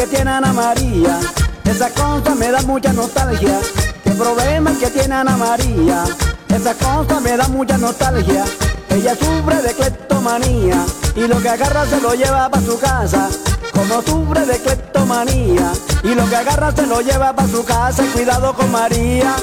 Que 0.00 0.06
tiene 0.06 0.30
Ana 0.30 0.52
María? 0.54 1.20
Esa 1.64 1.90
cosa 1.90 2.34
me 2.34 2.50
da 2.50 2.62
mucha 2.62 2.90
nostalgia. 2.90 3.60
¿Qué 4.02 4.10
problema 4.12 4.72
que 4.80 4.88
tiene 4.88 5.14
Ana 5.14 5.36
María? 5.36 6.04
Esa 6.48 6.72
cosa 6.74 7.20
me 7.20 7.36
da 7.36 7.46
mucha 7.48 7.76
nostalgia. 7.76 8.44
Ella 8.88 9.14
sufre 9.14 9.60
de 9.60 9.74
cleptomanía 9.74 10.86
y 11.14 11.26
lo 11.26 11.38
que 11.42 11.50
agarra 11.50 11.84
se 11.84 12.00
lo 12.00 12.14
lleva 12.14 12.48
para 12.48 12.64
su 12.64 12.78
casa. 12.78 13.28
Como 13.74 14.00
sufre 14.00 14.46
de 14.46 14.58
cleptomanía 14.58 15.70
y 16.02 16.14
lo 16.14 16.26
que 16.30 16.36
agarra 16.36 16.72
se 16.72 16.86
lo 16.86 17.02
lleva 17.02 17.34
para 17.34 17.48
su 17.48 17.62
casa. 17.62 18.02
Cuidado 18.14 18.54
con 18.54 18.72
María. 18.72 19.34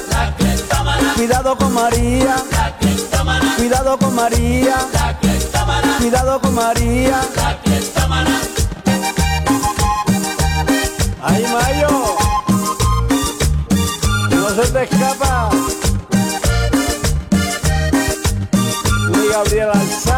Cuidado 1.14 1.56
con 1.56 1.72
María. 1.72 2.34
Cuidado 3.56 3.96
con 3.96 4.12
María. 4.12 4.76
Cuidado 6.00 6.40
con 6.40 6.54
María. 6.54 7.20
Ay, 11.22 11.44
Mayo. 11.52 12.16
No 14.30 14.50
se 14.50 14.72
te 14.72 14.82
escapa. 14.84 15.50
Ni 19.10 19.28
Gabriel 19.28 19.70
Alzate. 19.72 20.17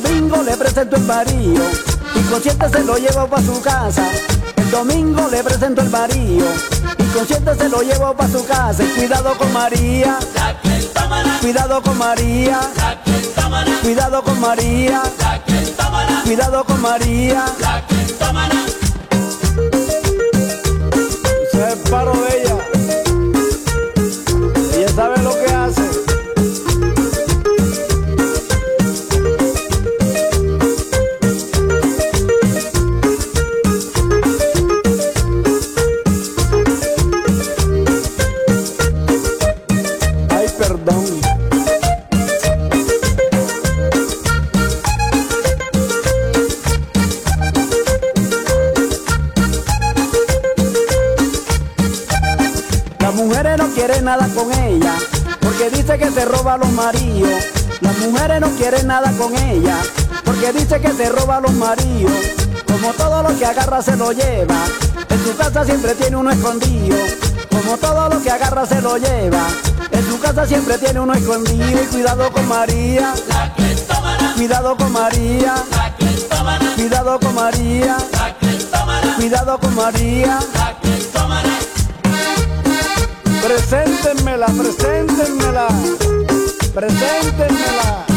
Domingo 0.00 0.42
le 0.42 0.56
presento 0.56 0.96
el 0.96 1.04
varío. 1.04 1.62
Inconsciente 2.16 2.68
se 2.68 2.84
lo 2.84 2.96
llevo 2.96 3.28
para 3.28 3.42
su 3.42 3.60
casa. 3.62 4.04
El 4.56 4.70
domingo 4.70 5.28
le 5.30 5.42
presento 5.44 5.82
el 5.82 5.88
varío. 5.88 6.44
Inconsciente 6.98 7.54
se 7.54 7.68
lo 7.68 7.80
llevo 7.82 8.14
para 8.16 8.30
su 8.30 8.44
casa. 8.44 8.82
Y 8.82 8.88
cuidado 8.88 9.36
con 9.38 9.52
María. 9.52 10.18
Cuidado 11.40 11.82
con 11.82 11.98
María. 11.98 12.60
Cuidado 13.82 14.22
con 14.24 14.40
María. 14.40 15.02
Cuidado 16.24 16.64
con 16.64 16.80
María. 16.80 17.44
Se 21.52 21.76
paro 21.90 22.12
de. 22.12 22.34
Ella 22.34 22.53
que 55.98 56.10
se 56.10 56.24
roba 56.24 56.54
a 56.54 56.58
los 56.58 56.70
maridos. 56.72 57.44
Las 57.80 57.98
mujeres 57.98 58.40
no 58.40 58.48
quieren 58.50 58.86
nada 58.86 59.12
con 59.16 59.36
ella, 59.36 59.76
porque 60.24 60.52
dice 60.52 60.80
que 60.80 60.92
se 60.92 61.08
roba 61.08 61.36
a 61.36 61.40
los 61.40 61.52
maridos. 61.52 62.12
Como 62.66 62.92
todo 62.92 63.22
lo 63.22 63.38
que 63.38 63.46
agarra 63.46 63.82
se 63.82 63.96
lo 63.96 64.12
lleva, 64.12 64.64
en 65.08 65.24
su 65.24 65.36
casa 65.36 65.64
siempre 65.64 65.94
tiene 65.94 66.16
uno 66.16 66.30
escondido. 66.30 66.96
Como 67.50 67.76
todo 67.76 68.08
lo 68.08 68.22
que 68.22 68.30
agarra 68.30 68.66
se 68.66 68.80
lo 68.80 68.96
lleva, 68.96 69.46
en 69.90 70.06
su 70.06 70.18
casa 70.18 70.46
siempre 70.46 70.78
tiene 70.78 71.00
uno 71.00 71.14
escondido. 71.14 71.82
Y 71.82 71.86
cuidado 71.86 72.32
con 72.32 72.48
María, 72.48 73.14
cuidado 74.34 74.76
con 74.76 74.92
María, 74.92 75.54
cuidado 76.76 77.20
con 77.20 77.34
María, 77.34 77.96
cuidado 79.16 79.58
con 79.58 79.74
María. 79.74 80.38
Preséntenmela, 83.44 84.46
preséntenmela, 84.46 85.66
preséntenmela. 86.72 88.13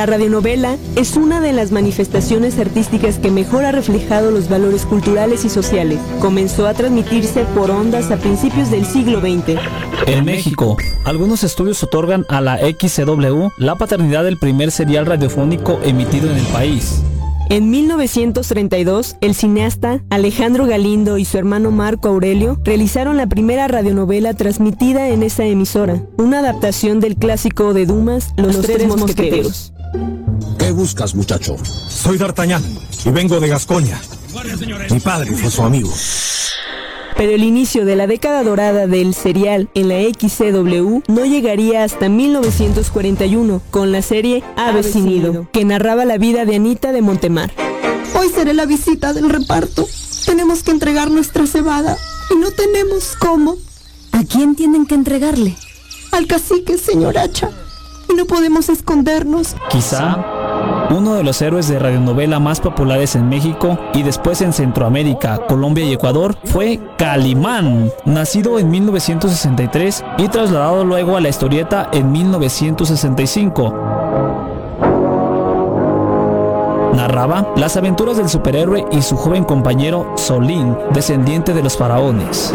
La 0.00 0.06
radionovela 0.06 0.78
es 0.96 1.18
una 1.18 1.42
de 1.42 1.52
las 1.52 1.72
manifestaciones 1.72 2.58
artísticas 2.58 3.18
que 3.18 3.30
mejor 3.30 3.66
ha 3.66 3.72
reflejado 3.72 4.30
los 4.30 4.48
valores 4.48 4.86
culturales 4.86 5.44
y 5.44 5.50
sociales. 5.50 5.98
Comenzó 6.20 6.66
a 6.66 6.72
transmitirse 6.72 7.44
por 7.54 7.70
ondas 7.70 8.10
a 8.10 8.16
principios 8.16 8.70
del 8.70 8.86
siglo 8.86 9.20
XX. 9.20 9.60
En 10.06 10.24
México, 10.24 10.78
algunos 11.04 11.44
estudios 11.44 11.82
otorgan 11.82 12.24
a 12.30 12.40
la 12.40 12.56
XCW 12.56 13.48
la 13.58 13.74
paternidad 13.74 14.24
del 14.24 14.38
primer 14.38 14.70
serial 14.70 15.04
radiofónico 15.04 15.78
emitido 15.84 16.30
en 16.30 16.38
el 16.38 16.46
país. 16.46 17.02
En 17.50 17.68
1932, 17.68 19.16
el 19.20 19.34
cineasta 19.34 20.02
Alejandro 20.08 20.64
Galindo 20.64 21.18
y 21.18 21.26
su 21.26 21.36
hermano 21.36 21.72
Marco 21.72 22.08
Aurelio 22.08 22.58
realizaron 22.64 23.18
la 23.18 23.26
primera 23.26 23.68
radionovela 23.68 24.32
transmitida 24.32 25.08
en 25.10 25.22
esa 25.22 25.44
emisora, 25.44 26.00
una 26.16 26.38
adaptación 26.38 27.00
del 27.00 27.16
clásico 27.16 27.74
de 27.74 27.84
Dumas, 27.84 28.32
Los, 28.38 28.62
Tres, 28.62 28.86
Mosqueteros. 28.86 29.74
¿Qué 30.58 30.72
buscas, 30.72 31.14
muchacho? 31.14 31.56
Soy 31.88 32.18
D'Artagnan 32.18 32.62
y 33.04 33.10
vengo 33.10 33.40
de 33.40 33.48
Gascoña. 33.48 34.00
Mi 34.90 35.00
padre 35.00 35.32
fue 35.32 35.50
su 35.50 35.62
amigo. 35.62 35.90
Pero 37.16 37.32
el 37.32 37.42
inicio 37.42 37.84
de 37.84 37.96
la 37.96 38.06
década 38.06 38.42
dorada 38.42 38.86
del 38.86 39.14
serial 39.14 39.68
en 39.74 39.88
la 39.88 39.96
XCW 40.00 41.00
no 41.08 41.24
llegaría 41.24 41.84
hasta 41.84 42.08
1941 42.08 43.60
con 43.70 43.92
la 43.92 44.00
serie 44.00 44.42
Ave 44.56 44.82
sin 44.82 45.06
Nido, 45.06 45.48
que 45.52 45.64
narraba 45.64 46.04
la 46.04 46.18
vida 46.18 46.44
de 46.44 46.56
Anita 46.56 46.92
de 46.92 47.02
Montemar. 47.02 47.52
Hoy 48.18 48.28
seré 48.34 48.54
la 48.54 48.64
visita 48.64 49.12
del 49.12 49.28
reparto. 49.28 49.86
Tenemos 50.24 50.62
que 50.62 50.70
entregar 50.70 51.10
nuestra 51.10 51.46
cebada. 51.46 51.96
y 52.30 52.36
no 52.36 52.52
tenemos 52.52 53.16
cómo. 53.18 53.56
¿A 54.12 54.22
quién 54.24 54.54
tienen 54.54 54.86
que 54.86 54.94
entregarle? 54.94 55.56
Al 56.12 56.26
cacique, 56.26 56.78
señor 56.78 57.18
Hacha. 57.18 57.50
No 58.16 58.26
podemos 58.26 58.68
escondernos. 58.68 59.56
Quizá 59.70 60.18
uno 60.90 61.14
de 61.14 61.22
los 61.22 61.40
héroes 61.40 61.68
de 61.68 61.78
radionovela 61.78 62.40
más 62.40 62.60
populares 62.60 63.14
en 63.14 63.28
México 63.28 63.78
y 63.94 64.02
después 64.02 64.40
en 64.42 64.52
Centroamérica, 64.52 65.46
Colombia 65.46 65.84
y 65.84 65.92
Ecuador 65.92 66.36
fue 66.44 66.80
Calimán, 66.98 67.90
nacido 68.04 68.58
en 68.58 68.70
1963 68.70 70.04
y 70.18 70.28
trasladado 70.28 70.84
luego 70.84 71.16
a 71.16 71.20
la 71.20 71.28
historieta 71.28 71.88
en 71.92 72.10
1965 72.12 73.90
narraba 77.00 77.52
las 77.56 77.76
aventuras 77.78 78.18
del 78.18 78.28
superhéroe 78.28 78.84
y 78.92 79.00
su 79.00 79.16
joven 79.16 79.44
compañero 79.44 80.12
Solín, 80.16 80.76
descendiente 80.92 81.54
de 81.54 81.62
los 81.62 81.76
faraones. 81.76 82.52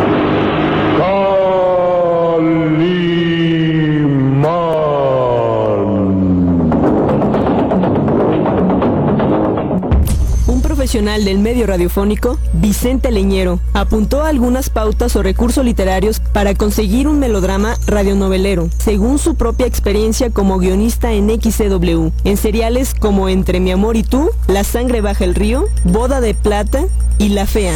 Del 10.95 11.39
medio 11.39 11.67
radiofónico, 11.67 12.39
Vicente 12.53 13.11
Leñero, 13.11 13.59
apuntó 13.73 14.23
algunas 14.23 14.69
pautas 14.69 15.17
o 15.17 15.23
recursos 15.23 15.65
literarios 15.65 16.21
para 16.21 16.55
conseguir 16.55 17.09
un 17.09 17.19
melodrama 17.19 17.75
radionovelero, 17.85 18.69
según 18.77 19.19
su 19.19 19.35
propia 19.35 19.67
experiencia 19.67 20.29
como 20.29 20.57
guionista 20.57 21.11
en 21.11 21.29
XCW, 21.29 22.11
en 22.23 22.37
seriales 22.37 22.93
como 22.93 23.27
Entre 23.27 23.59
mi 23.59 23.71
amor 23.71 23.97
y 23.97 24.03
tú, 24.03 24.29
La 24.47 24.63
sangre 24.63 25.01
baja 25.01 25.25
el 25.25 25.35
río, 25.35 25.65
Boda 25.83 26.21
de 26.21 26.33
plata 26.33 26.85
y 27.17 27.27
La 27.27 27.45
fea. 27.45 27.75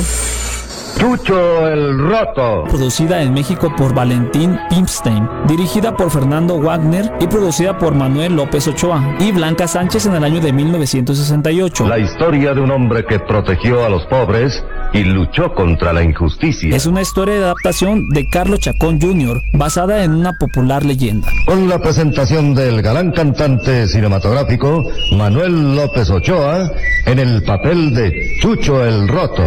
Chucho 0.98 1.68
el 1.68 1.98
Roto. 1.98 2.64
Producida 2.70 3.22
en 3.22 3.34
México 3.34 3.74
por 3.76 3.94
Valentín 3.94 4.58
Pimstein, 4.70 5.28
dirigida 5.48 5.96
por 5.96 6.10
Fernando 6.10 6.60
Wagner 6.60 7.12
y 7.20 7.28
producida 7.28 7.78
por 7.78 7.94
Manuel 7.96 8.36
López 8.36 8.68
Ochoa 8.68 9.16
y 9.20 9.32
Blanca 9.32 9.68
Sánchez 9.68 10.06
en 10.08 10.16
el 10.16 10.24
año 10.24 10.42
de 10.42 10.52
1968. 10.52 11.88
La 11.88 12.00
historia 12.00 12.54
de 12.54 12.62
un 12.62 12.72
hombre 12.72 13.06
que 13.06 13.20
protegió 13.20 13.86
a 13.86 13.90
los 13.90 14.06
pobres 14.06 14.64
y 14.94 15.04
luchó 15.04 15.54
contra 15.54 15.94
la 15.94 16.04
injusticia. 16.04 16.76
Es 16.76 16.86
una 16.86 17.02
historia 17.02 17.36
de 17.36 17.44
adaptación 17.44 18.10
de 18.10 18.30
Carlos 18.30 18.60
Chacón 18.60 19.00
Jr., 19.00 19.42
basada 19.54 20.04
en 20.04 20.14
una 20.14 20.34
popular 20.34 20.86
leyenda. 20.86 21.28
Con 21.46 21.70
la 21.70 21.80
presentación 21.80 22.56
del 22.56 22.82
galán 22.82 23.12
cantante 23.12 23.88
cinematográfico 23.88 24.84
Manuel 25.18 25.76
López 25.76 26.10
Ochoa 26.10 26.72
en 27.06 27.20
el 27.20 27.44
papel 27.44 27.94
de 27.94 28.38
Chucho 28.42 28.86
el 28.86 29.08
Roto. 29.08 29.44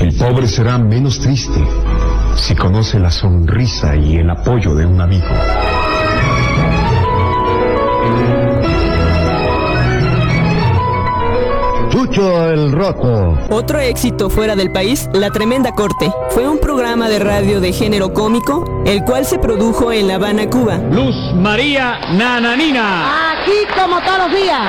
El 0.00 0.14
pobre 0.14 0.48
será 0.48 0.78
menos 0.78 1.20
triste 1.20 1.62
si 2.34 2.54
conoce 2.56 2.98
la 2.98 3.10
sonrisa 3.10 3.94
y 3.94 4.16
el 4.16 4.30
apoyo 4.30 4.74
de 4.74 4.86
un 4.86 4.98
amigo. 4.98 5.28
Chucho 11.90 12.50
el 12.50 12.70
Roto. 12.70 13.36
Otro 13.50 13.80
éxito 13.80 14.30
fuera 14.30 14.54
del 14.54 14.70
país, 14.70 15.08
La 15.12 15.30
Tremenda 15.30 15.72
Corte. 15.72 16.12
Fue 16.30 16.48
un 16.48 16.58
programa 16.58 17.08
de 17.08 17.18
radio 17.18 17.60
de 17.60 17.72
género 17.72 18.12
cómico, 18.12 18.82
el 18.86 19.02
cual 19.04 19.24
se 19.24 19.38
produjo 19.38 19.90
en 19.90 20.06
La 20.06 20.14
Habana, 20.14 20.48
Cuba. 20.48 20.78
Luz 20.78 21.16
María 21.34 21.98
Nananina. 22.12 23.32
Aquí 23.32 23.66
como 23.76 24.00
todos 24.02 24.30
los 24.30 24.40
días. 24.40 24.60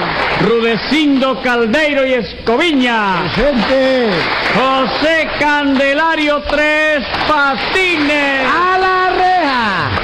Rudecindo 0.41 1.41
Caldeiro 1.43 2.07
y 2.07 2.13
Escoviña. 2.13 3.31
Presente. 3.35 4.09
José 4.55 5.27
Candelario 5.39 6.41
Tres 6.49 7.05
Patines. 7.27 8.47
A 8.47 8.77
la 8.79 9.09
reja 9.15 10.01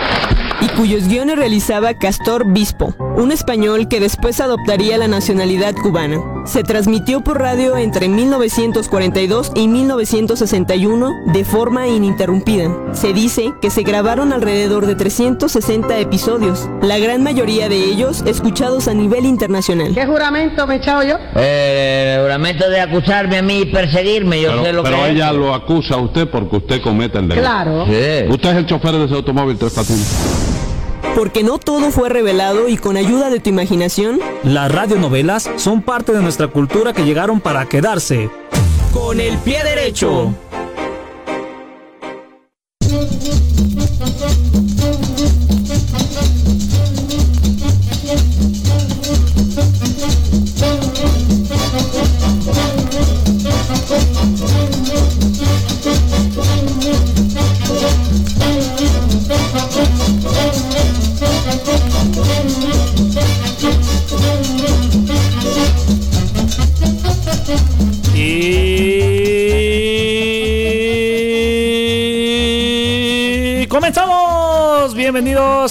y 0.62 0.68
cuyos 0.70 1.08
guiones 1.08 1.36
realizaba 1.36 1.94
Castor 1.94 2.46
Bispo, 2.52 2.94
un 3.16 3.32
español 3.32 3.88
que 3.88 4.00
después 4.00 4.40
adoptaría 4.40 4.98
la 4.98 5.08
nacionalidad 5.08 5.74
cubana. 5.76 6.37
Se 6.48 6.64
transmitió 6.64 7.22
por 7.22 7.42
radio 7.42 7.76
entre 7.76 8.08
1942 8.08 9.52
y 9.54 9.68
1961 9.68 11.12
de 11.34 11.44
forma 11.44 11.88
ininterrumpida. 11.90 12.72
Se 12.94 13.12
dice 13.12 13.54
que 13.62 13.70
se 13.70 13.84
grabaron 13.84 14.32
alrededor 14.32 14.86
de 14.86 14.96
360 14.96 16.00
episodios, 16.00 16.70
la 16.82 17.00
gran 17.00 17.22
mayoría 17.22 17.68
de 17.68 17.76
ellos 17.76 18.24
escuchados 18.26 18.88
a 18.88 18.94
nivel 18.94 19.26
internacional. 19.26 19.94
¿Qué 19.94 20.06
juramento 20.06 20.66
me 20.66 20.76
he 20.76 20.78
echado 20.78 21.04
yo? 21.04 21.18
Eh, 21.36 22.16
el 22.16 22.24
juramento 22.24 22.70
de 22.70 22.80
acusarme 22.80 23.38
a 23.38 23.42
mí 23.42 23.60
y 23.60 23.66
perseguirme, 23.66 24.42
yo 24.42 24.52
pero, 24.52 24.64
sé 24.64 24.74
lo 24.74 24.84
pero 24.84 24.96
que 24.96 25.02
Pero 25.02 25.14
ella 25.14 25.34
lo 25.34 25.54
acusa 25.54 25.96
a 25.96 25.98
usted 25.98 26.30
porque 26.30 26.56
usted 26.56 26.82
comete 26.82 27.18
el 27.18 27.28
delito. 27.28 27.46
Claro. 27.46 27.86
Sí. 27.88 28.26
Usted 28.30 28.50
es 28.52 28.56
el 28.56 28.66
chofer 28.66 28.94
de 28.94 29.06
ese 29.06 29.16
automóvil 29.16 29.58
Tres 29.58 29.74
Patines. 29.74 30.47
Porque 31.18 31.42
no 31.42 31.58
todo 31.58 31.90
fue 31.90 32.10
revelado 32.10 32.70
y 32.70 32.78
con 32.78 32.96
ayuda 32.96 33.32
de 33.32 33.40
tu 33.40 33.50
imaginación, 33.50 34.20
Las 34.44 34.72
radionovelas 34.72 35.50
son 35.56 35.82
parte 35.82 36.14
de 36.14 36.22
nuestra 36.22 36.48
cultura 36.48 36.94
que 36.94 37.06
llegaron 37.06 37.42
para 37.42 37.68
quedarse. 37.68 38.30
Con 38.94 39.20
el 39.20 39.36
pie 39.40 39.64
derecho. 39.64 40.36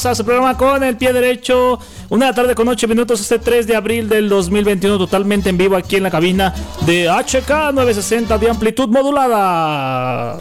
A 0.08 0.14
su 0.14 0.24
programa 0.24 0.56
con 0.56 0.84
el 0.84 0.96
pie 0.96 1.12
derecho. 1.12 1.78
Una 2.08 2.32
tarde 2.32 2.54
con 2.54 2.68
8 2.68 2.86
minutos, 2.86 3.20
este 3.20 3.38
3 3.38 3.66
de 3.66 3.74
abril 3.74 4.08
del 4.08 4.28
2021, 4.28 4.98
totalmente 4.98 5.50
en 5.50 5.58
vivo 5.58 5.74
aquí 5.74 5.96
en 5.96 6.04
la 6.04 6.10
cabina 6.10 6.54
de 6.82 7.08
HK 7.08 7.72
960 7.72 8.38
de 8.38 8.50
amplitud 8.50 8.88
modulada. 8.88 10.38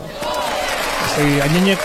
Sí, 1.15 1.41
Añeñe 1.41 1.77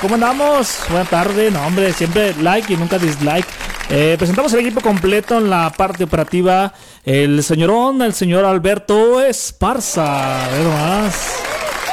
¿cómo 0.00 0.14
andamos? 0.14 0.78
Buena 0.88 1.04
tarde, 1.04 1.50
no 1.50 1.66
hombre, 1.66 1.92
siempre 1.92 2.34
like 2.40 2.72
y 2.72 2.76
nunca 2.76 2.98
dislike. 2.98 3.46
Eh, 3.88 4.14
presentamos 4.18 4.52
el 4.52 4.60
equipo 4.60 4.80
completo 4.80 5.38
en 5.38 5.50
la 5.50 5.70
parte 5.70 6.04
operativa. 6.04 6.72
El 7.04 7.42
señorón, 7.42 8.02
el 8.02 8.14
señor 8.14 8.44
Alberto 8.44 9.20
Esparza. 9.20 10.48
Ve 10.52 10.62
nomás. 10.62 11.36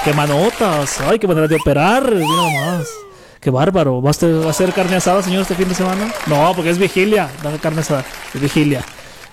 Qué 0.04 0.14
manotas. 0.14 1.00
Ay, 1.02 1.18
qué 1.18 1.28
manera 1.28 1.48
de 1.48 1.56
operar. 1.56 2.12
Mira 2.12 2.28
nomás. 2.28 2.88
Qué 3.44 3.50
bárbaro. 3.50 4.02
¿Va 4.02 4.12
a, 4.12 4.14
ser, 4.14 4.46
¿Va 4.46 4.52
a 4.52 4.54
ser 4.54 4.72
carne 4.72 4.96
asada, 4.96 5.22
señor, 5.22 5.42
este 5.42 5.56
fin 5.56 5.68
de 5.68 5.76
semana? 5.76 6.12
No, 6.28 6.54
porque 6.56 6.70
es 6.70 6.78
vigilia. 6.78 7.30
Carne 7.62 7.82
asada. 7.82 8.06
Es 8.34 8.40
vigilia. 8.40 8.84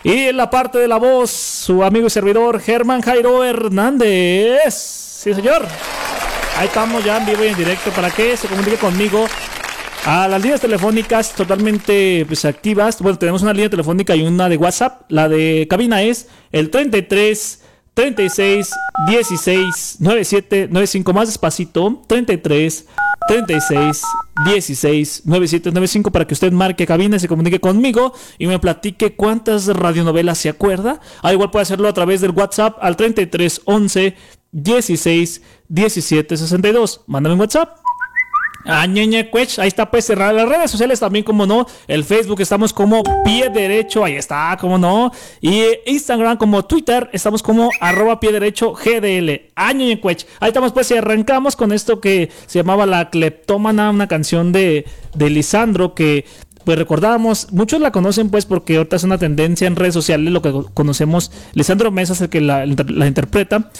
Y 0.02 0.28
en 0.28 0.36
la 0.36 0.50
parte 0.50 0.78
de 0.78 0.88
la 0.88 0.96
voz, 0.96 1.30
su 1.30 1.84
amigo 1.84 2.08
y 2.08 2.10
servidor, 2.10 2.60
Germán 2.60 3.02
Jairo 3.02 3.44
Hernández. 3.44 4.74
Sí, 4.74 5.32
señor. 5.32 5.64
Ahí 6.58 6.66
estamos 6.66 7.04
ya 7.04 7.18
en 7.18 7.26
vivo 7.26 7.44
y 7.44 7.48
en 7.48 7.56
directo 7.56 7.90
para 7.90 8.10
que 8.10 8.36
se 8.36 8.48
comunique 8.48 8.76
conmigo 8.76 9.26
a 10.04 10.26
las 10.26 10.42
líneas 10.42 10.60
telefónicas 10.60 11.32
totalmente 11.32 12.24
pues, 12.26 12.44
activas. 12.44 13.00
Bueno, 13.00 13.18
tenemos 13.18 13.42
una 13.42 13.52
línea 13.52 13.70
telefónica 13.70 14.16
y 14.16 14.22
una 14.22 14.48
de 14.48 14.56
WhatsApp. 14.56 15.02
La 15.08 15.28
de 15.28 15.66
cabina 15.70 16.02
es 16.02 16.26
el 16.50 16.70
33 16.70 17.59
36 17.94 18.70
16 19.06 19.96
97 20.00 20.68
95 20.68 21.12
más 21.12 21.28
despacito 21.28 22.02
33 22.06 22.86
36 23.28 24.02
16 24.44 25.26
97 25.26 25.70
95 25.70 26.10
para 26.10 26.26
que 26.26 26.34
usted 26.34 26.52
marque 26.52 26.86
cabina 26.86 27.16
y 27.16 27.20
se 27.20 27.28
comunique 27.28 27.60
conmigo 27.60 28.14
y 28.38 28.46
me 28.46 28.58
platique 28.58 29.14
cuántas 29.14 29.66
radionovelas 29.66 30.38
se 30.38 30.48
acuerda. 30.48 31.00
Ah, 31.22 31.32
igual 31.32 31.50
puede 31.50 31.64
hacerlo 31.64 31.88
a 31.88 31.92
través 31.92 32.20
del 32.20 32.30
WhatsApp 32.30 32.78
al 32.80 32.96
33 32.96 33.62
11 33.64 34.16
16 34.52 35.42
17 35.68 36.36
62. 36.36 37.04
Mándame 37.06 37.34
un 37.34 37.40
WhatsApp. 37.40 37.79
Ah, 38.64 38.86
ñeñe, 38.86 39.30
cuech. 39.30 39.58
Ahí 39.58 39.68
está, 39.68 39.90
pues 39.90 40.04
cerrar 40.04 40.34
las 40.34 40.48
redes 40.48 40.70
sociales 40.70 41.00
también, 41.00 41.24
como 41.24 41.46
no. 41.46 41.66
El 41.88 42.04
Facebook 42.04 42.40
estamos 42.40 42.72
como 42.72 43.02
pie 43.24 43.48
derecho, 43.48 44.04
ahí 44.04 44.14
está, 44.14 44.56
como 44.60 44.78
no. 44.78 45.10
Y 45.40 45.62
Instagram 45.86 46.36
como 46.36 46.64
Twitter 46.64 47.08
estamos 47.12 47.42
como 47.42 47.70
arroba 47.80 48.20
pie 48.20 48.32
derecho 48.32 48.72
GDL. 48.72 49.50
Ah, 49.54 49.72
ñeñe, 49.72 50.00
cuech. 50.00 50.26
Ahí 50.40 50.48
estamos, 50.48 50.72
pues, 50.72 50.90
y 50.90 50.94
arrancamos 50.94 51.56
con 51.56 51.72
esto 51.72 52.00
que 52.00 52.30
se 52.46 52.58
llamaba 52.58 52.86
La 52.86 53.10
Cleptómana, 53.10 53.90
una 53.90 54.08
canción 54.08 54.52
de, 54.52 54.84
de 55.14 55.30
Lisandro 55.30 55.94
que 55.94 56.24
pues 56.64 56.78
recordamos, 56.78 57.52
muchos 57.52 57.80
la 57.80 57.90
conocen 57.90 58.28
pues 58.28 58.44
porque 58.44 58.76
ahorita 58.76 58.96
es 58.96 59.04
una 59.04 59.18
tendencia 59.18 59.66
en 59.66 59.76
redes 59.76 59.94
sociales, 59.94 60.30
lo 60.30 60.42
que 60.42 60.52
conocemos, 60.74 61.32
Lisandro 61.54 61.90
Mesa 61.90 62.12
es 62.12 62.20
el 62.20 62.28
que 62.28 62.40
la, 62.40 62.66
la 62.66 63.06
interpreta, 63.06 63.70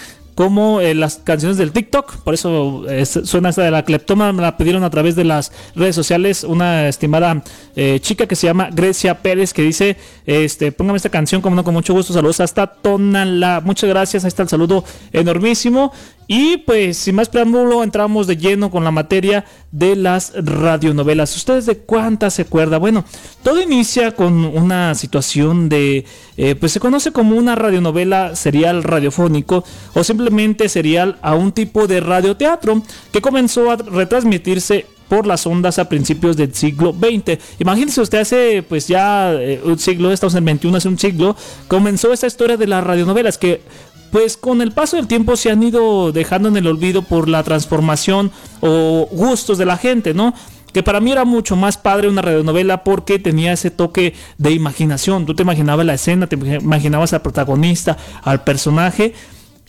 como 0.41 0.81
eh, 0.81 0.95
las 0.95 1.17
canciones 1.17 1.59
del 1.59 1.71
TikTok. 1.71 2.23
Por 2.23 2.33
eso 2.33 2.85
eh, 2.89 3.05
suena 3.05 3.51
esta 3.51 3.63
de 3.63 3.71
la 3.71 3.85
cleptoma. 3.85 4.33
Me 4.33 4.41
la 4.41 4.57
pidieron 4.57 4.85
a 4.85 4.89
través 4.89 5.15
de 5.15 5.25
las 5.25 5.53
redes 5.75 5.95
sociales 5.95 6.45
una 6.45 6.89
estimada 6.89 7.43
eh, 7.77 7.99
chica 8.01 8.27
que 8.27 8.35
se 8.35 8.47
llama 8.47 8.71
Grecia 8.73 9.19
Pérez 9.21 9.53
que 9.53 9.61
dice, 9.61 9.99
este, 10.25 10.73
póngame 10.73 10.97
esta 10.97 11.11
canción 11.11 11.43
como 11.43 11.57
no 11.57 11.63
con 11.63 11.75
mucho 11.75 11.93
gusto. 11.93 12.15
Saludos 12.15 12.41
hasta 12.41 12.67
Tonala. 12.69 13.61
Muchas 13.63 13.91
gracias. 13.91 14.25
Ahí 14.25 14.29
está 14.29 14.43
el 14.43 14.49
saludo 14.49 14.83
enormísimo. 15.13 15.93
Y 16.33 16.59
pues 16.59 16.97
sin 16.97 17.17
más 17.17 17.29
preámbulo 17.29 17.83
entramos 17.83 18.29
de 18.29 18.37
lleno 18.37 18.71
con 18.71 18.85
la 18.85 18.93
materia 18.93 19.45
de 19.73 19.97
las 19.97 20.33
radionovelas. 20.37 21.35
¿Ustedes 21.35 21.67
de 21.67 21.79
cuántas 21.79 22.35
se 22.35 22.43
acuerda? 22.43 22.79
Bueno, 22.79 23.05
todo 23.43 23.61
inicia 23.61 24.15
con 24.15 24.45
una 24.45 24.95
situación 24.95 25.69
de, 25.69 26.05
eh, 26.37 26.55
pues 26.55 26.71
se 26.71 26.79
conoce 26.79 27.11
como 27.11 27.35
una 27.35 27.57
radionovela 27.57 28.37
serial 28.37 28.85
radiofónico 28.85 29.65
o 29.93 30.05
simplemente 30.05 30.69
serial 30.69 31.19
a 31.21 31.35
un 31.35 31.51
tipo 31.51 31.89
de 31.89 31.99
radioteatro 31.99 32.81
que 33.13 33.21
comenzó 33.21 33.73
a 33.73 33.77
retransmitirse 33.79 34.87
por 35.11 35.27
las 35.27 35.45
ondas 35.45 35.81
a 35.81 35.89
principios 35.89 36.37
del 36.37 36.55
siglo 36.55 36.95
XX. 36.95 37.39
Imagínese 37.59 38.01
usted 38.01 38.21
hace 38.21 38.63
pues 38.63 38.87
ya 38.87 39.33
eh, 39.33 39.61
un 39.65 39.77
siglo, 39.81 40.13
estamos 40.13 40.35
en 40.35 40.39
el 40.39 40.45
21, 40.45 40.77
hace 40.77 40.89
un 40.89 40.99
siglo, 41.01 41.37
comenzó 41.67 42.13
esta 42.13 42.29
historia 42.29 42.57
de 42.57 42.69
las 42.69 42.85
radionovelas 42.85 43.37
que 43.37 43.61
pues 44.11 44.37
con 44.37 44.61
el 44.61 44.73
paso 44.73 44.97
del 44.97 45.07
tiempo 45.07 45.37
se 45.37 45.51
han 45.51 45.63
ido 45.63 46.13
dejando 46.13 46.49
en 46.49 46.57
el 46.57 46.67
olvido 46.67 47.03
por 47.03 47.29
la 47.29 47.43
transformación 47.43 48.31
o 48.61 49.09
gustos 49.11 49.59
de 49.59 49.67
la 49.67 49.77
gente, 49.77 50.15
¿no? 50.15 50.35
Que 50.73 50.83
para 50.83 51.01
mí 51.01 51.11
era 51.13 51.25
mucho 51.25 51.57
más 51.57 51.77
padre 51.77 52.09
una 52.09 52.23
radionovela 52.23 52.85
porque 52.85 53.19
tenía 53.19 53.53
ese 53.53 53.71
toque 53.71 54.15
de 54.39 54.53
imaginación. 54.53 55.27
Tú 55.27 55.35
te 55.35 55.43
imaginabas 55.43 55.85
la 55.85 55.95
escena, 55.95 56.29
te 56.29 56.37
imaginabas 56.37 57.13
al 57.13 57.23
protagonista, 57.23 57.97
al 58.23 58.45
personaje. 58.45 59.15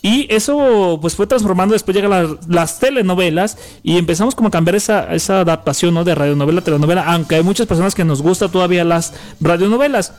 Y 0.03 0.27
eso 0.33 0.97
pues 0.99 1.15
fue 1.15 1.27
transformando, 1.27 1.73
después 1.73 1.95
llegan 1.95 2.39
las, 2.47 2.79
telenovelas 2.79 3.57
y 3.83 3.97
empezamos 3.97 4.33
como 4.33 4.47
a 4.47 4.51
cambiar 4.51 4.75
esa, 4.75 5.13
esa 5.13 5.41
adaptación 5.41 5.93
¿no? 5.93 6.03
de 6.03 6.15
radionovela 6.15 6.61
a 6.61 6.63
telenovela, 6.63 7.03
aunque 7.05 7.35
hay 7.35 7.43
muchas 7.43 7.67
personas 7.67 7.93
que 7.93 8.03
nos 8.03 8.23
gusta 8.23 8.49
todavía 8.49 8.83
las 8.83 9.13
radionovelas. 9.39 10.13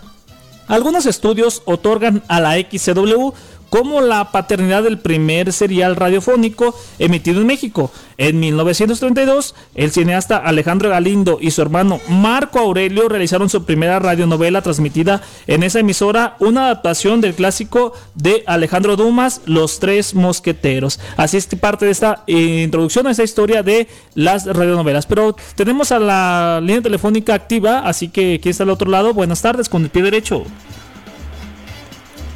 Algunos 0.68 1.06
estudios 1.06 1.62
otorgan 1.64 2.22
a 2.28 2.40
la 2.40 2.54
XCW 2.54 3.32
como 3.72 4.02
la 4.02 4.32
paternidad 4.32 4.82
del 4.82 4.98
primer 4.98 5.50
serial 5.50 5.96
radiofónico 5.96 6.78
emitido 6.98 7.40
en 7.40 7.46
México. 7.46 7.90
En 8.18 8.38
1932, 8.38 9.54
el 9.74 9.90
cineasta 9.90 10.36
Alejandro 10.36 10.90
Galindo 10.90 11.38
y 11.40 11.52
su 11.52 11.62
hermano 11.62 11.98
Marco 12.06 12.58
Aurelio 12.58 13.08
realizaron 13.08 13.48
su 13.48 13.64
primera 13.64 13.98
radionovela 13.98 14.60
transmitida 14.60 15.22
en 15.46 15.62
esa 15.62 15.80
emisora, 15.80 16.36
una 16.38 16.66
adaptación 16.66 17.22
del 17.22 17.32
clásico 17.32 17.94
de 18.14 18.44
Alejandro 18.46 18.96
Dumas, 18.96 19.40
Los 19.46 19.80
Tres 19.80 20.14
Mosqueteros. 20.14 21.00
Así 21.16 21.38
es 21.38 21.46
parte 21.46 21.86
de 21.86 21.92
esta 21.92 22.24
introducción 22.26 23.06
a 23.06 23.12
esta 23.12 23.24
historia 23.24 23.62
de 23.62 23.88
las 24.14 24.44
radionovelas. 24.44 25.06
Pero 25.06 25.34
tenemos 25.54 25.92
a 25.92 25.98
la 25.98 26.60
línea 26.60 26.82
telefónica 26.82 27.32
activa, 27.32 27.88
así 27.88 28.10
que 28.10 28.34
aquí 28.34 28.50
está 28.50 28.64
al 28.64 28.70
otro 28.70 28.90
lado. 28.90 29.14
Buenas 29.14 29.40
tardes, 29.40 29.70
con 29.70 29.82
el 29.82 29.88
pie 29.88 30.02
derecho. 30.02 30.44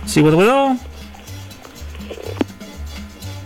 Sí, 0.07 0.23
bueno, 0.23 0.39
bueno. 0.39 0.96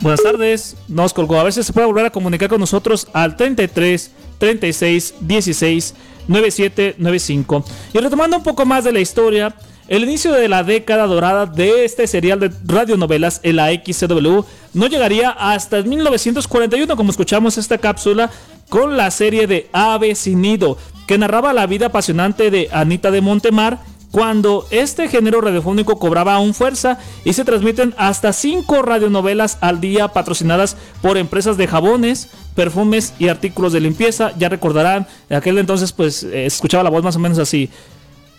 Buenas 0.00 0.23
tardes. 0.23 0.76
Nos 0.88 1.12
colgó. 1.12 1.38
A 1.38 1.45
ver 1.45 1.52
si 1.52 1.62
se 1.62 1.73
puede 1.73 1.87
volver 1.87 2.07
a 2.07 2.11
comunicar 2.11 2.49
con 2.49 2.61
nosotros 2.61 3.09
al 3.12 3.37
33 3.37 4.11
36 4.38 5.14
16 5.21 5.95
97 6.26 6.95
95. 6.97 7.64
Y 7.92 7.99
retomando 7.99 8.38
un 8.38 8.42
poco 8.42 8.64
más 8.64 8.85
de 8.85 8.92
la 8.92 9.00
historia, 9.00 9.54
el 9.88 10.04
inicio 10.04 10.33
de 10.33 10.49
la 10.49 10.62
década 10.62 11.07
dorada 11.07 11.45
de 11.45 11.85
este 11.85 12.07
serial 12.07 12.40
de 12.40 12.50
radionovelas 12.64 13.40
en 13.42 13.57
la 13.57 13.71
XCW 13.73 14.40
no 14.73 14.87
llegaría 14.87 15.30
hasta 15.30 15.83
1941, 15.83 16.97
como 16.97 17.11
escuchamos 17.11 17.59
esta 17.59 17.76
cápsula 17.76 18.30
con 18.71 18.97
la 18.97 19.11
serie 19.11 19.47
de 19.47 19.69
Ave 19.73 20.14
sin 20.14 20.40
Nido, 20.40 20.78
que 21.07 21.19
narraba 21.19 21.52
la 21.52 21.66
vida 21.66 21.87
apasionante 21.87 22.50
de 22.50 22.69
Anita 22.73 23.11
de 23.11 23.21
Montemar 23.21 23.80
cuando 24.11 24.67
este 24.71 25.09
género 25.09 25.40
radiofónico 25.40 25.99
cobraba 25.99 26.35
aún 26.35 26.55
fuerza 26.55 26.99
y 27.25 27.33
se 27.33 27.45
transmiten 27.45 27.95
hasta 27.97 28.33
cinco 28.33 28.83
radionovelas 28.83 29.59
al 29.61 29.81
día 29.81 30.09
patrocinadas 30.09 30.76
por 31.00 31.17
empresas 31.17 31.57
de 31.57 31.69
jabones, 31.69 32.29
perfumes 32.55 33.14
y 33.19 33.29
artículos 33.29 33.73
de 33.73 33.81
limpieza. 33.81 34.33
Ya 34.37 34.49
recordarán, 34.49 35.07
en 35.29 35.37
aquel 35.37 35.59
entonces 35.59 35.93
pues 35.93 36.25
eh, 36.25 36.47
escuchaba 36.47 36.85
la 36.85 36.90
voz 36.90 37.05
más 37.05 37.17
o 37.17 37.21
menos 37.21 37.38
así. 37.38 37.71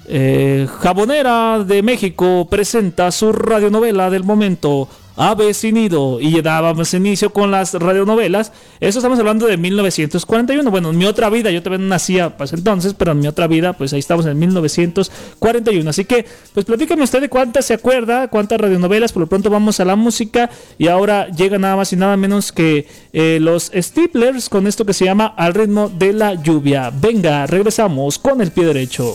Eh, 0.08 0.68
Jabonera 0.80 1.64
de 1.64 1.82
México 1.84 2.48
presenta 2.50 3.12
su 3.12 3.32
radionovela 3.32 4.10
del 4.10 4.24
momento 4.24 4.90
Avecinido 5.16 6.20
y 6.22 6.42
dábamos 6.42 6.94
inicio 6.94 7.32
con 7.32 7.52
las 7.52 7.74
radionovelas. 7.74 8.52
Eso 8.80 9.00
estamos 9.00 9.20
hablando 9.20 9.46
de 9.46 9.58
1941. 9.58 10.72
Bueno, 10.72 10.90
en 10.92 10.98
mi 10.98 11.06
otra 11.06 11.30
vida, 11.30 11.52
yo 11.52 11.62
también 11.62 11.88
nacía 11.88 12.38
pues 12.38 12.54
entonces, 12.54 12.94
pero 12.94 13.12
en 13.12 13.20
mi 13.20 13.28
otra 13.28 13.48
vida, 13.48 13.74
pues 13.74 13.94
ahí 13.94 14.00
estamos 14.00 14.26
en 14.26 14.40
1941. 14.40 15.90
Así 15.90 16.06
que, 16.06 16.26
pues 16.54 16.66
platícame 16.66 17.04
usted 17.04 17.22
de 17.22 17.30
cuántas 17.30 17.66
se 17.66 17.74
acuerda, 17.74 18.30
cuántas 18.30 18.60
radionovelas. 18.60 19.12
Por 19.12 19.22
lo 19.22 19.28
pronto 19.28 19.50
vamos 19.50 19.80
a 19.80 19.86
la 19.86 19.96
música 19.96 20.50
y 20.78 20.88
ahora 20.88 21.28
llega 21.28 21.58
nada 21.58 21.76
más 21.76 21.92
y 21.94 21.96
nada 21.96 22.18
menos 22.18 22.52
que 22.52 22.88
eh, 23.14 23.40
los 23.42 23.72
Stiplers 23.76 24.50
con 24.50 24.68
esto 24.68 24.86
que 24.86 24.94
se 24.94 25.06
llama 25.06 25.34
Al 25.38 25.54
ritmo 25.54 25.90
de 25.90 26.14
la 26.14 26.36
lluvia. 26.36 26.92
Venga, 26.92 27.46
regresamos 27.48 28.18
con 28.18 28.42
el 28.42 28.52
pie 28.52 28.66
derecho. 28.66 29.14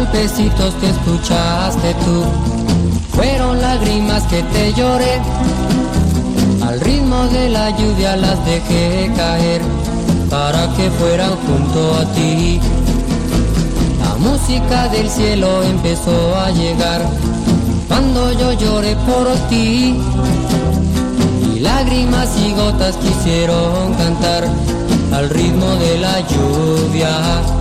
Golpecitos 0.00 0.74
que 0.76 0.88
escuchaste 0.88 1.94
tú 2.04 2.24
fueron 3.12 3.60
lágrimas 3.60 4.22
que 4.24 4.42
te 4.44 4.72
lloré. 4.72 5.20
Al 6.66 6.80
ritmo 6.80 7.24
de 7.26 7.50
la 7.50 7.68
lluvia 7.70 8.16
las 8.16 8.42
dejé 8.46 9.12
caer 9.14 9.60
para 10.30 10.72
que 10.74 10.90
fueran 10.90 11.32
junto 11.46 11.94
a 11.96 12.04
ti. 12.14 12.60
La 14.02 14.14
música 14.16 14.88
del 14.88 15.10
cielo 15.10 15.62
empezó 15.64 16.34
a 16.36 16.50
llegar 16.50 17.02
cuando 17.86 18.32
yo 18.32 18.52
lloré 18.54 18.96
por 19.08 19.26
ti. 19.50 20.00
Y 21.54 21.58
lágrimas 21.60 22.28
y 22.38 22.54
gotas 22.54 22.96
quisieron 22.96 23.92
cantar 23.94 24.48
al 25.12 25.28
ritmo 25.28 25.74
de 25.76 25.98
la 25.98 26.20
lluvia. 26.20 27.59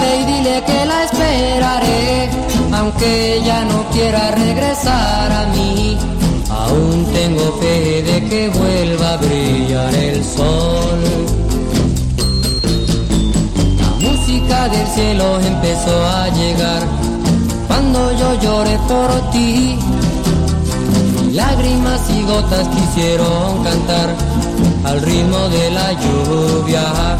Y 0.00 0.24
dile 0.24 0.62
que 0.64 0.86
la 0.86 1.04
esperaré, 1.04 2.30
aunque 2.72 3.36
ella 3.36 3.64
no 3.64 3.84
quiera 3.90 4.30
regresar 4.30 5.32
a 5.32 5.46
mí. 5.54 5.98
Aún 6.50 7.04
tengo 7.12 7.58
fe 7.60 8.02
de 8.02 8.24
que 8.28 8.48
vuelva 8.48 9.14
a 9.14 9.16
brillar 9.16 9.94
el 9.94 10.24
sol. 10.24 11.00
La 13.80 14.08
música 14.08 14.68
del 14.68 14.86
cielo 14.86 15.40
empezó 15.40 16.06
a 16.06 16.28
llegar 16.28 16.82
cuando 17.66 18.12
yo 18.12 18.34
lloré 18.40 18.78
por 18.88 19.30
ti. 19.30 19.78
Lágrimas 21.32 22.00
y 22.10 22.22
gotas 22.22 22.68
quisieron 22.68 23.62
cantar 23.64 24.14
al 24.84 25.00
ritmo 25.02 25.48
de 25.48 25.70
la. 25.70 25.88
Lluvia 25.92 27.16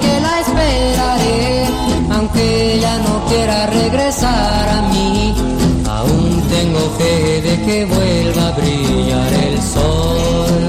que 0.00 0.20
la 0.20 0.40
esperaré, 0.40 1.66
aunque 2.10 2.74
ella 2.74 2.98
no 2.98 3.24
quiera 3.28 3.66
regresar 3.66 4.68
a 4.68 4.82
mí. 4.92 5.34
Aún 5.88 6.42
tengo 6.48 6.80
fe 6.98 7.42
de 7.42 7.54
que 7.64 7.84
vuelva 7.84 8.48
a 8.48 8.52
brillar 8.52 9.32
el 9.48 9.56
sol. 9.62 10.62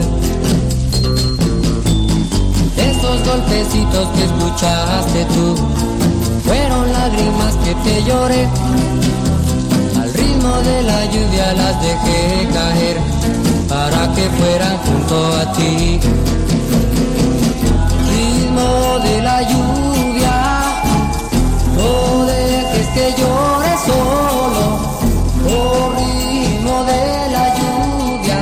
Esos 2.78 3.18
golpecitos 3.26 4.08
que 4.16 4.24
escuchaste 4.30 5.26
tú 5.36 5.56
fueron 6.46 6.92
lágrimas 6.94 7.54
que 7.64 7.74
te 7.86 8.04
lloré. 8.04 8.48
Al 10.02 10.14
ritmo 10.14 10.54
de 10.70 10.82
la 10.84 11.06
lluvia 11.06 11.54
las 11.54 11.82
dejé 11.82 12.48
caer 12.54 12.98
para 13.68 14.14
que 14.14 14.30
fueran 14.40 14.78
junto 14.86 15.16
a 15.42 15.52
ti 15.54 16.00
de 19.00 19.22
la 19.22 19.42
lluvia. 19.44 20.36
No 21.76 22.26
dejes 22.26 22.88
que 22.88 23.14
llore 23.20 23.74
solo, 23.86 24.80
oh 25.50 25.92
ritmo 25.98 26.84
de 26.84 27.30
la 27.32 27.46
lluvia. 27.58 28.40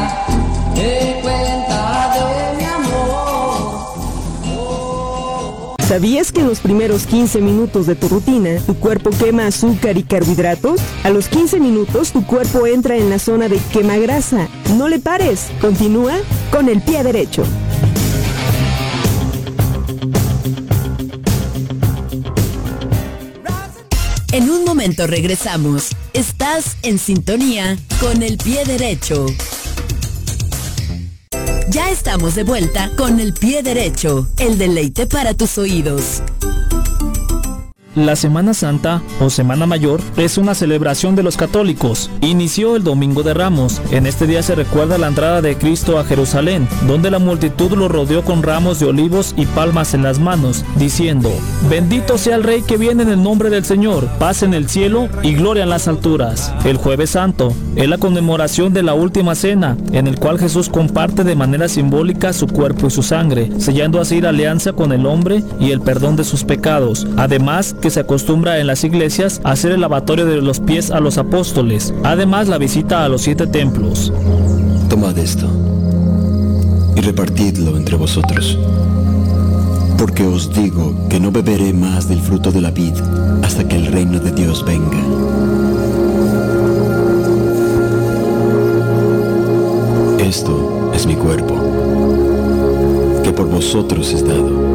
Me 0.75 1.21
cuenta 1.21 1.79
de 2.15 2.57
mi 2.57 2.63
amor. 2.63 3.75
¿Sabías 5.87 6.31
que 6.31 6.41
en 6.41 6.47
los 6.47 6.59
primeros 6.59 7.05
15 7.05 7.41
minutos 7.41 7.85
de 7.85 7.95
tu 7.95 8.07
rutina, 8.07 8.57
tu 8.65 8.75
cuerpo 8.75 9.09
quema 9.11 9.47
azúcar 9.47 9.97
y 9.97 10.03
carbohidratos? 10.03 10.81
A 11.03 11.09
los 11.09 11.27
15 11.27 11.59
minutos, 11.59 12.11
tu 12.11 12.25
cuerpo 12.25 12.65
entra 12.65 12.95
en 12.95 13.09
la 13.09 13.19
zona 13.19 13.47
de 13.49 13.59
quema 13.71 13.97
grasa. 13.97 14.47
No 14.77 14.87
le 14.87 14.99
pares, 14.99 15.47
continúa 15.61 16.13
con 16.51 16.69
el 16.69 16.81
pie 16.81 17.03
derecho. 17.03 17.43
En 24.35 24.49
un 24.49 24.65
momento 24.65 25.07
regresamos. 25.07 25.91
Estás 26.11 26.75
en 26.81 26.99
sintonía 26.99 27.77
con 28.01 28.21
el 28.21 28.35
pie 28.35 28.65
derecho. 28.65 29.27
Ya 31.69 31.89
estamos 31.89 32.35
de 32.35 32.43
vuelta 32.43 32.91
con 32.97 33.21
el 33.21 33.33
pie 33.33 33.63
derecho, 33.63 34.27
el 34.37 34.57
deleite 34.57 35.07
para 35.07 35.35
tus 35.35 35.57
oídos. 35.57 36.21
La 37.95 38.17
Semana 38.17 38.53
Santa 38.53 39.01
o 39.21 39.29
Semana 39.29 39.65
Mayor 39.65 40.01
es 40.17 40.37
una 40.37 40.53
celebración 40.53 41.15
de 41.15 41.23
los 41.23 41.37
católicos. 41.37 42.11
Inició 42.19 42.75
el 42.75 42.83
Domingo 42.83 43.23
de 43.23 43.33
Ramos. 43.33 43.81
En 43.89 44.05
este 44.05 44.27
día 44.27 44.43
se 44.43 44.53
recuerda 44.53 44.97
la 44.97 45.07
entrada 45.07 45.41
de 45.41 45.57
Cristo 45.57 45.97
a 45.97 46.03
Jerusalén, 46.03 46.67
donde 46.87 47.09
la 47.09 47.19
multitud 47.19 47.71
lo 47.71 47.87
rodeó 47.87 48.21
con 48.25 48.43
ramos 48.43 48.81
de 48.81 48.87
olivos 48.87 49.33
y 49.37 49.45
palmas 49.45 49.93
en 49.93 50.03
las 50.03 50.19
manos, 50.19 50.65
diciendo, 50.75 51.31
Bendito 51.69 52.17
sea 52.17 52.35
el 52.35 52.43
Rey 52.43 52.63
que 52.63 52.75
viene 52.75 53.03
en 53.03 53.09
el 53.09 53.23
nombre 53.23 53.49
del 53.49 53.63
Señor, 53.63 54.09
paz 54.19 54.43
en 54.43 54.53
el 54.53 54.67
cielo 54.67 55.07
y 55.23 55.33
gloria 55.33 55.63
en 55.63 55.69
las 55.69 55.87
alturas. 55.87 56.53
El 56.65 56.75
Jueves 56.75 57.11
Santo 57.11 57.53
es 57.77 57.87
la 57.87 57.97
conmemoración 57.97 58.73
de 58.73 58.83
la 58.83 58.93
última 58.93 59.35
cena, 59.35 59.77
en 59.93 60.07
el 60.07 60.19
cual 60.19 60.37
Jesús 60.37 60.67
comparte 60.67 61.23
de 61.23 61.35
manera 61.35 61.69
simbólica 61.69 62.33
su 62.33 62.47
cuerpo 62.47 62.87
y 62.87 62.91
su 62.91 63.03
sangre, 63.03 63.49
sellando 63.57 64.01
así 64.01 64.19
la 64.19 64.29
alianza 64.29 64.73
con 64.73 64.91
el 64.91 65.05
hombre 65.05 65.45
y 65.61 65.71
el 65.71 65.79
perdón 65.79 66.17
de 66.17 66.25
sus 66.25 66.43
pecados. 66.43 67.07
Además, 67.15 67.73
que 67.85 67.91
se 67.91 67.99
acostumbra 67.99 68.57
en 68.57 68.65
las 68.65 68.83
iglesias 68.83 69.41
hacer 69.43 69.71
el 69.71 69.81
lavatorio 69.81 70.25
de 70.25 70.41
los 70.41 70.59
pies 70.59 70.89
a 70.89 70.99
los 70.99 71.19
apóstoles, 71.19 71.93
además 72.03 72.47
la 72.47 72.57
visita 72.57 73.05
a 73.05 73.09
los 73.09 73.21
siete 73.21 73.45
templos. 73.45 74.11
Tomad 74.89 75.15
esto 75.19 75.47
y 76.95 77.01
repartidlo 77.01 77.77
entre 77.77 77.95
vosotros, 77.95 78.57
porque 79.99 80.25
os 80.25 80.51
digo 80.51 80.95
que 81.09 81.19
no 81.19 81.31
beberé 81.31 81.73
más 81.73 82.09
del 82.09 82.21
fruto 82.21 82.51
de 82.51 82.61
la 82.61 82.71
vid 82.71 82.95
hasta 83.43 83.67
que 83.67 83.75
el 83.75 83.85
reino 83.85 84.19
de 84.19 84.31
Dios 84.31 84.65
venga. 84.65 84.97
Esto 90.27 90.91
es 90.95 91.05
mi 91.05 91.13
cuerpo, 91.13 91.53
que 93.23 93.31
por 93.31 93.47
vosotros 93.47 94.11
es 94.11 94.27
dado. 94.27 94.74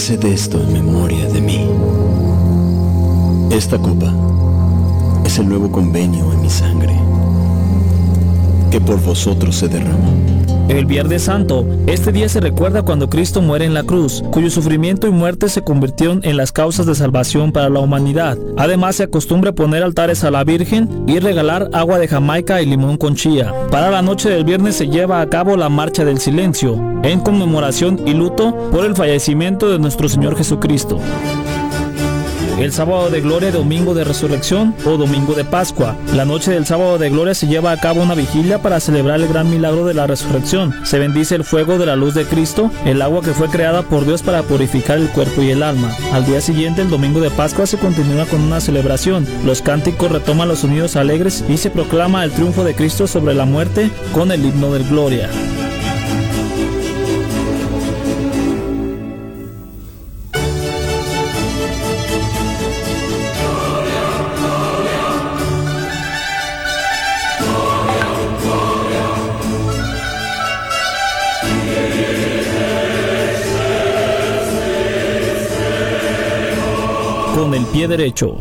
Haced 0.00 0.24
esto 0.24 0.58
en 0.62 0.72
memoria 0.72 1.28
de 1.28 1.42
mí. 1.42 1.68
Esta 3.50 3.76
copa 3.76 4.10
es 5.26 5.38
el 5.38 5.46
nuevo 5.46 5.70
convenio 5.70 6.32
en 6.32 6.40
mi 6.40 6.48
sangre, 6.48 6.98
que 8.70 8.80
por 8.80 8.98
vosotros 9.02 9.56
se 9.56 9.68
derrama. 9.68 10.08
El 10.70 10.86
Viernes 10.86 11.22
Santo, 11.22 11.66
este 11.88 12.12
día 12.12 12.28
se 12.28 12.38
recuerda 12.38 12.82
cuando 12.82 13.10
Cristo 13.10 13.42
muere 13.42 13.64
en 13.64 13.74
la 13.74 13.82
cruz, 13.82 14.22
cuyo 14.30 14.50
sufrimiento 14.50 15.08
y 15.08 15.10
muerte 15.10 15.48
se 15.48 15.62
convirtieron 15.62 16.20
en 16.22 16.36
las 16.36 16.52
causas 16.52 16.86
de 16.86 16.94
salvación 16.94 17.50
para 17.50 17.68
la 17.68 17.80
humanidad. 17.80 18.38
Además 18.56 18.94
se 18.94 19.02
acostumbra 19.02 19.50
poner 19.50 19.82
altares 19.82 20.22
a 20.22 20.30
la 20.30 20.44
Virgen 20.44 20.88
y 21.08 21.18
regalar 21.18 21.68
agua 21.72 21.98
de 21.98 22.06
Jamaica 22.06 22.62
y 22.62 22.66
limón 22.66 22.98
con 22.98 23.16
chía. 23.16 23.52
Para 23.72 23.90
la 23.90 24.00
noche 24.00 24.30
del 24.30 24.44
viernes 24.44 24.76
se 24.76 24.86
lleva 24.86 25.20
a 25.20 25.28
cabo 25.28 25.56
la 25.56 25.68
Marcha 25.68 26.04
del 26.04 26.20
Silencio, 26.20 26.80
en 27.02 27.18
conmemoración 27.18 28.06
y 28.06 28.14
luto 28.14 28.56
por 28.70 28.84
el 28.84 28.94
fallecimiento 28.94 29.70
de 29.70 29.80
nuestro 29.80 30.08
Señor 30.08 30.36
Jesucristo 30.36 31.00
el 32.60 32.72
sábado 32.72 33.10
de 33.10 33.20
gloria, 33.20 33.50
domingo 33.50 33.94
de 33.94 34.04
resurrección 34.04 34.74
o 34.84 34.96
domingo 34.96 35.34
de 35.34 35.44
Pascua. 35.44 35.96
La 36.14 36.24
noche 36.24 36.52
del 36.52 36.66
sábado 36.66 36.98
de 36.98 37.10
gloria 37.10 37.34
se 37.34 37.46
lleva 37.46 37.72
a 37.72 37.80
cabo 37.80 38.02
una 38.02 38.14
vigilia 38.14 38.60
para 38.60 38.80
celebrar 38.80 39.20
el 39.20 39.28
gran 39.28 39.50
milagro 39.50 39.86
de 39.86 39.94
la 39.94 40.06
resurrección. 40.06 40.74
Se 40.84 40.98
bendice 40.98 41.34
el 41.34 41.44
fuego 41.44 41.78
de 41.78 41.86
la 41.86 41.96
luz 41.96 42.14
de 42.14 42.24
Cristo, 42.24 42.70
el 42.84 43.02
agua 43.02 43.22
que 43.22 43.32
fue 43.32 43.48
creada 43.48 43.82
por 43.82 44.04
Dios 44.04 44.22
para 44.22 44.42
purificar 44.42 44.98
el 44.98 45.08
cuerpo 45.08 45.42
y 45.42 45.50
el 45.50 45.62
alma. 45.62 45.96
Al 46.12 46.26
día 46.26 46.40
siguiente, 46.40 46.82
el 46.82 46.90
domingo 46.90 47.20
de 47.20 47.30
Pascua, 47.30 47.66
se 47.66 47.78
continúa 47.78 48.26
con 48.26 48.40
una 48.40 48.60
celebración. 48.60 49.26
Los 49.44 49.62
cánticos 49.62 50.12
retoman 50.12 50.48
los 50.48 50.60
sonidos 50.60 50.96
alegres 50.96 51.44
y 51.48 51.56
se 51.56 51.70
proclama 51.70 52.24
el 52.24 52.30
triunfo 52.30 52.64
de 52.64 52.74
Cristo 52.74 53.06
sobre 53.06 53.34
la 53.34 53.44
muerte 53.44 53.90
con 54.12 54.32
el 54.32 54.44
himno 54.44 54.72
del 54.72 54.88
gloria. 54.88 55.30
Con 77.40 77.54
el 77.54 77.64
pie 77.64 77.88
derecho. 77.88 78.36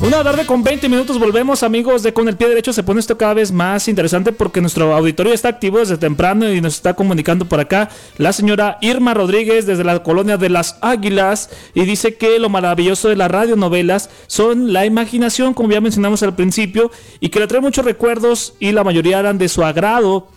Una 0.00 0.22
tarde 0.22 0.46
con 0.46 0.62
20 0.62 0.88
minutos 0.88 1.18
volvemos 1.18 1.62
amigos 1.62 2.02
de 2.02 2.14
Con 2.14 2.28
el 2.28 2.36
Pie 2.36 2.48
Derecho. 2.48 2.72
Se 2.72 2.82
pone 2.82 3.00
esto 3.00 3.18
cada 3.18 3.34
vez 3.34 3.52
más 3.52 3.88
interesante 3.88 4.32
porque 4.32 4.60
nuestro 4.60 4.94
auditorio 4.94 5.32
está 5.32 5.48
activo 5.48 5.78
desde 5.78 5.98
temprano 5.98 6.50
y 6.50 6.60
nos 6.60 6.74
está 6.76 6.94
comunicando 6.94 7.44
por 7.44 7.60
acá 7.60 7.90
la 8.16 8.32
señora 8.32 8.78
Irma 8.80 9.12
Rodríguez 9.12 9.66
desde 9.66 9.84
la 9.84 10.02
colonia 10.02 10.36
de 10.36 10.48
las 10.48 10.78
Águilas 10.80 11.50
y 11.74 11.84
dice 11.84 12.16
que 12.16 12.38
lo 12.38 12.48
maravilloso 12.48 13.08
de 13.08 13.16
las 13.16 13.30
radionovelas 13.30 14.08
son 14.26 14.72
la 14.72 14.86
imaginación, 14.86 15.52
como 15.52 15.70
ya 15.70 15.80
mencionamos 15.80 16.22
al 16.22 16.34
principio, 16.34 16.90
y 17.20 17.28
que 17.28 17.40
le 17.40 17.46
trae 17.46 17.60
muchos 17.60 17.84
recuerdos 17.84 18.54
y 18.60 18.72
la 18.72 18.84
mayoría 18.84 19.20
eran 19.20 19.36
de 19.36 19.48
su 19.48 19.62
agrado. 19.62 20.28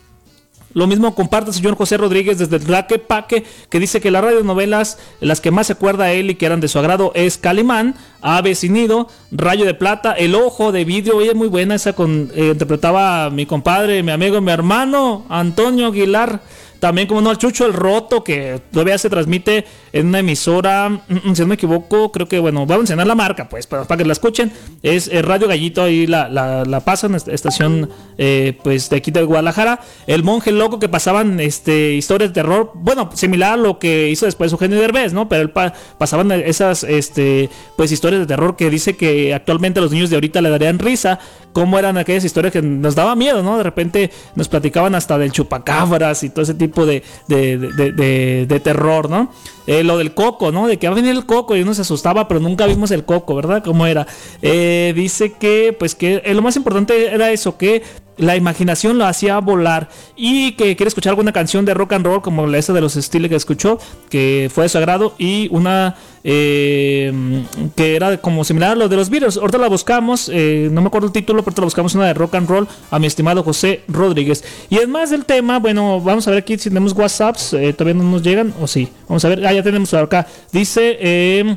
Lo 0.78 0.86
mismo 0.86 1.16
comparte 1.16 1.50
el 1.50 1.56
señor 1.56 1.76
José 1.76 1.98
Rodríguez 1.98 2.38
desde 2.38 2.58
el 2.58 3.02
Paque, 3.02 3.44
que 3.72 3.80
dice 3.80 4.00
que 4.00 4.12
las 4.12 4.24
radionovelas, 4.24 5.00
las 5.22 5.42
que 5.42 5.50
más 5.50 5.66
se 5.66 5.74
acuerda 5.74 6.04
a 6.04 6.12
él 6.12 6.30
y 6.30 6.36
que 6.36 6.46
eran 6.46 6.62
de 6.62 6.68
su 6.68 6.78
agrado, 6.78 7.12
es 7.16 7.40
Calimán, 7.40 7.96
Ave 8.22 8.54
sin 8.54 8.74
nido, 8.74 9.08
Rayo 9.32 9.66
de 9.66 9.74
Plata, 9.74 10.14
El 10.14 10.36
Ojo 10.36 10.72
de 10.72 10.86
Vidrio, 10.86 11.18
oye, 11.18 11.34
muy 11.34 11.48
buena 11.48 11.74
esa 11.74 11.94
con, 11.94 12.30
eh, 12.36 12.50
interpretaba 12.52 13.32
mi 13.32 13.48
compadre, 13.48 14.04
mi 14.04 14.12
amigo, 14.12 14.40
mi 14.40 14.52
hermano, 14.52 15.26
Antonio 15.30 15.88
Aguilar. 15.88 16.42
También, 16.80 17.08
como 17.08 17.22
no, 17.22 17.32
el 17.32 17.40
Chucho 17.40 17.66
el 17.66 17.74
Roto, 17.74 18.24
que 18.24 18.62
todavía 18.72 19.00
se 19.00 19.10
transmite 19.10 19.66
en 20.00 20.08
una 20.08 20.20
emisora, 20.20 20.90
mm, 20.90 21.00
mm, 21.32 21.36
si 21.36 21.42
no 21.42 21.48
me 21.48 21.56
equivoco, 21.56 22.12
creo 22.12 22.28
que, 22.28 22.40
bueno, 22.40 22.66
voy 22.66 22.76
a 22.76 22.78
mencionar 22.78 23.08
la 23.08 23.16
marca, 23.16 23.50
pues, 23.50 23.68
para, 23.68 23.86
que 23.98 24.06
la 24.06 24.14
escuchen. 24.14 24.52
Es 24.84 25.08
eh, 25.08 25.22
Radio 25.22 25.48
Gallito, 25.48 25.84
ahí 25.84 26.08
la, 26.08 26.30
la, 26.30 26.64
la 26.66 26.80
pasan, 26.82 27.16
esta- 27.16 27.32
estación, 27.34 27.90
eh, 28.18 28.58
pues, 28.64 28.90
de 28.90 28.98
aquí 28.98 29.12
de 29.12 29.24
Guadalajara. 29.24 29.80
El 30.08 30.24
Monje 30.24 30.52
Loco, 30.52 30.80
que 30.80 30.90
pasaban 30.90 31.40
este, 31.40 31.94
historias 31.94 32.30
de 32.32 32.34
terror, 32.36 32.72
bueno, 32.76 33.10
similar 33.14 33.54
a 33.54 33.58
lo 33.58 33.80
que 33.80 34.10
hizo 34.10 34.26
después 34.26 34.52
Eugenio 34.52 34.80
Derbez, 34.80 35.14
¿no? 35.14 35.28
Pero 35.30 35.42
él 35.42 35.50
pa- 35.52 35.74
pasaban 35.98 36.32
esas, 36.32 36.84
este, 36.84 37.50
pues, 37.76 37.92
historias 37.92 38.22
de 38.22 38.28
terror 38.28 38.56
que 38.56 38.70
dice 38.70 38.96
que 38.96 39.34
actualmente 39.34 39.82
los 39.82 39.92
niños 39.92 40.10
de 40.10 40.16
ahorita 40.18 40.42
le 40.42 40.50
darían 40.50 40.80
risa, 40.80 41.20
cómo 41.54 41.80
eran 41.80 41.98
aquellas 41.98 42.24
historias 42.24 42.54
que 42.54 42.62
nos 42.62 42.94
daba 42.96 43.16
miedo, 43.16 43.42
¿no? 43.42 43.58
De 43.58 43.64
repente 43.64 44.12
nos 44.36 44.48
platicaban 44.48 44.94
hasta 44.96 45.18
del 45.18 45.32
chupacabras 45.32 46.24
y 46.24 46.30
todo 46.30 46.44
ese 46.44 46.54
tipo 46.54 46.86
de- 46.86 47.02
de- 47.28 48.46
de 48.48 48.60
terror, 48.60 49.10
¿no? 49.10 49.32
Eh, 49.68 49.84
lo 49.84 49.98
del 49.98 50.14
coco, 50.14 50.54
¿no? 50.54 50.66
De 50.68 50.78
que 50.78 50.88
va 50.88 50.94
a 50.94 50.96
venir 50.96 51.12
el 51.12 51.26
coco 51.26 51.56
y 51.56 51.62
uno 51.62 51.74
se 51.74 51.82
asustaba, 51.82 52.28
pero 52.30 52.40
nunca 52.40 52.66
vimos 52.66 52.90
el 52.92 53.04
coco, 53.04 53.36
¿verdad? 53.36 53.62
¿Cómo 53.64 53.86
era? 53.86 54.08
Eh, 54.42 54.94
dice 54.96 55.34
que, 55.34 55.76
pues 55.78 55.94
que 55.94 56.22
eh, 56.24 56.34
lo 56.34 56.42
más 56.42 56.56
importante 56.56 57.14
era 57.14 57.32
eso, 57.32 57.58
que 57.58 57.84
la 58.16 58.36
imaginación 58.36 58.98
lo 58.98 59.06
hacía 59.06 59.38
volar 59.40 59.90
y 60.16 60.54
que 60.54 60.76
quiere 60.76 60.88
escuchar 60.88 61.12
alguna 61.12 61.34
canción 61.34 61.66
de 61.66 61.74
rock 61.74 61.94
and 61.94 62.06
roll 62.06 62.22
como 62.22 62.48
la 62.48 62.58
esa 62.58 62.74
de 62.74 62.82
los 62.82 62.96
estilos 62.96 63.30
que 63.30 63.36
escuchó, 63.36 63.78
que 64.10 64.50
fue 64.54 64.64
de 64.64 64.70
su 64.70 64.78
agrado 64.78 65.14
y 65.18 65.50
una 65.52 65.96
eh, 66.30 67.46
que 67.74 67.96
era 67.96 68.18
como 68.18 68.44
similar 68.44 68.72
a 68.72 68.76
lo 68.76 68.90
de 68.90 68.98
los 68.98 69.10
Beatles. 69.10 69.38
Ahorita 69.38 69.58
la 69.58 69.70
buscamos, 69.70 70.30
eh, 70.34 70.68
no 70.70 70.82
me 70.82 70.88
acuerdo 70.88 71.08
el 71.08 71.14
título, 71.14 71.42
pero 71.42 71.52
ahorita 71.52 71.62
la 71.62 71.66
buscamos 71.66 71.96
una 71.96 72.08
de 72.08 72.14
rock 72.14 72.36
and 72.36 72.50
roll 72.50 72.68
a 72.92 73.00
mi 73.00 73.08
estimado 73.08 73.44
José 73.44 73.84
Rodríguez. 73.88 74.44
Y 74.70 74.76
además 74.76 75.10
del 75.10 75.24
tema, 75.24 75.58
bueno, 75.60 76.02
vamos 76.02 76.28
a 76.28 76.32
ver 76.32 76.40
aquí 76.42 76.58
si 76.58 76.68
tenemos 76.68 76.92
WhatsApps, 76.92 77.54
eh, 77.54 77.72
todavía 77.72 78.04
no 78.04 78.12
nos 78.12 78.24
llegan, 78.24 78.54
o 78.60 78.68
sí, 78.68 78.90
vamos 79.08 79.24
a 79.24 79.30
ver, 79.30 79.48
ah, 79.48 79.54
ya 79.54 79.64
tenemos 79.64 79.94
acá. 79.94 80.28
Dice, 80.52 80.98
eh, 81.00 81.56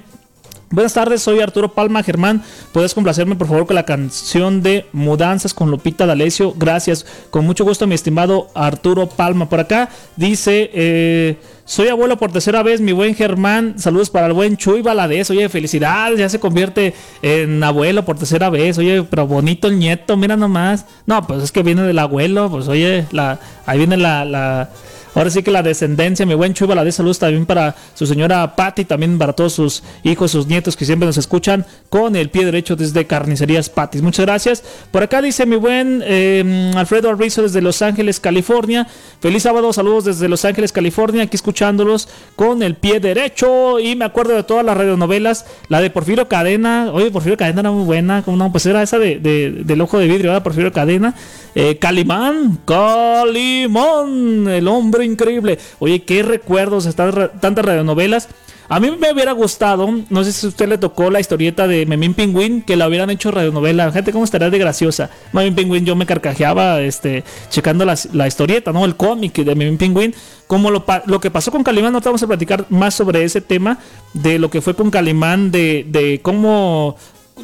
Buenas 0.72 0.94
tardes, 0.94 1.20
soy 1.20 1.40
Arturo 1.40 1.72
Palma 1.72 2.00
Germán. 2.04 2.44
¿Puedes 2.70 2.94
complacerme 2.94 3.34
por 3.34 3.48
favor 3.48 3.66
con 3.66 3.74
la 3.74 3.84
canción 3.84 4.62
de 4.62 4.86
Mudanzas 4.92 5.52
con 5.52 5.68
Lupita 5.68 6.06
D'Alessio? 6.06 6.54
Gracias, 6.56 7.04
con 7.30 7.44
mucho 7.44 7.64
gusto 7.64 7.88
mi 7.88 7.96
estimado 7.96 8.46
Arturo 8.54 9.08
Palma. 9.08 9.48
Por 9.48 9.58
acá 9.58 9.88
dice, 10.14 10.70
eh, 10.72 11.38
soy 11.64 11.88
abuelo 11.88 12.18
por 12.18 12.30
tercera 12.30 12.62
vez, 12.62 12.80
mi 12.80 12.92
buen 12.92 13.16
Germán. 13.16 13.80
Saludos 13.80 14.10
para 14.10 14.28
el 14.28 14.32
buen 14.32 14.56
Chuy 14.56 14.80
Valadez. 14.80 15.28
Oye, 15.30 15.48
felicidades, 15.48 16.20
ya 16.20 16.28
se 16.28 16.38
convierte 16.38 16.94
en 17.20 17.64
abuelo 17.64 18.04
por 18.04 18.16
tercera 18.16 18.48
vez. 18.48 18.78
Oye, 18.78 19.02
pero 19.02 19.26
bonito 19.26 19.66
el 19.66 19.76
nieto, 19.76 20.16
mira 20.16 20.36
nomás. 20.36 20.86
No, 21.04 21.26
pues 21.26 21.42
es 21.42 21.50
que 21.50 21.64
viene 21.64 21.82
del 21.82 21.98
abuelo, 21.98 22.48
pues 22.48 22.68
oye, 22.68 23.06
la, 23.10 23.40
ahí 23.66 23.78
viene 23.78 23.96
la... 23.96 24.24
la 24.24 24.70
Ahora 25.14 25.30
sí 25.30 25.42
que 25.42 25.50
la 25.50 25.62
descendencia, 25.62 26.24
mi 26.24 26.34
buen 26.34 26.54
Chuy 26.54 26.66
Valadez, 26.68 26.94
saludos 26.94 27.18
también 27.18 27.46
para 27.46 27.74
su 27.94 28.06
señora 28.06 28.54
Patti, 28.54 28.84
también 28.84 29.18
para 29.18 29.32
todos 29.32 29.52
sus 29.52 29.82
hijos, 30.04 30.30
sus 30.30 30.46
nietos 30.46 30.76
que 30.76 30.84
siempre 30.84 31.06
nos 31.06 31.16
escuchan 31.16 31.66
con 31.88 32.14
el 32.16 32.30
pie 32.30 32.44
derecho 32.44 32.76
desde 32.76 33.06
Carnicerías 33.06 33.68
Patis. 33.70 34.02
Muchas 34.02 34.26
gracias. 34.26 34.62
Por 34.90 35.02
acá 35.02 35.20
dice 35.20 35.46
mi 35.46 35.56
buen 35.56 36.02
eh, 36.04 36.72
Alfredo 36.76 37.10
Arrizo 37.10 37.42
desde 37.42 37.60
Los 37.60 37.82
Ángeles, 37.82 38.20
California. 38.20 38.86
Feliz 39.20 39.42
sábado, 39.42 39.72
saludos 39.72 40.04
desde 40.04 40.28
Los 40.28 40.44
Ángeles, 40.44 40.72
California, 40.72 41.24
aquí 41.24 41.36
escuchándolos 41.36 42.08
con 42.36 42.62
el 42.62 42.76
pie 42.76 43.00
derecho. 43.00 43.78
Y 43.80 43.96
me 43.96 44.04
acuerdo 44.04 44.34
de 44.34 44.42
todas 44.44 44.64
las 44.64 44.76
radionovelas, 44.76 45.44
la 45.68 45.80
de 45.80 45.90
Porfirio 45.90 46.28
Cadena. 46.28 46.90
Oye, 46.92 47.10
Porfirio 47.10 47.36
Cadena 47.36 47.60
era 47.60 47.70
muy 47.72 47.84
buena, 47.84 48.22
como 48.22 48.36
no, 48.36 48.50
pues 48.52 48.64
era 48.66 48.82
esa 48.82 48.98
de, 48.98 49.18
de- 49.18 49.50
del 49.64 49.80
ojo 49.80 49.98
de 49.98 50.06
vidrio, 50.06 50.30
¿verdad? 50.30 50.42
Porfirio 50.44 50.72
Cadena. 50.72 51.14
Eh, 51.54 51.78
Calimán, 51.78 52.60
Calimán, 52.64 54.46
el 54.48 54.68
hombre 54.68 54.99
increíble. 55.02 55.58
Oye, 55.78 56.02
qué 56.02 56.22
recuerdos, 56.22 56.94
ra- 56.96 57.32
tantas 57.32 57.64
radionovelas. 57.64 58.28
A 58.68 58.78
mí 58.78 58.88
me 59.00 59.12
hubiera 59.12 59.32
gustado, 59.32 59.88
no 60.10 60.22
sé 60.22 60.32
si 60.32 60.46
a 60.46 60.48
usted 60.48 60.68
le 60.68 60.78
tocó 60.78 61.10
la 61.10 61.18
historieta 61.18 61.66
de 61.66 61.86
Memín 61.86 62.14
Pingüín, 62.14 62.62
que 62.62 62.76
la 62.76 62.86
hubieran 62.86 63.10
hecho 63.10 63.32
radionovela. 63.32 63.90
Gente, 63.90 64.12
¿cómo 64.12 64.24
estaría 64.24 64.48
de 64.48 64.58
graciosa? 64.58 65.10
Memín 65.32 65.56
Pingüín, 65.56 65.84
yo 65.84 65.96
me 65.96 66.06
carcajeaba 66.06 66.80
este, 66.80 67.24
checando 67.48 67.84
la, 67.84 68.28
historieta, 68.28 68.72
¿no? 68.72 68.84
El 68.84 68.94
cómic 68.94 69.34
de 69.34 69.56
Memín 69.56 69.76
Pingüín. 69.76 70.14
Como 70.46 70.70
lo, 70.70 70.84
lo 71.06 71.18
que 71.18 71.32
pasó 71.32 71.50
con 71.50 71.64
Calimán, 71.64 71.92
no 71.92 72.00
vamos 72.00 72.22
a 72.22 72.28
platicar 72.28 72.66
más 72.68 72.94
sobre 72.94 73.24
ese 73.24 73.40
tema, 73.40 73.78
de 74.14 74.38
lo 74.38 74.50
que 74.50 74.60
fue 74.60 74.74
con 74.74 74.90
Calimán, 74.90 75.50
de, 75.50 75.84
de 75.88 76.20
cómo 76.22 76.94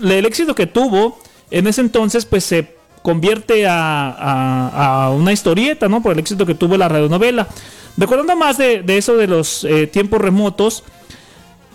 el 0.01 0.27
éxito 0.27 0.55
que 0.55 0.69
tuvo 0.69 1.19
en 1.51 1.67
ese 1.67 1.81
entonces, 1.81 2.25
pues 2.25 2.45
se 2.45 2.76
convierte 3.07 3.67
a, 3.69 5.13
una 5.15 5.33
historieta, 5.33 5.89
¿no? 5.89 6.03
Por 6.03 6.15
el 6.15 6.19
éxito 6.19 6.45
que 6.45 6.57
tuvo 6.57 6.77
la 6.77 6.89
radionovela. 6.89 7.47
Recordando 7.97 8.35
más 8.35 8.59
de, 8.59 8.83
eso 8.89 9.17
de 9.17 9.29
los 9.29 9.63
eh, 9.63 9.87
tiempos 9.87 10.21
remotos, 10.21 10.83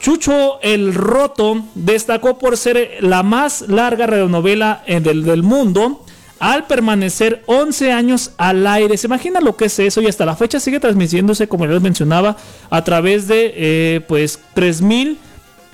Chucho 0.01 0.59
el 0.61 0.93
Roto 0.93 1.63
destacó 1.73 2.37
por 2.37 2.57
ser 2.57 2.97
la 2.99 3.23
más 3.23 3.61
larga 3.69 4.07
radionovela 4.07 4.83
del, 4.85 5.23
del 5.23 5.41
mundo 5.41 6.03
al 6.39 6.67
permanecer 6.67 7.43
11 7.45 7.93
años 7.93 8.31
al 8.35 8.67
aire. 8.67 8.97
¿Se 8.97 9.07
imagina 9.07 9.39
lo 9.39 9.55
que 9.55 9.65
es 9.65 9.79
eso? 9.79 10.01
Y 10.01 10.07
hasta 10.07 10.25
la 10.25 10.35
fecha 10.35 10.59
sigue 10.59 10.81
transmitiéndose, 10.81 11.47
como 11.47 11.65
les 11.65 11.81
mencionaba, 11.81 12.35
a 12.69 12.83
través 12.83 13.29
de 13.29 13.53
eh, 13.55 14.01
pues 14.05 14.37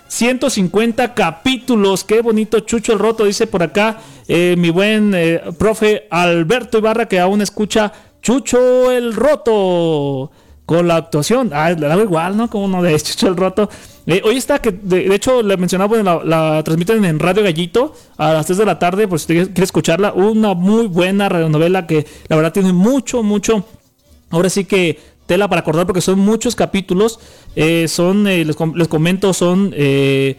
3150 0.07 1.13
capítulos. 1.13 2.03
Qué 2.03 2.21
bonito 2.21 2.61
Chucho 2.61 2.93
el 2.93 2.99
Roto, 2.99 3.25
dice 3.25 3.47
por 3.47 3.63
acá 3.63 3.99
eh, 4.27 4.55
mi 4.57 4.69
buen 4.69 5.13
eh, 5.13 5.41
profe 5.57 6.07
Alberto 6.09 6.77
Ibarra, 6.77 7.07
que 7.07 7.19
aún 7.19 7.41
escucha 7.41 7.91
Chucho 8.21 8.91
el 8.91 9.13
Roto 9.13 10.31
con 10.65 10.87
la 10.87 10.97
actuación. 10.97 11.51
Ah, 11.53 11.71
le 11.71 11.87
da 11.87 11.95
igual, 11.97 12.35
¿no? 12.35 12.49
Como 12.49 12.67
no 12.67 12.81
de 12.81 12.99
Chucho 13.01 13.27
el 13.27 13.37
Roto. 13.37 13.69
Eh, 14.05 14.21
hoy 14.23 14.37
está 14.37 14.59
que, 14.59 14.71
de, 14.71 15.13
hecho, 15.13 15.41
le 15.43 15.57
mencionaba, 15.57 15.97
la, 16.23 16.63
transmiten 16.63 17.03
en 17.03 17.19
Radio 17.19 17.43
Gallito 17.43 17.93
a 18.17 18.33
las 18.33 18.45
3 18.45 18.59
de 18.59 18.65
la 18.65 18.79
tarde, 18.79 19.07
por 19.07 19.19
si 19.19 19.27
quiere 19.27 19.63
escucharla. 19.63 20.13
Una 20.13 20.53
muy 20.53 20.87
buena 20.87 21.27
radionovela 21.29 21.85
que 21.85 22.05
la 22.27 22.35
verdad 22.35 22.53
tiene 22.53 22.73
mucho, 22.73 23.23
mucho. 23.23 23.65
Ahora 24.29 24.49
sí 24.49 24.65
que 24.65 24.99
tela 25.25 25.47
para 25.47 25.61
acordar 25.61 25.85
porque 25.85 26.01
son 26.01 26.19
muchos 26.19 26.55
capítulos. 26.55 27.19
Eh, 27.59 27.87
son, 27.87 28.27
eh, 28.27 28.45
les, 28.45 28.55
com- 28.55 28.75
les 28.75 28.87
comento, 28.87 29.33
son. 29.33 29.73
eh, 29.75 30.37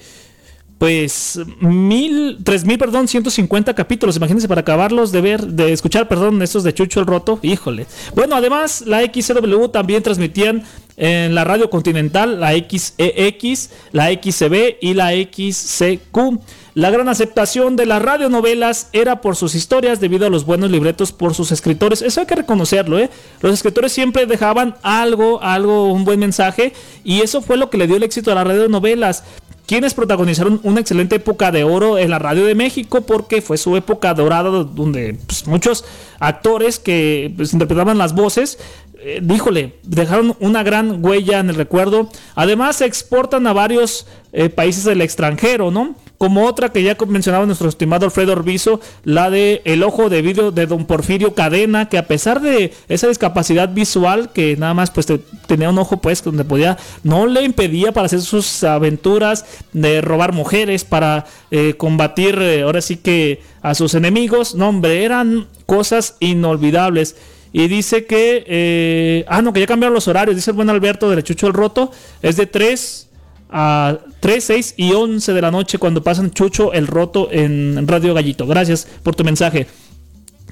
pues 0.79 1.41
mil, 1.61 2.39
tres 2.45 2.65
mil, 2.65 2.79
perdón, 2.79 3.09
150 3.09 3.75
capítulos. 3.75 4.17
Imagínense 4.17 4.47
para 4.47 4.61
acabarlos 4.61 5.11
de 5.11 5.21
ver, 5.21 5.45
de 5.45 5.73
escuchar, 5.73 6.07
perdón, 6.07 6.41
estos 6.41 6.63
de 6.63 6.73
Chucho 6.73 7.01
el 7.01 7.07
Roto. 7.07 7.41
Híjole. 7.43 7.85
Bueno, 8.15 8.37
además, 8.37 8.85
la 8.87 9.01
XCW 9.03 9.67
también 9.73 10.05
transmitían 10.05 10.63
en 10.97 11.35
la 11.35 11.43
radio 11.43 11.69
continental, 11.69 12.39
la 12.39 12.53
XEX, 12.53 13.71
la 13.91 14.13
XCB 14.13 14.77
y 14.81 14.95
la 14.95 15.11
XCQ. 15.11 16.39
La 16.79 16.91
gran 16.91 17.09
aceptación 17.09 17.75
de 17.75 17.87
las 17.87 18.01
radionovelas 18.01 18.89
era 18.93 19.21
por 19.21 19.35
sus 19.35 19.57
historias 19.57 19.99
debido 19.99 20.27
a 20.27 20.31
los 20.31 20.47
buenos 20.47 20.71
libretos 20.71 21.11
por 21.11 21.35
sus 21.35 21.51
escritores. 21.51 22.03
Eso 22.03 22.21
hay 22.21 22.27
que 22.29 22.37
reconocerlo, 22.37 23.01
¿eh? 23.01 23.11
Los 23.41 23.53
escritores 23.53 23.91
siempre 23.91 24.27
dejaban 24.27 24.77
algo, 24.85 25.43
algo, 25.43 25.93
un 25.93 26.05
buen 26.05 26.21
mensaje 26.21 26.73
y 27.03 27.23
eso 27.23 27.43
fue 27.43 27.57
lo 27.57 27.69
que 27.69 27.79
le 27.79 27.89
dio 27.89 27.97
el 27.97 28.05
éxito 28.05 28.31
a 28.31 28.37
las 28.37 28.47
radionovelas 28.47 29.25
quienes 29.67 29.93
protagonizaron 29.93 30.61
una 30.63 30.81
excelente 30.81 31.17
época 31.17 31.51
de 31.51 31.65
oro 31.65 31.99
en 31.99 32.11
la 32.11 32.21
radio 32.21 32.45
de 32.47 32.55
México 32.55 33.01
porque 33.01 33.43
fue 33.43 33.59
su 33.59 33.77
época 33.77 34.15
dorada 34.15 34.49
donde 34.49 35.19
pues, 35.27 35.49
muchos 35.49 35.85
actores 36.21 36.79
que 36.79 37.35
pues, 37.37 37.53
interpretaban 37.55 37.99
las 37.99 38.15
voces 38.15 38.57
eh, 39.01 39.21
díjole, 39.23 39.75
dejaron 39.85 40.37
una 40.41 40.65
gran 40.65 41.05
huella 41.05 41.39
en 41.39 41.51
el 41.51 41.55
recuerdo. 41.55 42.11
Además, 42.35 42.77
se 42.77 42.85
exportan 42.85 43.47
a 43.47 43.53
varios 43.53 44.09
eh, 44.33 44.49
países 44.49 44.83
del 44.83 45.03
extranjero, 45.03 45.71
¿no? 45.71 45.95
Como 46.19 46.47
otra 46.47 46.73
que 46.73 46.83
ya 46.83 46.97
mencionaba 47.07 47.47
nuestro 47.47 47.69
estimado 47.69 48.05
Alfredo 48.05 48.33
Orbizo, 48.33 48.81
la 49.05 49.31
de 49.31 49.63
El 49.65 49.85
Ojo 49.85 50.09
de 50.09 50.21
Vidrio 50.21 50.51
de 50.51 50.67
Don 50.67 50.85
Porfirio 50.85 51.35
Cadena, 51.35 51.89
que 51.89 51.97
a 51.97 52.09
pesar 52.09 52.41
de 52.41 52.73
esa 52.89 53.07
discapacidad 53.07 53.69
visual, 53.73 54.31
que 54.33 54.57
nada 54.57 54.75
más 54.75 54.91
pues 54.91 55.07
te- 55.07 55.21
tenía 55.47 55.71
un 55.71 55.79
ojo 55.79 55.99
pues 55.99 56.25
donde 56.25 56.45
podía, 56.45 56.77
no 57.05 57.27
le 57.29 57.43
impedía 57.45 57.93
para 57.93 58.07
hacer 58.07 58.21
sus 58.21 58.65
aventuras 58.65 59.45
de 59.73 60.01
robar 60.01 60.33
mujeres, 60.33 60.85
para 60.85 61.25
eh, 61.53 61.75
combatir 61.77 62.37
eh, 62.41 62.63
ahora 62.63 62.81
sí 62.81 62.97
que 62.97 63.41
a 63.63 63.77
sus 63.77 63.95
enemigos. 63.95 64.57
No, 64.57 64.71
hombre, 64.71 65.05
eran 65.05 65.47
cosas 65.67 66.17
inolvidables. 66.19 67.15
Y 67.53 67.69
dice 67.69 68.05
que. 68.07 68.45
eh, 68.47 69.25
ah, 69.29 69.41
no, 69.41 69.53
que 69.53 69.61
ya 69.61 69.67
cambiaron 69.67 69.95
los 69.95 70.07
horarios. 70.09 70.37
Dice 70.37 70.51
el 70.51 70.57
buen 70.57 70.69
Alberto 70.69 71.09
de 71.09 71.23
Chucho 71.23 71.47
el 71.47 71.55
Roto. 71.55 71.91
Es 72.23 72.37
de 72.37 72.47
3 72.47 73.08
a 73.51 73.99
3, 74.21 74.45
6 74.45 74.75
y 74.77 74.93
11 74.93 75.33
de 75.33 75.43
la 75.43 75.51
noche 75.51 75.79
cuando 75.79 76.03
pasan 76.03 76.31
Chucho 76.31 76.73
el 76.73 76.87
Roto 76.87 77.29
en 77.31 77.87
Radio 77.87 78.15
Gallito. 78.15 78.47
Gracias 78.47 78.87
por 79.03 79.15
tu 79.15 79.25
mensaje. 79.25 79.67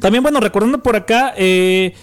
También, 0.00 0.22
bueno, 0.22 0.40
recordando 0.40 0.82
por 0.82 0.96
acá. 0.96 1.34
eh, 1.36 1.94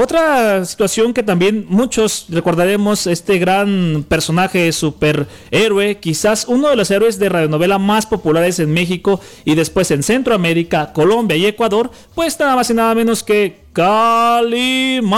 otra 0.00 0.64
situación 0.64 1.12
que 1.12 1.24
también 1.24 1.66
muchos 1.68 2.26
recordaremos, 2.28 3.08
este 3.08 3.38
gran 3.40 4.04
personaje 4.08 4.70
superhéroe, 4.70 5.98
quizás 5.98 6.44
uno 6.46 6.68
de 6.68 6.76
los 6.76 6.88
héroes 6.92 7.18
de 7.18 7.28
radionovela 7.28 7.78
más 7.78 8.06
populares 8.06 8.60
en 8.60 8.72
México 8.72 9.20
y 9.44 9.56
después 9.56 9.90
en 9.90 10.04
Centroamérica, 10.04 10.92
Colombia 10.92 11.36
y 11.36 11.46
Ecuador, 11.46 11.90
pues 12.14 12.38
nada 12.38 12.54
más 12.54 12.70
y 12.70 12.74
nada 12.74 12.94
menos 12.94 13.24
que 13.24 13.62
Calimán, 13.72 15.08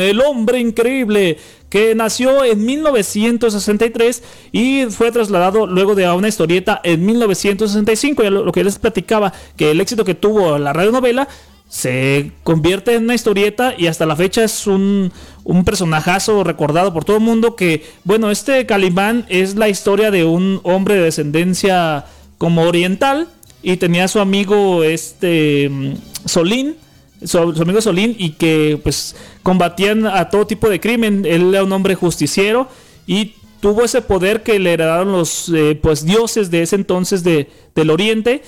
el 0.00 0.20
hombre 0.20 0.58
increíble, 0.58 1.38
que 1.70 1.94
nació 1.94 2.44
en 2.44 2.64
1963 2.66 4.22
y 4.52 4.84
fue 4.90 5.10
trasladado 5.10 5.66
luego 5.66 5.94
de 5.94 6.04
a 6.04 6.14
una 6.14 6.28
historieta 6.28 6.80
en 6.84 7.06
1965. 7.06 8.22
Ya 8.22 8.30
lo, 8.30 8.44
lo 8.44 8.52
que 8.52 8.64
les 8.64 8.78
platicaba, 8.78 9.32
que 9.56 9.70
el 9.70 9.80
éxito 9.80 10.04
que 10.04 10.14
tuvo 10.14 10.58
la 10.58 10.74
radionovela 10.74 11.28
se 11.70 12.32
convierte 12.42 12.96
en 12.96 13.04
una 13.04 13.14
historieta 13.14 13.74
y 13.78 13.86
hasta 13.86 14.04
la 14.04 14.16
fecha 14.16 14.42
es 14.42 14.66
un, 14.66 15.12
un 15.44 15.64
personajazo 15.64 16.42
recordado 16.42 16.92
por 16.92 17.04
todo 17.04 17.18
el 17.18 17.22
mundo 17.22 17.54
que, 17.54 17.86
bueno, 18.02 18.32
este 18.32 18.66
Calimán 18.66 19.24
es 19.28 19.54
la 19.54 19.68
historia 19.68 20.10
de 20.10 20.24
un 20.24 20.60
hombre 20.64 20.96
de 20.96 21.02
descendencia 21.02 22.06
como 22.38 22.62
oriental 22.62 23.28
y 23.62 23.76
tenía 23.76 24.04
a 24.04 24.08
su 24.08 24.18
amigo 24.18 24.82
este 24.82 25.68
mm, 25.70 25.92
Solín, 26.24 26.76
su, 27.24 27.38
amigo 27.38 27.80
Solín 27.80 28.14
y 28.18 28.30
que 28.32 28.78
pues 28.82 29.16
combatían 29.42 30.06
a 30.06 30.28
todo 30.28 30.46
tipo 30.46 30.68
de 30.68 30.80
crimen, 30.80 31.24
él 31.26 31.54
era 31.54 31.64
un 31.64 31.72
hombre 31.72 31.94
justiciero 31.94 32.68
y 33.06 33.34
tuvo 33.60 33.84
ese 33.84 34.02
poder 34.02 34.42
que 34.42 34.58
le 34.58 34.72
heredaron 34.72 35.12
los 35.12 35.50
eh, 35.50 35.78
pues 35.80 36.04
dioses 36.04 36.50
de 36.50 36.62
ese 36.62 36.76
entonces 36.76 37.22
de, 37.22 37.48
del 37.74 37.90
oriente 37.90 38.42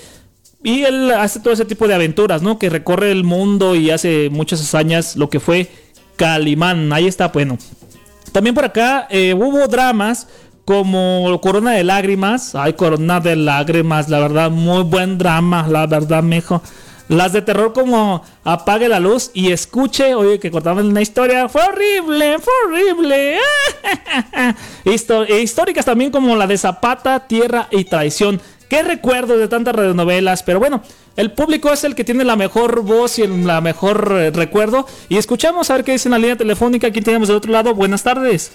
y 0.63 0.83
él 0.83 1.11
hace 1.11 1.41
todo 1.41 1.53
ese 1.53 1.65
tipo 1.65 1.87
de 1.87 1.93
aventuras, 1.93 2.41
¿no? 2.41 2.57
Que 2.57 2.69
recorre 2.69 3.11
el 3.11 3.25
mundo 3.25 3.75
y 3.75 3.89
hace 3.89 4.29
muchas 4.31 4.61
hazañas, 4.61 5.17
lo 5.17 5.29
que 5.29 5.41
fue 5.41 5.69
Calimán. 6.15 6.93
Ahí 6.93 7.05
está, 7.05 7.27
bueno. 7.27 7.57
También 8.31 8.55
por 8.55 8.63
acá 8.63 9.05
eh, 9.09 9.33
hubo 9.33 9.67
dramas 9.67 10.27
como 10.63 11.39
Corona 11.41 11.71
de 11.71 11.83
Lágrimas. 11.83 12.55
Ay, 12.55 12.73
Corona 12.73 13.19
de 13.19 13.35
Lágrimas, 13.35 14.07
la 14.07 14.19
verdad, 14.19 14.49
muy 14.49 14.83
buen 14.83 15.17
drama, 15.17 15.67
la 15.67 15.85
verdad, 15.85 16.23
mijo. 16.23 16.61
Las 17.09 17.33
de 17.33 17.41
terror 17.41 17.73
como 17.73 18.23
Apague 18.45 18.87
la 18.87 18.99
luz 18.99 19.29
y 19.33 19.51
escuche, 19.51 20.15
oye, 20.15 20.39
que 20.39 20.49
cortaban 20.51 20.85
una 20.87 21.01
historia. 21.01 21.49
Fue 21.49 21.61
horrible, 21.61 22.39
fue 22.39 22.53
horrible. 22.65 23.37
Histo- 24.85 25.25
e 25.27 25.41
históricas 25.41 25.85
también 25.85 26.11
como 26.11 26.35
la 26.35 26.47
de 26.47 26.57
Zapata, 26.57 27.27
Tierra 27.27 27.67
y 27.71 27.85
Traición. 27.85 28.41
Qué 28.69 28.81
recuerdos 28.83 29.37
de 29.37 29.47
tantas 29.47 29.75
radionovelas, 29.75 30.41
pero 30.43 30.59
bueno, 30.59 30.81
el 31.15 31.31
público 31.31 31.71
es 31.71 31.83
el 31.83 31.93
que 31.93 32.03
tiene 32.03 32.23
la 32.23 32.35
mejor 32.35 32.81
voz 32.81 33.19
y 33.19 33.23
el 33.23 33.45
la 33.45 33.61
mejor 33.61 34.11
eh, 34.17 34.31
recuerdo. 34.31 34.87
Y 35.09 35.17
escuchamos 35.17 35.69
a 35.69 35.75
ver 35.75 35.83
qué 35.83 35.91
dice 35.91 36.07
en 36.07 36.13
la 36.13 36.19
línea 36.19 36.37
telefónica. 36.37 36.87
Aquí 36.87 37.01
tenemos 37.01 37.27
del 37.27 37.37
otro 37.37 37.51
lado. 37.51 37.75
Buenas 37.75 38.01
tardes. 38.01 38.51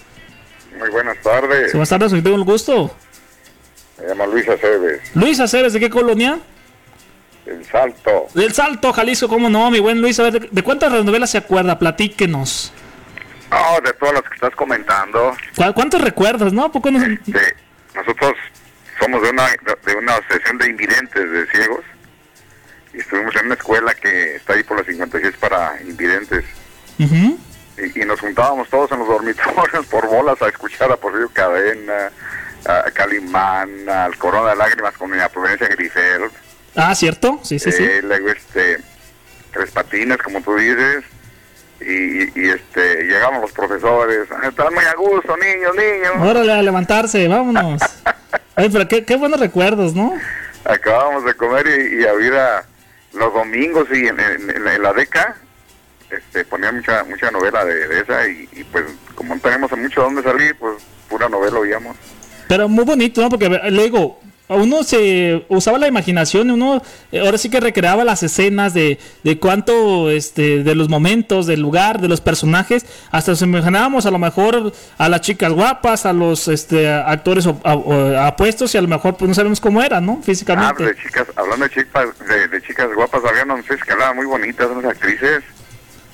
Muy 0.77 0.89
buenas 0.89 1.21
tardes. 1.21 1.71
Buenas 1.71 1.89
tardes, 1.89 2.11
hoy 2.13 2.21
tengo 2.21 2.35
el 2.35 2.43
gusto. 2.43 2.91
Me 4.01 4.07
llamo 4.07 4.25
Luis 4.27 4.47
Aceves, 4.49 5.01
Luis 5.13 5.39
Aceves, 5.39 5.73
¿de 5.73 5.79
qué 5.79 5.89
colonia? 5.89 6.39
El 7.45 7.65
Salto. 7.65 8.27
Del 8.33 8.53
Salto, 8.53 8.93
Jalisco, 8.93 9.27
¿cómo 9.27 9.49
no? 9.49 9.71
Mi 9.71 9.79
buen 9.79 10.01
Luis, 10.01 10.19
a 10.19 10.23
ver, 10.23 10.49
¿de, 10.49 10.63
cuántas 10.63 10.91
radionovelas 10.91 11.31
se 11.31 11.37
acuerda? 11.39 11.79
Platíquenos. 11.79 12.71
Oh, 13.51 13.79
de 13.83 13.91
todas 13.93 14.13
las 14.15 14.23
que 14.23 14.35
estás 14.35 14.55
comentando. 14.55 15.35
¿Cu- 15.55 15.73
¿Cuántos 15.73 16.01
recuerdas, 16.01 16.53
no? 16.53 16.65
¿A 16.65 16.71
poco 16.71 16.91
no? 16.91 16.99
Sí, 16.99 17.33
nosotros 17.95 18.33
somos 18.99 19.21
de 19.23 19.29
una, 19.31 19.47
de 19.47 19.95
una 19.95 20.13
asociación 20.15 20.57
de 20.59 20.67
invidentes, 20.69 21.31
de 21.31 21.47
ciegos. 21.47 21.81
Y 22.93 22.99
estuvimos 22.99 23.35
en 23.37 23.45
una 23.47 23.55
escuela 23.55 23.93
que 23.95 24.35
está 24.35 24.53
ahí 24.53 24.63
por 24.63 24.77
las 24.77 24.85
56 24.87 25.35
para 25.39 25.81
invidentes. 25.81 26.43
Y, 26.99 28.01
y 28.01 28.05
nos 28.05 28.19
juntábamos 28.19 28.67
todos 28.69 28.91
en 28.91 28.99
los 28.99 29.07
dormitorios 29.07 29.85
por 29.87 30.05
bolas 30.07 30.39
a 30.41 30.49
escuchar 30.49 30.91
a 30.91 30.97
Porfirio 30.97 31.29
Cadena, 31.31 32.11
a 32.67 32.91
Calimán, 32.91 33.87
al 33.89 34.15
Corona 34.17 34.49
de 34.51 34.55
Lágrimas 34.57 34.95
con 34.97 35.15
la 35.17 35.29
Providencia 35.29 35.67
Grifel. 35.69 36.23
Ah, 36.79 36.95
¿cierto? 36.95 37.39
Sí, 37.43 37.59
sí, 37.59 37.71
sí. 37.71 37.83
Eh, 37.83 38.01
luego 38.03 38.29
este 38.29 38.77
tres 39.51 39.71
patines 39.71 40.17
como 40.17 40.41
tú 40.41 40.55
dices 40.55 41.03
y, 41.81 42.23
y, 42.39 42.49
este 42.49 43.03
llegamos 43.03 43.41
los 43.41 43.51
profesores 43.51 44.27
"Ah, 44.31 44.47
están 44.49 44.73
muy 44.73 44.83
a 44.85 44.93
gusto 44.95 45.35
niños 45.37 45.75
niños 45.75 46.13
Órale, 46.29 46.51
a 46.53 46.61
levantarse, 46.61 47.27
vámonos. 47.27 47.81
Ay, 48.55 48.69
pero 48.69 48.87
qué, 48.87 49.05
qué 49.05 49.15
buenos 49.15 49.39
recuerdos, 49.39 49.93
¿no? 49.93 50.13
acabamos 50.65 51.23
de 51.23 51.33
comer 51.35 51.65
y, 51.67 52.01
y 52.03 52.05
había 52.05 52.63
los 53.13 53.33
domingos 53.33 53.87
y 53.91 54.07
en, 54.07 54.19
en- 54.19 54.49
en 54.67 54.83
la- 54.83 54.93
deca 54.93 55.35
este 56.11 56.43
ponían 56.45 56.75
mucha 56.75 57.03
mucha 57.05 57.31
novela 57.31 57.63
de, 57.65 57.87
de 57.87 57.99
esa 58.01 58.27
y, 58.27 58.47
y, 58.53 58.63
pues 58.65 58.83
como 59.15 59.35
no 59.35 59.41
tenemos 59.41 59.71
mucho 59.77 60.01
dónde 60.01 60.21
salir 60.23 60.55
pues 60.55 60.83
pura 61.07 61.29
novela 61.29 61.59
oíamos 61.59 61.95
Pero 62.47 62.67
muy 62.67 62.83
bonito, 62.83 63.21
¿no? 63.21 63.29
Porque 63.29 63.47
le 63.49 63.83
digo, 63.83 64.19
uno 64.49 64.83
se 64.83 65.45
usaba 65.47 65.77
la 65.77 65.87
imaginación, 65.87 66.51
uno 66.51 66.81
eh, 67.11 67.19
ahora 67.19 67.37
sí 67.37 67.49
que 67.49 67.59
recreaba 67.59 68.03
las 68.03 68.23
escenas 68.23 68.73
de, 68.73 68.99
de 69.23 69.39
cuánto, 69.39 70.09
este, 70.09 70.63
de 70.63 70.75
los 70.75 70.89
momentos, 70.89 71.45
del 71.45 71.61
lugar, 71.61 72.01
de 72.01 72.07
los 72.07 72.21
personajes, 72.21 72.85
hasta 73.11 73.31
nos 73.31 73.41
imaginábamos 73.43 74.05
a 74.05 74.11
lo 74.11 74.17
mejor 74.17 74.73
a 74.97 75.09
las 75.09 75.21
chicas 75.21 75.53
guapas, 75.53 76.05
a 76.05 76.13
los 76.13 76.47
este, 76.47 76.89
actores 76.89 77.47
apuestos 77.47 78.73
y 78.73 78.77
a 78.77 78.81
lo 78.81 78.87
mejor 78.87 79.15
pues 79.17 79.29
no 79.29 79.35
sabemos 79.35 79.59
cómo 79.59 79.81
eran, 79.81 80.05
¿no? 80.05 80.17
ah, 80.19 80.23
Físicamente. 80.25 80.83
de 80.83 80.95
chicas 80.95 81.27
hablando 81.35 81.65
de 81.65 81.71
chicas 81.71 82.07
de, 82.27 82.47
de 82.47 82.61
chicas 82.61 82.89
guapas 82.95 83.21
había 83.25 83.45
mujeres 83.45 83.83
que 83.83 83.91
hablaban 83.91 84.15
muy 84.15 84.25
bonitas 84.25 84.67
unas 84.69 84.91
actrices 84.91 85.43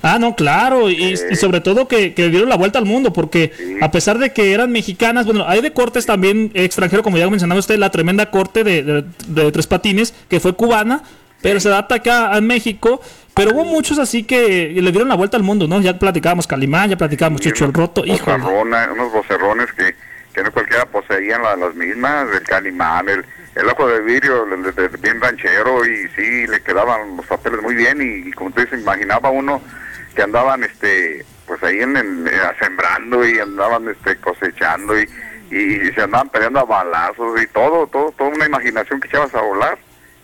Ah, 0.08 0.20
no, 0.20 0.36
claro, 0.36 0.90
y, 0.90 1.04
y 1.32 1.36
sobre 1.36 1.62
todo 1.62 1.88
que, 1.88 2.14
que 2.14 2.30
dieron 2.30 2.48
la 2.48 2.56
vuelta 2.58 2.78
al 2.78 2.86
mundo, 2.86 3.12
porque 3.12 3.52
a 3.82 3.90
pesar 3.90 4.20
de 4.20 4.32
que 4.34 4.54
eran 4.54 4.72
mexicanas, 4.72 5.26
bueno, 5.26 5.46
hay 5.48 5.62
de 5.62 5.74
cortes 5.74 6.06
también 6.06 6.52
extranjeros, 6.54 7.04
como 7.04 7.18
ya 7.18 7.28
mencionaba 7.30 7.60
usted, 7.60 7.78
la 7.80 7.90
tremenda 7.90 8.30
corte 8.30 8.64
de, 8.64 8.84
de- 8.84 9.04
de 9.28 9.52
Tres 9.52 9.66
Patines, 9.66 10.14
que 10.30 10.40
fue 10.40 10.54
cubana, 10.54 11.02
pero 11.42 11.60
se 11.60 11.70
adapta 11.70 11.96
acá 11.96 12.38
en 12.38 12.46
México, 12.46 13.02
pero 13.34 13.52
hubo 13.54 13.66
muchos 13.66 13.98
así 13.98 14.24
que 14.24 14.70
le 14.80 14.92
dieron 14.92 15.10
la 15.10 15.16
vuelta 15.16 15.38
al 15.38 15.44
mundo, 15.44 15.68
¿no? 15.68 15.82
Ya 15.82 15.98
platicábamos 15.98 16.46
Calimán, 16.48 16.90
ya 16.92 16.98
platicábamos 16.98 17.42
Chucho 17.42 17.66
el 17.66 17.74
Roto, 17.74 18.04
vocerrona, 18.06 18.90
unos 18.94 19.12
vocerrones 19.12 19.68
que, 19.74 19.96
que 20.34 20.44
no 20.44 20.52
cualquiera 20.52 20.86
poseían 20.86 21.42
la- 21.42 21.56
las 21.56 21.74
mismas, 21.76 22.28
el 22.34 22.44
calimán, 22.44 23.10
el, 23.10 23.26
el 23.56 23.68
ojo 23.70 23.88
de 23.88 24.02
vidrio, 24.02 24.46
bien 25.00 25.22
ranchero, 25.22 25.86
y 25.86 26.08
sí, 26.16 26.48
le 26.48 26.62
quedaban 26.62 27.18
los 27.18 27.26
papeles 27.26 27.62
muy 27.62 27.76
bien, 27.76 28.02
y, 28.02 28.30
y 28.30 28.32
como 28.34 28.52
tú 28.52 28.62
dices, 28.62 28.80
imaginaba 28.82 29.30
uno 29.30 29.62
que 30.16 30.22
andaban, 30.24 30.64
este, 30.64 31.26
pues 31.48 31.62
ahí 31.64 31.80
en, 31.82 31.96
en- 31.98 32.28
eh, 32.28 32.32
sembrando, 32.60 33.26
y 33.28 33.40
andaban, 33.40 33.88
este, 33.90 34.18
cosechando, 34.18 35.00
y, 35.00 35.10
y, 35.52 35.92
se 35.94 36.02
andaban 36.02 36.30
peleando 36.30 36.60
a 36.60 36.66
balazos, 36.66 37.42
y 37.42 37.48
todo, 37.48 37.88
todo, 37.88 38.12
toda 38.18 38.30
una 38.30 38.46
imaginación 38.46 39.00
que 39.00 39.08
echabas 39.08 39.34
a 39.36 39.42
volar, 39.42 39.78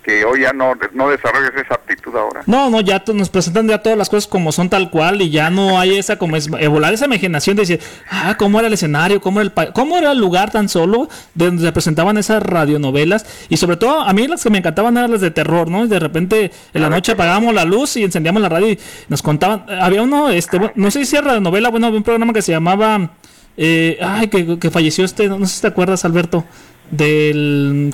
que 0.03 0.25
hoy 0.25 0.41
ya 0.41 0.53
no, 0.53 0.73
no 0.93 1.09
desarrollas 1.09 1.51
esa 1.55 1.75
aptitud 1.75 2.15
ahora. 2.15 2.41
No, 2.45 2.69
no, 2.69 2.81
ya 2.81 3.03
nos 3.13 3.29
presentan 3.29 3.67
ya 3.67 3.81
todas 3.81 3.97
las 3.97 4.09
cosas 4.09 4.27
como 4.27 4.51
son 4.51 4.69
tal 4.69 4.89
cual 4.89 5.21
y 5.21 5.29
ya 5.29 5.49
no 5.49 5.79
hay 5.79 5.97
esa 5.97 6.17
como 6.17 6.35
es 6.35 6.49
volar 6.49 6.93
esa 6.93 7.05
imaginación 7.05 7.55
de 7.55 7.61
decir, 7.61 7.79
ah, 8.09 8.35
cómo 8.37 8.59
era 8.59 8.67
el 8.67 8.73
escenario, 8.73 9.21
cómo 9.21 9.41
era 9.41 9.51
el 9.55 9.73
cómo 9.73 9.97
era 9.97 10.11
el 10.11 10.19
lugar 10.19 10.51
tan 10.51 10.69
solo 10.69 11.07
de 11.35 11.45
donde 11.45 11.63
se 11.63 11.71
presentaban 11.71 12.17
esas 12.17 12.41
radionovelas 12.41 13.25
y 13.49 13.57
sobre 13.57 13.77
todo 13.77 14.01
a 14.01 14.11
mí 14.13 14.27
las 14.27 14.43
que 14.43 14.49
me 14.49 14.57
encantaban 14.57 14.97
eran 14.97 15.11
las 15.11 15.21
de 15.21 15.31
terror, 15.31 15.69
¿no? 15.69 15.85
Y 15.85 15.87
de 15.87 15.99
repente 15.99 16.51
en 16.73 16.81
la 16.81 16.89
noche 16.89 17.11
apagábamos 17.11 17.53
la 17.53 17.65
luz 17.65 17.95
y 17.97 18.03
encendíamos 18.03 18.41
la 18.41 18.49
radio 18.49 18.69
y 18.69 18.79
nos 19.07 19.21
contaban, 19.21 19.65
había 19.81 20.01
uno, 20.01 20.29
este, 20.29 20.59
no 20.75 20.91
sé 20.91 21.05
si 21.05 21.15
era 21.15 21.27
radionovela, 21.27 21.69
bueno, 21.69 21.87
había 21.87 21.97
un 21.97 22.03
programa 22.03 22.33
que 22.33 22.41
se 22.41 22.51
llamaba, 22.51 23.11
eh, 23.57 23.99
ay, 24.01 24.27
que, 24.27 24.57
que 24.57 24.71
falleció 24.71 25.05
este, 25.05 25.27
no 25.27 25.45
sé 25.45 25.55
si 25.55 25.61
te 25.61 25.67
acuerdas, 25.67 26.05
Alberto, 26.05 26.45
del 26.89 27.93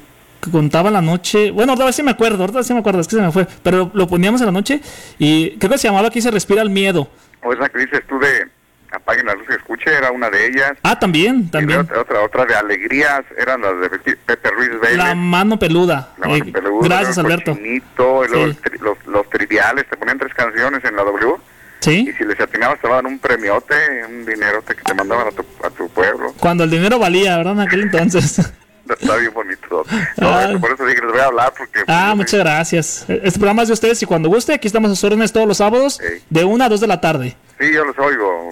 contaba 0.52 0.90
la 0.92 1.02
noche. 1.02 1.52
Bueno, 1.52 1.74
ahorita 1.74 1.92
sí 1.92 2.04
me 2.04 2.12
acuerdo, 2.12 2.40
ahorita 2.44 2.64
sí 2.64 2.74
me 2.74 2.80
acuerdo, 2.80 3.02
es 3.02 3.08
que 3.08 3.16
se 3.16 3.22
me 3.22 3.32
fue. 3.32 3.48
Pero 3.64 3.92
lo 3.94 4.08
poníamos 4.08 4.42
en 4.42 4.46
la 4.48 4.52
noche 4.52 4.82
y 5.20 5.58
creo 5.58 5.72
que 5.72 5.78
se 5.78 5.88
llamaba 5.88 6.08
Aquí 6.08 6.22
se 6.22 6.32
respira 6.32 6.62
el 6.62 6.70
miedo. 6.70 7.10
O 7.44 7.54
esa 7.54 7.70
que 7.70 7.80
dices 7.80 8.02
tú 8.08 8.18
de 8.20 8.48
apaguen 8.92 9.26
la 9.26 9.34
luz 9.36 9.46
que 9.48 9.56
escuche, 9.56 9.92
era 9.94 10.12
una 10.12 10.30
de 10.30 10.48
ellas. 10.48 10.72
Ah, 10.82 10.98
también, 10.98 11.42
Y 11.48 11.52
también. 11.52 11.80
otra, 11.82 12.02
otra, 12.02 12.22
otra 12.24 12.46
de 12.46 12.56
alegrías, 12.56 13.22
eran 13.38 13.62
las 13.62 13.74
de 13.82 13.90
Pepe- 14.26 14.50
Ruiz 14.50 14.80
Vélez. 14.82 14.98
La 14.98 15.14
mano 15.14 15.60
peluda. 15.60 16.14
La 16.18 16.28
mano 16.30 16.46
Eh, 16.46 16.52
peluda, 16.52 16.88
gracias, 16.88 17.18
Alberto. 17.18 17.52
cochinito, 17.52 18.26
y 18.26 18.28
Sí. 18.30 18.58
tri- 18.64 18.80
los, 18.80 18.98
los 19.06 19.30
triviales, 19.30 19.86
te 19.90 19.98
ponían 19.98 20.18
tres 20.18 20.34
canciones 20.34 20.84
en 20.86 20.96
la 20.96 21.04
W. 21.04 21.36
Sí. 21.82 22.08
Y 22.10 22.14
si 22.14 22.24
les 22.24 22.40
atinabas 22.40 22.80
te 22.80 22.88
daban 22.88 23.06
un 23.06 23.20
premiote, 23.20 23.76
un 24.10 24.26
dinerote 24.26 24.74
que 24.76 24.82
te 24.82 24.94
mandaban 24.94 25.28
a 25.28 25.32
tu, 25.32 25.46
a 25.64 25.70
tu 25.70 25.90
pueblo. 25.90 26.34
Cuando 26.40 26.64
el 26.64 26.72
dinero 26.72 26.98
valía, 26.98 27.38
¿verdad? 27.38 27.54
En 27.54 27.60
aquel 27.60 27.82
entonces. 27.84 28.52
Está 29.00 29.16
bien 29.18 29.34
bonito. 29.34 29.86
No, 30.18 30.30
Ah. 30.30 30.50
por 30.60 30.72
eso 30.72 30.86
dije, 30.86 31.02
les 31.02 31.12
voy 31.12 31.22
a 31.22 31.26
hablar 31.26 31.54
porque... 31.58 31.82
ah, 31.88 32.14
muchas 32.16 32.40
gracias. 32.40 33.06
Este 33.08 33.40
programa 33.40 33.62
es 33.64 33.68
de 33.70 33.74
ustedes 33.74 34.02
y 34.02 34.06
cuando 34.06 34.30
guste, 34.30 34.54
aquí 34.54 34.68
estamos 34.68 34.92
a 34.92 34.96
sus 34.96 35.04
órdenes 35.04 35.32
todos 35.32 35.48
los 35.48 35.58
sábados 35.58 36.00
de 36.30 36.44
1 36.44 36.64
a 36.64 36.70
2 36.70 36.80
de 36.82 36.88
la 36.88 37.02
tarde. 37.02 37.36
Sí, 37.60 37.72
yo 37.74 37.84
los 37.86 37.98
oigo. 38.00 38.52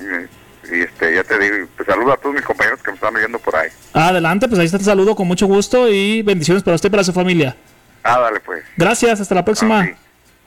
Y 0.71 0.81
este, 0.81 1.13
ya 1.13 1.23
te 1.23 1.37
digo, 1.37 1.67
pues 1.75 1.87
saludo 1.87 2.13
a 2.13 2.17
todos 2.17 2.33
mis 2.33 2.43
compañeros 2.43 2.81
que 2.81 2.89
me 2.91 2.95
están 2.95 3.15
oyendo 3.15 3.37
por 3.37 3.55
ahí. 3.55 3.69
Adelante, 3.93 4.47
pues 4.47 4.59
ahí 4.59 4.65
está 4.65 4.77
el 4.77 4.83
saludo 4.83 5.15
con 5.15 5.27
mucho 5.27 5.45
gusto 5.45 5.87
y 5.89 6.23
bendiciones 6.23 6.63
para 6.63 6.73
usted 6.75 6.89
y 6.89 6.91
para 6.91 7.03
su 7.03 7.13
familia. 7.13 7.55
Ah, 8.03 8.19
dale 8.19 8.39
pues. 8.39 8.63
Gracias, 8.75 9.21
hasta 9.21 9.35
la 9.35 9.45
próxima. 9.45 9.81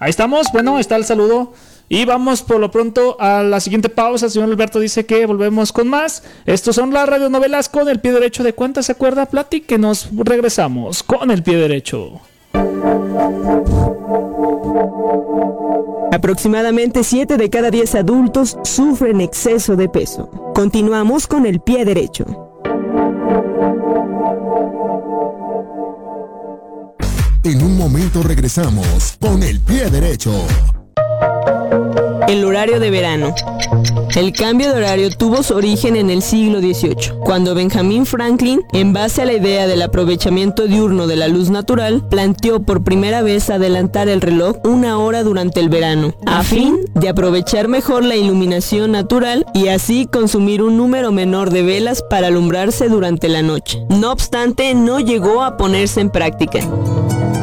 Ahí 0.01 0.11
estamos, 0.11 0.49
bueno, 0.53 0.79
está 0.79 0.97
el 0.97 1.05
saludo. 1.05 1.55
Y 1.89 2.05
vamos 2.05 2.43
por 2.43 2.61
lo 2.61 2.71
pronto 2.71 3.17
a 3.19 3.43
la 3.43 3.61
siguiente 3.61 3.89
pausa. 3.89 4.27
El 4.27 4.33
señor 4.33 4.51
Alberto 4.51 4.79
dice 4.79 5.07
que 5.07 5.25
volvemos 5.25 5.73
con 5.73 5.89
más. 5.89 6.23
Estos 6.45 6.77
son 6.77 6.93
las 6.93 7.09
radionovelas 7.09 7.69
con 7.69 7.89
el 7.89 8.01
pie 8.01 8.13
derecho. 8.13 8.43
¿De 8.43 8.53
cuántas 8.53 8.87
se 8.87 8.93
acuerda? 8.93 9.27
Platíquenos. 9.27 10.09
Regresamos 10.13 11.03
con 11.03 11.31
el 11.31 11.43
pie 11.43 11.57
derecho. 11.57 12.21
Aproximadamente 16.13 17.05
7 17.05 17.37
de 17.37 17.51
cada 17.51 17.71
10 17.71 17.95
adultos 17.95 18.59
sufren 18.65 19.21
exceso 19.21 19.77
de 19.77 19.89
peso. 19.89 20.53
Continuamos 20.55 21.27
con 21.27 21.47
el 21.47 21.61
pie 21.61 21.85
derecho. 21.85 22.25
En 27.45 27.63
un 27.63 27.79
momento 27.79 28.23
regresamos 28.23 29.17
con 29.21 29.43
el 29.43 29.61
pie 29.61 29.89
derecho. 29.89 30.33
El 32.29 32.45
horario 32.45 32.79
de 32.79 32.91
verano. 32.91 33.35
El 34.15 34.33
cambio 34.33 34.71
de 34.71 34.79
horario 34.79 35.11
tuvo 35.11 35.43
su 35.43 35.55
origen 35.55 35.95
en 35.95 36.11
el 36.11 36.23
siglo 36.23 36.61
XVIII, 36.61 37.21
cuando 37.21 37.55
Benjamin 37.55 38.05
Franklin, 38.05 38.63
en 38.73 38.93
base 38.93 39.23
a 39.23 39.25
la 39.25 39.35
idea 39.35 39.67
del 39.67 39.81
aprovechamiento 39.81 40.67
diurno 40.67 41.07
de 41.07 41.17
la 41.17 41.29
luz 41.29 41.51
natural, 41.51 42.07
planteó 42.09 42.61
por 42.61 42.83
primera 42.83 43.23
vez 43.23 43.49
adelantar 43.49 44.09
el 44.09 44.21
reloj 44.21 44.57
una 44.65 44.99
hora 44.99 45.23
durante 45.23 45.61
el 45.61 45.69
verano, 45.69 46.15
a 46.27 46.43
fin 46.43 46.81
de 46.95 47.09
aprovechar 47.09 47.69
mejor 47.69 48.05
la 48.05 48.17
iluminación 48.17 48.93
natural 48.93 49.47
y 49.55 49.69
así 49.69 50.07
consumir 50.07 50.63
un 50.63 50.77
número 50.77 51.13
menor 51.13 51.51
de 51.51 51.63
velas 51.63 52.03
para 52.03 52.27
alumbrarse 52.27 52.89
durante 52.89 53.29
la 53.29 53.43
noche. 53.43 53.79
No 53.89 54.11
obstante, 54.11 54.75
no 54.75 54.99
llegó 55.01 55.43
a 55.43 55.57
ponerse 55.57 56.01
en 56.01 56.11
práctica. 56.11 56.61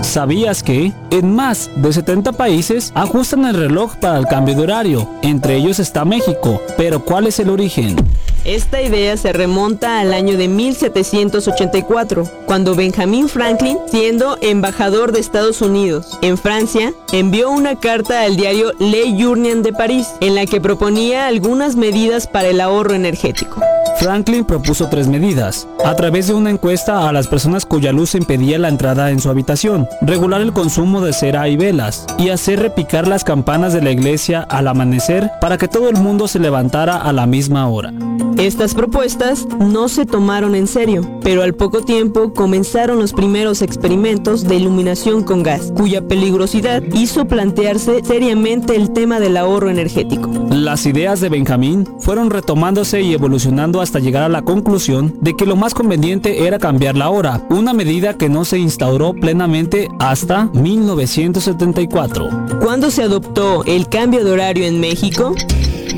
¿Sabías 0.05 0.63
que 0.63 0.93
en 1.09 1.35
más 1.35 1.69
de 1.75 1.91
70 1.91 2.31
países 2.33 2.91
ajustan 2.95 3.43
el 3.45 3.55
reloj 3.55 3.95
para 3.95 4.17
el 4.17 4.27
cambio 4.27 4.55
de 4.55 4.61
horario? 4.61 5.09
Entre 5.23 5.55
ellos 5.55 5.79
está 5.79 6.05
México. 6.05 6.61
Pero 6.77 7.03
¿cuál 7.03 7.27
es 7.27 7.39
el 7.39 7.49
origen? 7.49 7.97
Esta 8.45 8.81
idea 8.81 9.17
se 9.17 9.33
remonta 9.33 9.99
al 9.99 10.13
año 10.13 10.37
de 10.37 10.47
1784, 10.47 12.29
cuando 12.45 12.75
Benjamin 12.75 13.27
Franklin, 13.27 13.79
siendo 13.87 14.37
embajador 14.41 15.11
de 15.11 15.19
Estados 15.19 15.61
Unidos 15.61 16.19
en 16.21 16.37
Francia, 16.37 16.93
envió 17.11 17.49
una 17.49 17.79
carta 17.79 18.21
al 18.21 18.37
diario 18.37 18.71
Le 18.79 19.17
Journal 19.17 19.63
de 19.63 19.73
París, 19.73 20.07
en 20.21 20.35
la 20.35 20.45
que 20.45 20.61
proponía 20.61 21.25
algunas 21.25 21.75
medidas 21.75 22.27
para 22.27 22.49
el 22.49 22.61
ahorro 22.61 22.93
energético. 22.93 23.59
Franklin 23.97 24.43
propuso 24.43 24.89
tres 24.89 25.07
medidas. 25.07 25.67
A 25.83 25.95
través 25.95 26.27
de 26.27 26.33
una 26.33 26.49
encuesta 26.49 27.07
a 27.07 27.13
las 27.13 27.27
personas 27.27 27.65
cuya 27.65 27.91
luz 27.91 28.13
impedía 28.13 28.59
la 28.59 28.67
entrada 28.67 29.09
en 29.09 29.19
su 29.19 29.29
habitación, 29.29 29.87
regular 30.01 30.41
el 30.41 30.53
consumo 30.53 31.01
de 31.01 31.13
cera 31.13 31.47
y 31.49 31.57
velas, 31.57 32.05
y 32.17 32.29
hacer 32.29 32.59
repicar 32.59 33.07
las 33.07 33.23
campanas 33.23 33.73
de 33.73 33.81
la 33.81 33.91
iglesia 33.91 34.41
al 34.41 34.67
amanecer 34.67 35.31
para 35.41 35.57
que 35.57 35.67
todo 35.67 35.89
el 35.89 35.97
mundo 35.97 36.27
se 36.27 36.39
levantara 36.39 36.97
a 36.97 37.13
la 37.13 37.25
misma 37.25 37.67
hora. 37.67 37.93
Estas 38.37 38.75
propuestas 38.75 39.47
no 39.59 39.87
se 39.87 40.05
tomaron 40.05 40.55
en 40.55 40.67
serio, 40.67 41.19
pero 41.23 41.41
al 41.41 41.53
poco 41.53 41.83
tiempo 41.83 42.33
comenzaron 42.33 42.99
los 42.99 43.13
primeros 43.13 43.61
experimentos 43.61 44.43
de 44.43 44.55
iluminación 44.55 45.23
con 45.23 45.41
gas, 45.41 45.71
cuya 45.75 46.05
peligrosidad 46.05 46.83
hizo 46.93 47.25
plantearse 47.27 48.03
seriamente 48.03 48.75
el 48.75 48.91
tema 48.91 49.21
del 49.21 49.37
ahorro 49.37 49.69
energético. 49.69 50.29
Las 50.49 50.85
ideas 50.85 51.21
de 51.21 51.29
Benjamín 51.29 51.87
fueron 51.99 52.29
retomándose 52.29 53.01
y 53.01 53.13
evolucionando 53.13 53.81
hasta 53.81 53.99
llegar 53.99 54.23
a 54.23 54.29
la 54.29 54.41
conclusión 54.41 55.15
de 55.21 55.35
que 55.35 55.45
lo 55.45 55.55
más 55.55 55.73
conveniente 55.73 56.45
era 56.45 56.59
cambiar 56.59 56.97
la 56.97 57.09
hora, 57.09 57.41
una 57.49 57.73
medida 57.73 58.17
que 58.17 58.29
no 58.29 58.43
se 58.43 58.59
instauró 58.59 59.13
plenamente 59.13 59.74
hasta 59.99 60.45
1974. 60.53 62.29
¿Cuándo 62.61 62.89
se 62.91 63.03
adoptó 63.03 63.63
el 63.65 63.87
cambio 63.87 64.23
de 64.23 64.31
horario 64.31 64.65
en 64.65 64.79
México? 64.79 65.35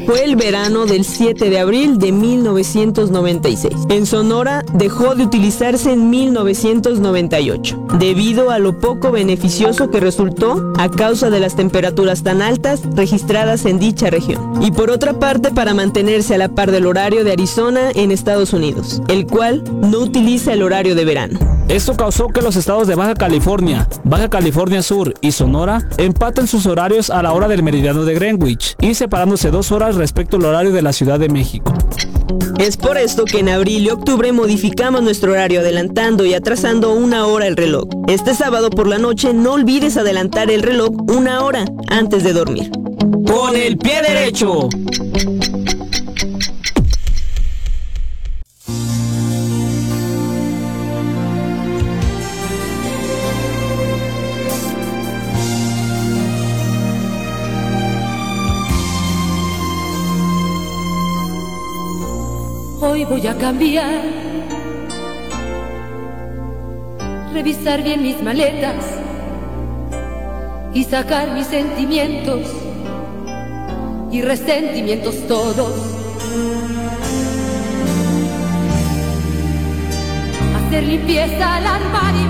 Fue 0.08 0.24
el 0.24 0.38
verano 0.38 0.86
del 0.86 1.04
7 1.04 1.50
de 1.50 1.60
abril 1.60 1.98
de 1.98 2.14
1996. 2.14 3.74
En 3.90 4.06
Sonora 4.06 4.64
dejó 4.74 5.16
de 5.16 5.26
utilizarse 5.26 5.92
en 5.92 6.10
1998, 6.10 7.88
debido 8.00 8.50
a 8.50 8.58
lo 8.58 8.80
poco 8.80 9.12
beneficioso 9.12 9.92
que 9.92 10.00
resultó 10.00 10.72
a 10.78 10.90
causa 10.90 11.30
de 11.30 11.42
las 11.42 11.58
temperaturas 11.58 12.24
tan 12.24 12.42
altas 12.42 12.84
registradas 12.96 13.66
en 13.66 13.80
dicha 13.80 14.10
región. 14.10 14.64
Y 14.64 14.72
por 14.72 14.92
otra 14.92 15.20
parte, 15.20 15.52
para 15.52 15.74
mantenerse 15.74 16.36
a 16.36 16.38
la 16.38 16.50
par 16.50 16.72
del 16.72 16.86
horario 16.86 17.26
de 17.26 17.34
Arizona 17.34 17.92
en 17.94 18.12
Estados 18.12 18.54
Unidos, 18.54 19.02
el 19.10 19.28
cual 19.28 19.62
no 19.82 20.00
utiliza 20.00 20.54
el 20.54 20.64
horario 20.64 20.96
de 20.96 21.04
verano. 21.04 21.57
Esto 21.68 21.98
causó 21.98 22.30
que 22.30 22.42
los 22.42 22.56
estados 22.56 22.88
de 22.88 22.96
Baja 22.96 23.14
California, 23.14 23.88
Baja 24.06 24.30
California 24.30 24.82
Sur 24.82 25.14
y 25.20 25.34
Sonora 25.34 25.86
empaten 25.98 26.48
sus 26.48 26.66
horarios 26.66 27.10
a 27.10 27.22
la 27.22 27.34
hora 27.34 27.50
del 27.50 27.62
meridiano 27.62 28.06
de 28.06 28.16
Greenwich 28.16 28.76
y 28.80 28.94
separándose 28.94 29.52
dos 29.52 29.74
horas 29.74 29.96
respecto 29.96 30.38
al 30.38 30.46
horario 30.46 30.72
de 30.72 30.82
la 30.82 30.94
Ciudad 30.94 31.20
de 31.20 31.28
México. 31.28 31.74
Es 32.58 32.78
por 32.78 32.98
esto 32.98 33.26
que 33.26 33.40
en 33.40 33.50
abril 33.50 33.84
y 33.84 33.90
octubre 33.90 34.32
modificamos 34.32 35.04
nuestro 35.04 35.34
horario 35.34 35.60
adelantando 35.60 36.26
y 36.26 36.34
atrasando 36.34 36.94
una 36.94 37.26
hora 37.26 37.48
el 37.48 37.58
reloj. 37.58 37.90
Este 38.08 38.34
sábado 38.34 38.70
por 38.70 38.88
la 38.88 38.98
noche 38.98 39.34
no 39.34 39.54
olvides 39.54 39.98
adelantar 39.98 40.50
el 40.50 40.64
reloj 40.64 40.92
una 41.10 41.44
hora 41.44 41.66
antes 41.90 42.24
de 42.24 42.32
dormir. 42.32 42.72
Con 43.28 43.58
el 43.58 43.78
pie 43.78 44.02
derecho. 44.02 44.70
Hoy 62.98 63.06
voy 63.06 63.28
a 63.28 63.38
cambiar, 63.38 64.02
revisar 67.32 67.84
bien 67.84 68.02
mis 68.02 68.24
maletas 68.24 68.84
y 70.74 70.84
sacar 70.84 71.32
mis 71.36 71.46
sentimientos 71.46 72.48
y 74.12 74.24
resentimientos 74.24 75.16
todos. 75.28 75.74
Hacer 80.56 80.84
limpieza 80.84 81.58
al 81.58 81.68
armario, 81.68 82.30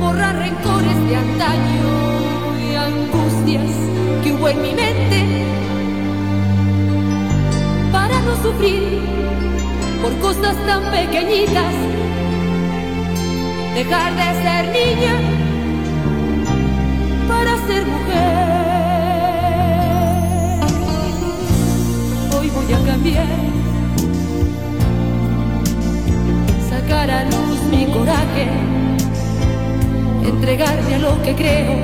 borrar 0.00 0.36
rencores 0.36 1.08
de 1.08 1.16
antaño 1.16 2.60
y 2.60 2.74
angustias 2.74 3.72
que 4.22 4.32
hubo 4.34 4.48
en 4.50 4.60
mi 4.60 4.74
mente 4.74 5.47
sufrir 8.36 9.00
por 10.02 10.12
cosas 10.18 10.56
tan 10.66 10.82
pequeñitas. 10.90 11.74
Dejar 13.74 14.14
de 14.16 14.28
ser 14.42 14.64
niña 14.72 15.14
para 17.28 17.56
ser 17.66 17.86
mujer. 17.86 18.48
Hoy 22.36 22.48
voy 22.50 22.72
a 22.72 22.86
cambiar, 22.86 23.26
sacar 26.70 27.10
a 27.10 27.24
luz 27.24 27.60
mi 27.70 27.86
coraje, 27.86 28.46
entregarme 30.24 30.94
a 30.94 30.98
lo 30.98 31.22
que 31.22 31.34
creo 31.34 31.76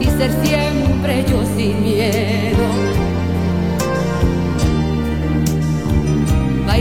y 0.00 0.04
ser 0.04 0.32
siempre 0.42 1.24
yo 1.28 1.44
sin 1.56 1.82
miedo. 1.82 3.03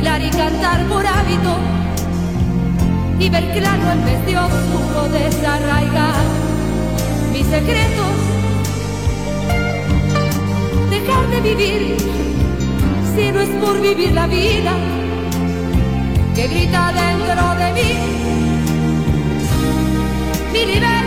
Bailar 0.03 0.21
y 0.21 0.29
cantar 0.31 0.85
por 0.87 1.05
hábito 1.05 1.55
y 3.19 3.29
ver 3.29 3.51
claro 3.53 3.91
en 3.91 4.03
vez 4.03 4.25
de 4.25 4.37
oscuro 4.37 5.09
desarraigar 5.09 6.23
mis 7.31 7.47
secretos, 7.47 8.15
dejar 10.89 11.27
de 11.29 11.41
vivir 11.41 11.97
si 13.15 13.31
no 13.31 13.39
es 13.39 13.49
por 13.61 13.81
vivir 13.81 14.11
la 14.11 14.27
vida 14.27 14.73
que 16.35 16.47
grita 16.47 16.91
dentro 16.91 17.55
de 17.55 17.73
mí 17.73 17.93
mi 20.51 20.65
libertad. 20.65 21.03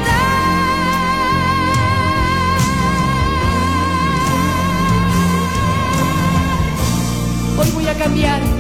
Hoy 7.59 7.71
voy 7.73 7.89
a 7.89 7.95
cambiar 7.95 8.56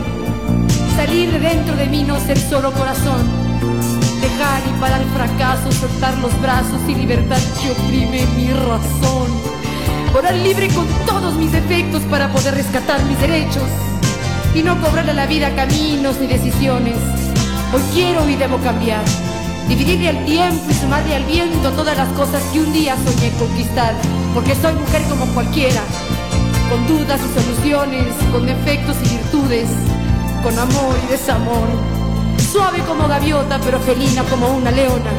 salir 0.96 1.30
de 1.30 1.38
dentro 1.38 1.76
de 1.76 1.86
mí, 1.86 2.04
no 2.04 2.18
ser 2.18 2.38
solo 2.38 2.72
corazón, 2.72 3.20
dejar 4.22 4.62
y 4.66 4.80
parar 4.80 5.02
el 5.02 5.08
fracaso, 5.08 5.70
soltar 5.70 6.16
los 6.18 6.40
brazos 6.40 6.80
y 6.88 6.94
libertad 6.94 7.36
que 7.60 7.70
oprime 7.70 8.26
mi 8.34 8.50
razón, 8.50 9.28
volar 10.14 10.34
libre 10.34 10.68
con 10.68 10.86
todos 11.04 11.34
mis 11.34 11.52
defectos 11.52 12.02
para 12.04 12.32
poder 12.32 12.54
rescatar 12.54 13.04
mis 13.04 13.20
derechos 13.20 13.68
y 14.54 14.62
no 14.62 14.80
cobrarle 14.80 15.10
a 15.10 15.14
la 15.14 15.26
vida 15.26 15.54
caminos 15.54 16.18
ni 16.18 16.28
decisiones. 16.28 16.96
Hoy 17.74 17.82
quiero 17.92 18.26
y 18.26 18.36
debo 18.36 18.56
cambiar, 18.58 19.04
dividirle 19.68 20.08
el 20.08 20.24
tiempo 20.24 20.64
y 20.70 20.74
sumarle 20.74 21.16
al 21.16 21.24
viento 21.24 21.72
todas 21.72 21.96
las 21.98 22.08
cosas 22.14 22.42
que 22.54 22.60
un 22.60 22.72
día 22.72 22.96
soñé 22.96 23.32
conquistar, 23.32 23.94
porque 24.32 24.54
soy 24.54 24.72
mujer 24.72 25.02
como 25.10 25.26
cualquiera, 25.34 25.82
con 26.70 26.86
dudas 26.86 27.20
y 27.20 27.40
soluciones, 27.42 28.14
con 28.32 28.46
defectos 28.46 28.96
y 29.04 29.08
virtudes 29.10 29.68
con 30.46 30.56
amor 30.60 30.94
y 31.02 31.10
desamor. 31.10 31.66
Suave 32.52 32.78
como 32.86 33.08
gaviota, 33.08 33.58
pero 33.64 33.80
felina 33.80 34.22
como 34.30 34.46
una 34.50 34.70
leona. 34.70 35.10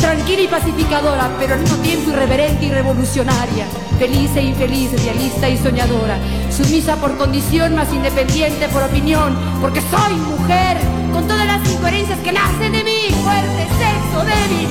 tranquila 0.00 0.40
y 0.40 0.48
pacificadora, 0.48 1.30
pero 1.38 1.54
al 1.54 1.60
mismo 1.60 1.76
tiempo 1.76 2.10
irreverente 2.10 2.64
y 2.64 2.70
revolucionaria, 2.70 3.66
feliz 3.98 4.30
e 4.34 4.42
infeliz, 4.42 4.90
realista 5.04 5.50
y 5.50 5.58
soñadora, 5.58 6.16
sumisa 6.50 6.96
por 6.96 7.18
condición, 7.18 7.74
más 7.74 7.92
independiente 7.92 8.66
por 8.68 8.82
opinión, 8.82 9.36
porque 9.60 9.82
soy 9.82 10.14
mujer, 10.16 10.78
con 11.12 11.28
todas 11.28 11.46
las 11.46 11.70
incoherencias 11.70 12.18
que 12.20 12.32
nacen 12.32 12.72
de 12.72 12.82
mí, 12.82 13.14
fuerte, 13.22 13.66
sexo, 13.78 14.24
débil. 14.24 14.68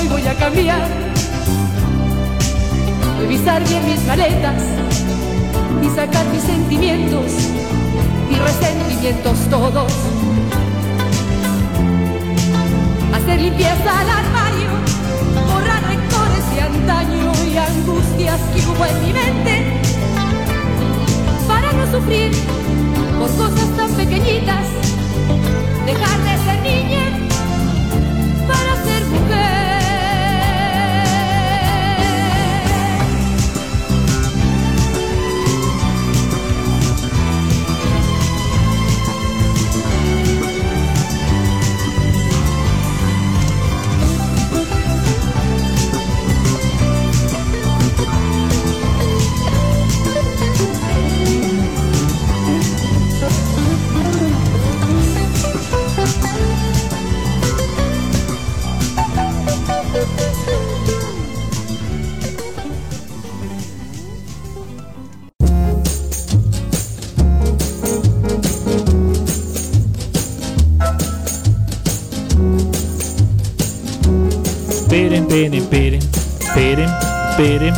Hoy 0.00 0.08
voy 0.08 0.26
a 0.26 0.34
cambiar, 0.34 0.88
revisar 3.20 3.62
bien 3.68 3.86
mis 3.86 4.04
maletas 4.04 4.62
y 5.80 5.96
sacar 5.96 6.26
mis 6.26 6.42
sentimientos 6.42 7.56
resentimientos 8.38 9.38
todos 9.50 9.92
hacer 13.26 13.40
limpieza 13.40 14.00
al 14.00 14.08
armario, 14.08 14.70
borrar 15.52 15.82
rencores 15.82 16.54
de 16.54 16.60
antaño 16.60 17.32
y 17.50 17.56
angustias 17.56 18.40
que 18.54 18.60
hubo 18.68 18.84
en 18.84 19.04
mi 19.04 19.12
mente, 19.12 19.80
para 21.48 21.72
no 21.72 21.90
sufrir 21.90 22.30
por 23.18 23.28
cosas 23.36 23.68
tan 23.76 23.90
pequeñitas, 23.94 24.66
dejar 25.86 26.18
de 26.22 26.44
ser 26.44 26.62
niña 26.62 27.04
para 28.46 28.84
ser 28.84 29.04
mujer. 29.06 29.55
Peren, 75.36 75.66
peren, 75.66 76.00
peren, 76.54 76.90
peren, 77.36 77.74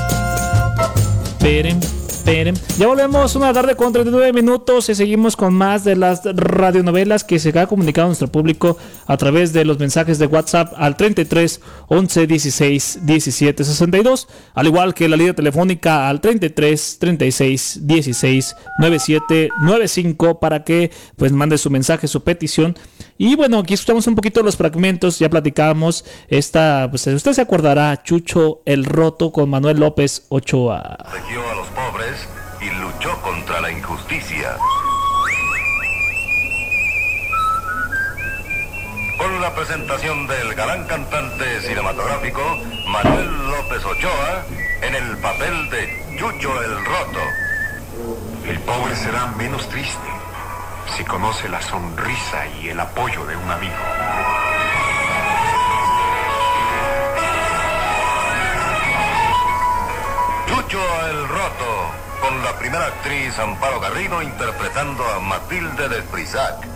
peren, 1.40 1.80
peren. 2.24 2.54
Ya 2.78 2.86
volvemos 2.86 3.34
una 3.34 3.52
tarde 3.52 3.74
con 3.74 3.92
39 3.92 4.32
minutos 4.32 4.88
y 4.88 4.94
seguimos 4.94 5.34
con 5.34 5.54
más 5.54 5.82
de 5.82 5.96
las 5.96 6.22
radionovelas 6.24 7.24
que 7.24 7.40
se 7.40 7.59
ha 7.59 7.66
comunicado 7.66 8.04
a 8.04 8.09
nuestro 8.11 8.28
público 8.28 8.78
a 9.09 9.16
través 9.16 9.52
de 9.52 9.64
los 9.64 9.80
mensajes 9.80 10.20
de 10.20 10.26
WhatsApp 10.26 10.72
al 10.76 10.96
33 10.96 11.61
11 11.88 12.26
16 12.28 12.98
17 13.02 13.64
62, 13.64 14.28
al 14.54 14.66
igual 14.68 14.94
que 14.94 15.09
la 15.09 15.16
línea 15.16 15.34
telefónica 15.34 16.09
al 16.09 16.20
33 16.20 16.98
36 17.00 17.80
16 17.82 18.56
97 18.78 19.48
95 19.62 20.38
para 20.38 20.62
que 20.62 20.92
pues 21.16 21.32
mande 21.32 21.59
su 21.59 21.70
mensaje, 21.70 22.06
su 22.06 22.22
petición. 22.22 22.76
Y 23.21 23.35
bueno, 23.35 23.59
aquí 23.59 23.75
escuchamos 23.75 24.07
un 24.07 24.14
poquito 24.14 24.45
los 24.45 24.57
fragmentos, 24.57 25.19
ya 25.19 25.29
platicábamos 25.29 26.05
esta, 26.29 26.87
pues 26.89 27.05
usted 27.09 27.33
se 27.33 27.43
acordará, 27.43 28.01
Chucho 28.05 28.62
el 28.64 28.85
Roto 28.85 29.33
con 29.33 29.51
Manuel 29.51 29.81
López 29.81 30.25
Ochoa. 30.29 30.97
Protegió 30.99 31.51
a 31.51 31.55
los 31.57 31.66
pobres 31.66 32.29
y 32.61 32.71
luchó 32.81 33.21
contra 33.21 33.61
la 33.61 33.73
injusticia. 33.73 34.57
Con 39.19 39.41
la 39.41 39.53
presentación 39.53 40.29
del 40.29 40.55
galán 40.55 40.87
cantante 40.87 41.61
cinematográfico 41.62 42.41
Manuel 42.87 43.49
López 43.51 43.85
Ochoa 43.85 44.47
en 44.81 44.95
el 44.95 45.19
papel 45.19 45.69
de 45.71 45.89
Chucho 46.16 46.62
el 46.62 46.85
Roto. 46.85 47.21
El 48.49 48.61
pobre 48.61 48.95
será 48.95 49.27
menos 49.37 49.69
triste 49.71 50.19
si 50.97 51.05
conoce 51.05 51.49
la 51.49 51.61
sonrisa 51.61 52.47
y 52.62 52.68
el 52.68 52.80
apoyo 52.80 53.24
de 53.26 53.36
un 53.36 53.51
amigo. 53.51 53.74
Chucho 60.47 60.78
el 61.11 61.28
Roto, 61.28 61.91
con 62.20 62.43
la 62.43 62.59
primera 62.59 62.86
actriz 62.86 63.39
Amparo 63.39 63.80
Garrido 63.80 64.22
interpretando 64.22 65.05
a 65.05 65.20
Matilde 65.20 65.89
de 65.89 66.03
Frisac. 66.03 66.66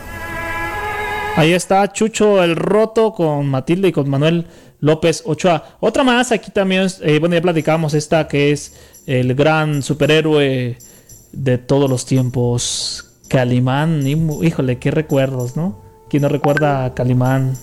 Ahí 1.36 1.54
está 1.54 1.90
Chucho 1.92 2.42
el 2.42 2.56
Roto 2.56 3.12
con 3.12 3.48
Matilde 3.48 3.88
y 3.88 3.92
con 3.92 4.08
Manuel 4.08 4.46
López 4.80 5.22
Ochoa. 5.24 5.76
Otra 5.80 6.04
más, 6.04 6.32
aquí 6.32 6.50
también, 6.50 6.88
eh, 7.00 7.18
bueno, 7.18 7.34
ya 7.34 7.40
platicamos 7.40 7.94
esta 7.94 8.28
que 8.28 8.52
es 8.52 8.74
el 9.06 9.34
gran 9.34 9.82
superhéroe 9.82 10.76
de 11.32 11.58
todos 11.58 11.88
los 11.88 12.04
tiempos, 12.04 13.11
Calimán. 13.32 14.06
Híjole, 14.06 14.78
qué 14.78 14.90
recuerdos, 14.90 15.56
¿no? 15.56 15.74
¿Quién 16.10 16.22
no 16.22 16.28
recuerda 16.28 16.84
a 16.84 16.92
Calimán? 16.92 17.54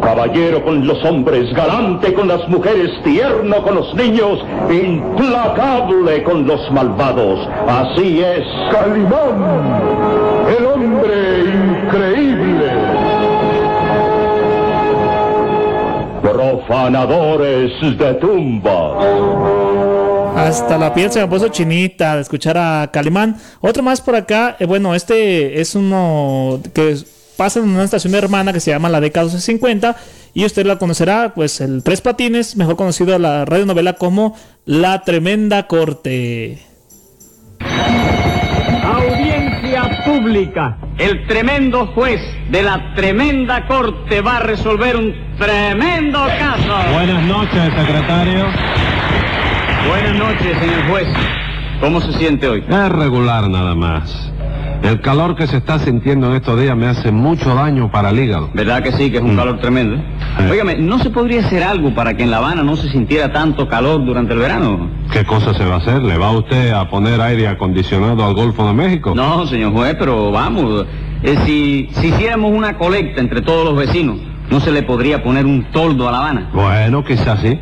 Caballero 0.00 0.62
con 0.64 0.86
los 0.86 1.04
hombres, 1.04 1.52
galante 1.52 2.14
con 2.14 2.28
las 2.28 2.48
mujeres, 2.48 2.92
tierno 3.02 3.60
con 3.64 3.74
los 3.74 3.92
niños, 3.96 4.38
implacable 4.70 6.22
con 6.22 6.46
los 6.46 6.60
malvados. 6.70 7.40
Así 7.66 8.20
es. 8.20 8.44
Calimán, 8.70 9.82
el 10.56 10.64
hombre 10.64 11.40
increíble. 11.86 12.51
Profanadores 16.72 17.98
de 17.98 18.14
tumbas. 18.14 19.04
Hasta 20.34 20.78
la 20.78 20.94
piel 20.94 21.12
se 21.12 21.20
me 21.20 21.28
puso 21.28 21.48
chinita 21.48 22.16
de 22.16 22.22
escuchar 22.22 22.56
a 22.56 22.88
Calimán. 22.90 23.36
Otro 23.60 23.82
más 23.82 24.00
por 24.00 24.16
acá. 24.16 24.56
eh, 24.58 24.64
bueno, 24.64 24.94
este 24.94 25.60
es 25.60 25.74
uno 25.74 26.62
que 26.72 26.96
pasa 27.36 27.60
en 27.60 27.68
una 27.68 27.84
estación 27.84 28.14
hermana 28.14 28.54
que 28.54 28.60
se 28.60 28.70
llama 28.70 28.88
La 28.88 29.02
Década 29.02 29.28
50. 29.28 29.96
Y 30.32 30.46
usted 30.46 30.64
la 30.64 30.78
conocerá, 30.78 31.34
pues 31.34 31.60
el 31.60 31.82
Tres 31.82 32.00
Patines, 32.00 32.56
mejor 32.56 32.76
conocido 32.76 33.14
a 33.14 33.18
la 33.18 33.44
radionovela 33.44 33.92
como 33.92 34.34
La 34.64 35.02
Tremenda 35.02 35.66
Corte. 35.66 36.58
El 40.98 41.26
tremendo 41.26 41.86
juez 41.94 42.20
de 42.50 42.62
la 42.62 42.94
tremenda 42.94 43.66
corte 43.66 44.20
va 44.20 44.36
a 44.36 44.40
resolver 44.40 44.94
un 44.94 45.14
tremendo 45.38 46.26
caso. 46.38 46.92
Buenas 46.92 47.22
noches, 47.24 47.72
secretario. 47.74 48.44
Buenas 49.88 50.14
noches, 50.14 50.58
señor 50.58 50.90
juez. 50.90 51.08
¿Cómo 51.80 52.02
se 52.02 52.12
siente 52.12 52.46
hoy? 52.46 52.62
Es 52.68 52.88
regular 52.90 53.48
nada 53.48 53.74
más. 53.74 54.30
El 54.82 55.00
calor 55.00 55.36
que 55.36 55.46
se 55.46 55.58
está 55.58 55.78
sintiendo 55.78 56.26
en 56.28 56.34
estos 56.36 56.60
días 56.60 56.76
me 56.76 56.86
hace 56.86 57.12
mucho 57.12 57.54
daño 57.54 57.90
para 57.92 58.10
el 58.10 58.18
hígado. 58.18 58.50
¿Verdad 58.52 58.82
que 58.82 58.90
sí, 58.92 59.10
que 59.12 59.18
es 59.18 59.22
un 59.22 59.36
calor 59.36 59.60
tremendo? 59.60 59.94
eh? 59.96 60.48
Óigame, 60.50 60.76
¿no 60.76 60.98
se 60.98 61.10
podría 61.10 61.40
hacer 61.40 61.62
algo 61.62 61.94
para 61.94 62.14
que 62.16 62.24
en 62.24 62.30
La 62.32 62.38
Habana 62.38 62.64
no 62.64 62.74
se 62.74 62.88
sintiera 62.90 63.32
tanto 63.32 63.68
calor 63.68 64.04
durante 64.04 64.32
el 64.32 64.40
verano? 64.40 64.90
¿Qué 65.12 65.24
cosa 65.24 65.54
se 65.54 65.64
va 65.64 65.76
a 65.76 65.78
hacer? 65.78 66.02
¿Le 66.02 66.18
va 66.18 66.32
usted 66.32 66.72
a 66.72 66.88
poner 66.90 67.20
aire 67.20 67.46
acondicionado 67.46 68.24
al 68.24 68.34
Golfo 68.34 68.66
de 68.66 68.72
México? 68.72 69.12
No, 69.14 69.46
señor 69.46 69.72
juez, 69.72 69.94
pero 69.98 70.32
vamos, 70.32 70.84
eh, 71.22 71.36
si, 71.46 71.88
si 71.92 72.08
hiciéramos 72.08 72.50
una 72.50 72.76
colecta 72.76 73.20
entre 73.20 73.40
todos 73.40 73.64
los 73.64 73.76
vecinos, 73.76 74.16
¿no 74.50 74.58
se 74.58 74.72
le 74.72 74.82
podría 74.82 75.22
poner 75.22 75.46
un 75.46 75.62
toldo 75.70 76.08
a 76.08 76.12
La 76.12 76.18
Habana? 76.18 76.50
Bueno, 76.52 77.04
quizás 77.04 77.38
sí. 77.40 77.56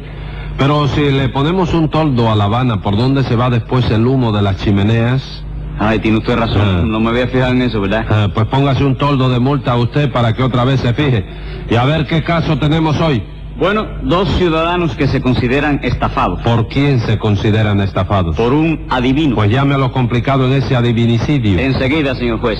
Pero 0.57 0.89
si 0.89 1.11
le 1.11 1.29
ponemos 1.29 1.75
un 1.75 1.91
toldo 1.91 2.31
a 2.31 2.35
La 2.35 2.45
Habana, 2.45 2.81
¿por 2.81 2.97
dónde 2.97 3.25
se 3.25 3.37
va 3.37 3.51
después 3.51 3.91
el 3.91 4.07
humo 4.07 4.33
de 4.33 4.41
las 4.43 4.57
chimeneas? 4.57 5.45
Ay, 5.83 5.99
tiene 5.99 6.19
usted 6.19 6.37
razón, 6.37 6.93
no 6.93 7.01
me 7.01 7.11
voy 7.11 7.23
a 7.23 7.27
fijar 7.29 7.53
en 7.53 7.63
eso, 7.63 7.81
¿verdad? 7.81 8.05
Ah, 8.11 8.29
pues 8.35 8.47
póngase 8.49 8.85
un 8.85 8.99
toldo 8.99 9.31
de 9.31 9.41
multa 9.41 9.73
a 9.73 9.77
usted 9.77 10.13
para 10.13 10.35
que 10.35 10.43
otra 10.43 10.63
vez 10.65 10.79
se 10.81 10.93
fije. 10.93 11.25
Y 11.71 11.75
a 11.75 11.87
ver 11.87 12.07
qué 12.07 12.23
caso 12.23 12.59
tenemos 12.59 13.01
hoy. 13.01 13.23
Bueno, 13.57 13.87
dos 14.03 14.29
ciudadanos 14.37 14.95
que 14.95 15.09
se 15.09 15.23
consideran 15.23 15.81
estafados. 15.83 16.43
¿Por 16.43 16.69
quién 16.69 17.01
se 17.01 17.19
consideran 17.19 17.81
estafados? 17.81 18.37
Por 18.37 18.53
un 18.53 18.89
adivino. 18.91 19.37
Pues 19.37 19.51
llame 19.51 19.75
a 19.75 19.79
lo 19.79 19.91
complicado 19.91 20.47
en 20.47 20.63
ese 20.63 20.77
adivinicidio. 20.77 21.59
Enseguida, 21.59 22.15
señor 22.15 22.41
juez. 22.41 22.59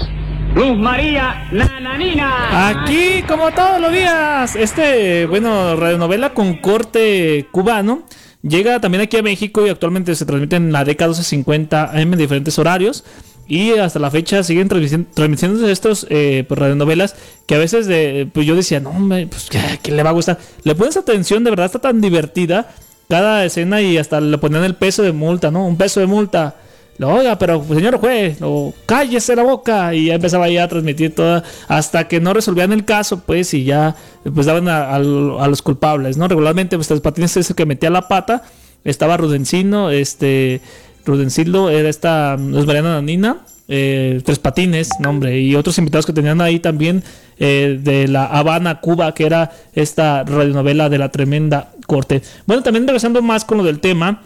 Luz 0.55 0.79
María 0.79 1.47
Nananina. 1.53 2.69
Aquí, 2.71 3.23
como 3.29 3.51
todos 3.51 3.83
los 3.83 3.93
días, 3.93 4.57
este, 4.57 5.27
bueno, 5.27 5.77
radionovela 5.77 6.31
con 6.31 6.55
corte 6.55 7.49
cubano. 7.53 8.05
Llega 8.43 8.81
también 8.81 9.03
aquí 9.03 9.17
a 9.17 9.23
México 9.23 9.67
y 9.67 9.71
actualmente 9.71 10.15
se 10.15 10.27
transmite 10.27 10.57
en 10.57 10.73
la 10.73 10.85
década 10.85 11.09
1250 11.09 11.91
AM 11.91 12.13
en 12.13 12.19
diferentes 12.19 12.59
horarios. 12.59 13.05
Y 13.47 13.73
hasta 13.73 13.99
la 13.99 14.13
fecha 14.13 14.45
siguen 14.45 14.69
transmitiendo 14.69 15.69
estos 15.69 16.07
eh, 16.09 16.45
pues, 16.47 16.57
radionovelas 16.57 17.17
que 17.47 17.57
a 17.57 17.59
veces 17.59 17.89
de, 17.89 18.29
pues 18.33 18.47
yo 18.47 18.55
decía, 18.55 18.79
no, 18.79 18.91
hombre, 18.91 19.27
pues 19.27 19.49
¿qué, 19.83 19.91
le 19.91 20.03
va 20.05 20.11
a 20.11 20.13
gustar? 20.13 20.39
Le 20.63 20.77
pones 20.77 20.97
atención, 20.97 21.43
de 21.43 21.51
verdad 21.51 21.67
está 21.67 21.81
tan 21.81 22.01
divertida 22.01 22.73
cada 23.09 23.45
escena 23.45 23.83
y 23.83 23.99
hasta 23.99 24.21
le 24.21 24.39
ponían 24.39 24.63
el 24.63 24.77
peso 24.77 25.03
de 25.03 25.11
multa, 25.11 25.51
¿no? 25.51 25.67
Un 25.67 25.77
peso 25.77 25.99
de 25.99 26.07
multa. 26.07 26.59
Oiga, 27.03 27.39
pero 27.39 27.65
señor 27.65 27.99
juez, 27.99 28.39
cállese 28.87 29.35
la 29.37 29.43
boca. 29.43 29.95
Y 29.95 30.07
ya 30.07 30.15
empezaba 30.15 30.49
ya 30.49 30.65
a 30.65 30.69
transmitir 30.69 31.15
toda, 31.15 31.43
hasta 31.69 32.09
que 32.09 32.21
no 32.21 32.35
resolvían 32.35 32.73
el 32.73 32.85
caso, 32.85 33.21
pues, 33.21 33.55
y 33.55 33.65
ya 33.65 33.97
pues 34.35 34.47
daban 34.47 34.69
a, 34.69 34.99
los 34.99 35.63
culpables, 35.63 36.17
¿no? 36.17 36.29
Regularmente, 36.29 36.77
pues, 36.77 36.89
patines 37.01 37.37
es 37.37 37.51
el 37.51 37.57
que 37.57 37.67
metía 37.67 37.91
la 37.91 38.09
pata. 38.09 38.43
Estaba 38.85 39.17
Rudencino, 39.17 39.91
este, 39.91 40.61
Rudencildo 41.05 41.71
era 41.71 41.89
esta, 41.89 42.37
los 42.37 42.67
Mariana 42.67 42.95
Nanina, 42.95 43.39
eh, 43.69 44.21
Tres 44.25 44.39
Patines, 44.39 44.89
nombre, 44.99 45.41
y 45.41 45.55
otros 45.55 45.79
invitados 45.79 46.05
que 46.05 46.13
tenían 46.13 46.41
ahí 46.41 46.59
también 46.59 47.05
eh, 47.39 47.79
de 47.81 48.09
La 48.09 48.25
Habana, 48.27 48.81
Cuba, 48.81 49.15
que 49.15 49.27
era 49.27 49.53
esta 49.75 50.25
radionovela 50.25 50.89
de 50.89 50.99
la 50.99 51.11
tremenda 51.11 51.71
corte. 51.87 52.21
Bueno, 52.47 52.63
también 52.63 52.87
regresando 52.87 53.23
más 53.23 53.45
con 53.45 53.59
lo 53.59 53.65
del 53.65 53.81
tema, 53.81 54.23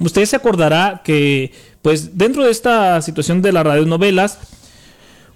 usted 0.00 0.24
se 0.24 0.36
acordará 0.36 1.02
que, 1.04 1.52
pues, 1.82 2.16
dentro 2.16 2.44
de 2.44 2.50
esta 2.50 3.02
situación 3.02 3.42
de 3.42 3.52
las 3.52 3.64
radionovelas, 3.64 4.38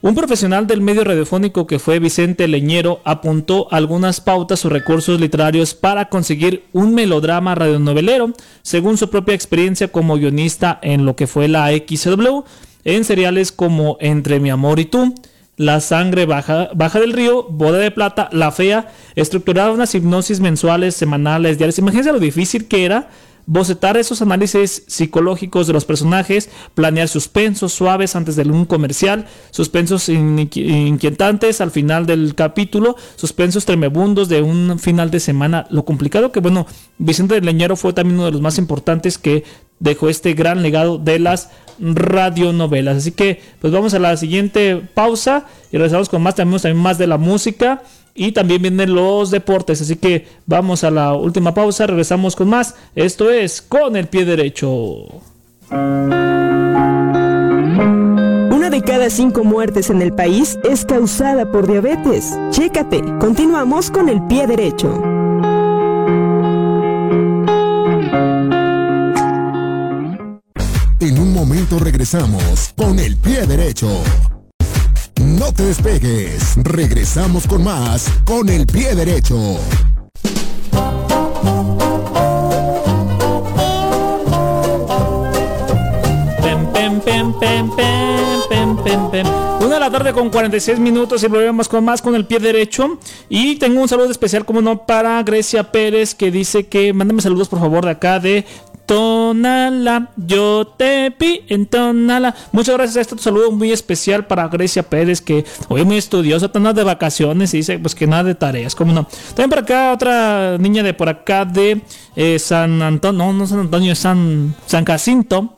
un 0.02 0.14
profesional 0.14 0.66
del 0.66 0.82
medio 0.82 1.02
radiofónico 1.02 1.66
que 1.66 1.78
fue 1.78 1.98
Vicente 1.98 2.46
Leñero 2.46 3.00
apuntó 3.04 3.66
algunas 3.72 4.20
pautas 4.20 4.64
o 4.64 4.68
recursos 4.68 5.20
literarios 5.20 5.74
para 5.74 6.08
conseguir 6.08 6.64
un 6.72 6.94
melodrama 6.94 7.54
radionovelero, 7.54 8.32
según 8.62 8.98
su 8.98 9.10
propia 9.10 9.34
experiencia 9.34 9.88
como 9.88 10.16
guionista 10.16 10.78
en 10.82 11.06
lo 11.06 11.16
que 11.16 11.26
fue 11.26 11.48
la 11.48 11.70
XW, 11.70 12.44
en 12.84 13.04
seriales 13.04 13.50
como 13.50 13.96
Entre 13.98 14.38
mi 14.38 14.50
amor 14.50 14.78
y 14.78 14.84
tú, 14.84 15.14
La 15.56 15.80
sangre 15.80 16.26
baja, 16.26 16.68
baja 16.74 17.00
del 17.00 17.12
río, 17.14 17.44
Boda 17.44 17.78
de 17.78 17.90
plata, 17.90 18.28
La 18.30 18.52
fea, 18.52 18.92
estructuraba 19.16 19.72
unas 19.72 19.94
hipnosis 19.94 20.40
mensuales, 20.40 20.94
semanales, 20.94 21.58
diarias. 21.58 21.78
Imagínense 21.78 22.12
lo 22.12 22.20
difícil 22.20 22.68
que 22.68 22.84
era 22.84 23.08
bocetar 23.46 23.96
esos 23.96 24.22
análisis 24.22 24.82
psicológicos 24.88 25.66
de 25.66 25.72
los 25.72 25.84
personajes, 25.84 26.50
planear 26.74 27.08
suspensos 27.08 27.72
suaves 27.72 28.16
antes 28.16 28.36
de 28.36 28.42
un 28.42 28.66
comercial, 28.66 29.26
suspensos 29.50 30.08
inquietantes 30.08 31.60
al 31.60 31.70
final 31.70 32.06
del 32.06 32.34
capítulo, 32.34 32.96
suspensos 33.14 33.64
tremebundos 33.64 34.28
de 34.28 34.42
un 34.42 34.78
final 34.78 35.10
de 35.10 35.20
semana. 35.20 35.66
Lo 35.70 35.84
complicado 35.84 36.32
que, 36.32 36.40
bueno, 36.40 36.66
Vicente 36.98 37.40
Leñero 37.40 37.76
fue 37.76 37.92
también 37.92 38.16
uno 38.16 38.26
de 38.26 38.32
los 38.32 38.40
más 38.40 38.58
importantes 38.58 39.16
que 39.16 39.44
dejó 39.78 40.08
este 40.08 40.34
gran 40.34 40.62
legado 40.62 40.98
de 40.98 41.18
las 41.18 41.50
radionovelas. 41.78 42.96
Así 42.96 43.12
que, 43.12 43.40
pues 43.60 43.72
vamos 43.72 43.94
a 43.94 43.98
la 43.98 44.16
siguiente 44.16 44.82
pausa 44.94 45.46
y 45.70 45.76
regresamos 45.76 46.08
con 46.08 46.22
más, 46.22 46.34
también, 46.34 46.60
también 46.60 46.82
más 46.82 46.98
de 46.98 47.06
la 47.06 47.18
música 47.18 47.82
y 48.16 48.32
también 48.32 48.62
vienen 48.62 48.94
los 48.94 49.30
deportes. 49.30 49.80
Así 49.80 49.96
que 49.96 50.26
vamos 50.46 50.84
a 50.84 50.90
la 50.90 51.14
última 51.14 51.54
pausa, 51.54 51.86
regresamos 51.86 52.34
con 52.34 52.48
más. 52.48 52.74
Esto 52.94 53.30
es 53.30 53.62
con 53.62 53.96
el 53.96 54.08
pie 54.08 54.24
derecho. 54.24 54.68
Una 58.50 58.70
de 58.70 58.82
cada 58.82 59.10
cinco 59.10 59.44
muertes 59.44 59.90
en 59.90 60.02
el 60.02 60.12
país 60.12 60.58
es 60.64 60.84
causada 60.84 61.50
por 61.52 61.66
diabetes. 61.66 62.36
Chécate, 62.50 63.02
continuamos 63.20 63.90
con 63.90 64.08
el 64.08 64.26
pie 64.26 64.46
derecho. 64.46 64.88
En 70.98 71.18
un 71.18 71.32
momento 71.32 71.78
regresamos 71.78 72.72
con 72.76 72.98
el 72.98 73.16
pie 73.16 73.46
derecho. 73.46 74.02
No 75.26 75.52
te 75.52 75.64
despegues. 75.64 76.54
Regresamos 76.62 77.48
con 77.48 77.64
más 77.64 78.08
con 78.24 78.48
el 78.48 78.64
pie 78.64 78.94
derecho. 78.94 79.36
Una 89.60 89.74
de 89.74 89.80
la 89.80 89.90
tarde 89.90 90.12
con 90.12 90.30
46 90.30 90.78
minutos 90.78 91.24
y 91.24 91.26
volvemos 91.26 91.68
con 91.68 91.84
más 91.84 92.00
con 92.00 92.14
el 92.14 92.24
pie 92.24 92.38
derecho. 92.38 92.98
Y 93.28 93.56
tengo 93.56 93.80
un 93.80 93.88
saludo 93.88 94.12
especial, 94.12 94.44
como 94.44 94.62
no, 94.62 94.86
para 94.86 95.20
Grecia 95.24 95.72
Pérez 95.72 96.14
que 96.14 96.30
dice 96.30 96.68
que 96.68 96.92
mándame 96.92 97.20
saludos 97.20 97.48
por 97.48 97.58
favor 97.58 97.84
de 97.84 97.90
acá 97.90 98.20
de 98.20 98.46
Tonala, 98.86 100.10
yo 100.16 100.66
te 100.76 101.10
pi 101.10 101.42
en 101.48 101.66
Tonala. 101.66 102.34
Muchas 102.52 102.76
gracias 102.76 102.96
a 102.96 103.00
este 103.00 103.18
saludo 103.18 103.50
muy 103.50 103.72
especial 103.72 104.26
para 104.26 104.46
Grecia 104.48 104.84
Pérez, 104.84 105.20
que 105.20 105.44
hoy 105.68 105.80
es 105.80 105.86
muy 105.86 105.96
estudiosa, 105.96 106.46
está 106.46 106.72
de 106.72 106.84
vacaciones 106.84 107.52
y 107.54 107.58
dice 107.58 107.78
pues 107.78 107.94
que 107.94 108.06
nada 108.06 108.24
de 108.24 108.34
tareas, 108.36 108.74
como 108.74 108.92
no. 108.92 109.08
También 109.30 109.50
por 109.50 109.58
acá 109.58 109.92
otra 109.92 110.56
niña 110.58 110.82
de 110.82 110.94
por 110.94 111.08
acá 111.08 111.44
de 111.44 111.82
eh, 112.14 112.38
San 112.38 112.80
Antonio, 112.80 113.24
no, 113.26 113.32
no 113.32 113.46
San 113.46 113.58
Antonio, 113.58 113.94
San, 113.94 114.54
San 114.66 114.84
Jacinto 114.84 115.55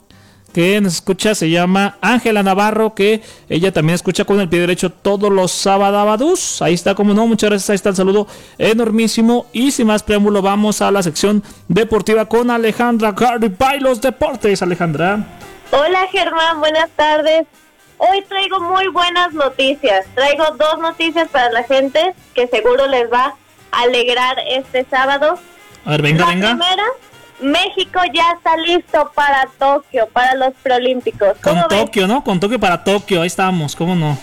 que 0.59 0.81
nos 0.81 0.95
escucha 0.95 1.37
se 1.37 1.51
llama 1.51 1.99
Ángela 2.01 2.43
Navarro, 2.43 2.93
que 2.93 3.23
ella 3.49 3.73
también 3.73 3.95
escucha 3.95 4.25
con 4.25 4.41
el 4.41 4.49
pie 4.49 4.59
derecho 4.59 4.91
todos 4.91 5.31
los 5.31 5.53
sábados. 5.53 6.61
Ahí 6.61 6.75
está, 6.75 6.97
como 6.97 7.15
no, 7.15 7.29
muchas 7.29 7.51
gracias. 7.51 7.71
Ahí 7.71 7.77
está 7.77 7.91
el 7.91 7.95
saludo 7.95 8.27
enormísimo. 8.59 9.47
Y 9.53 9.71
sin 9.71 9.87
más 9.87 10.03
preámbulo, 10.03 10.43
vamos 10.43 10.83
a 10.83 10.91
la 10.91 11.01
sección 11.05 11.45
deportiva 11.69 12.25
con 12.25 12.51
Alejandra 12.51 13.15
Cardi 13.15 13.55
los 13.79 14.01
deportes. 14.01 14.61
Alejandra. 14.61 15.25
Hola 15.71 16.09
Germán, 16.11 16.59
buenas 16.59 16.91
tardes. 16.97 17.47
Hoy 17.99 18.25
traigo 18.29 18.59
muy 18.59 18.89
buenas 18.89 19.33
noticias. 19.35 20.07
Traigo 20.17 20.45
dos 20.59 20.81
noticias 20.81 21.29
para 21.29 21.53
la 21.53 21.63
gente 21.63 22.17
que 22.35 22.49
seguro 22.49 22.89
les 22.89 23.09
va 23.13 23.37
a 23.71 23.83
alegrar 23.83 24.37
este 24.49 24.85
sábado. 24.91 25.39
A 25.85 25.91
ver, 25.93 26.03
venga, 26.03 26.25
la 26.25 26.31
venga. 26.33 26.49
Primera, 26.49 26.85
México 27.41 28.01
ya 28.13 28.33
está 28.37 28.57
listo 28.57 29.11
para 29.15 29.49
Tokio, 29.59 30.09
para 30.13 30.35
los 30.35 30.53
preolímpicos. 30.63 31.37
Con 31.43 31.57
Tokio, 31.69 32.07
¿no? 32.07 32.25
Con 32.25 32.41
Tokio 32.41 32.59
para 32.59 32.83
Tokio, 32.83 33.21
ahí 33.21 33.27
estamos, 33.27 33.77
¿cómo 33.77 33.95
no? 33.95 34.19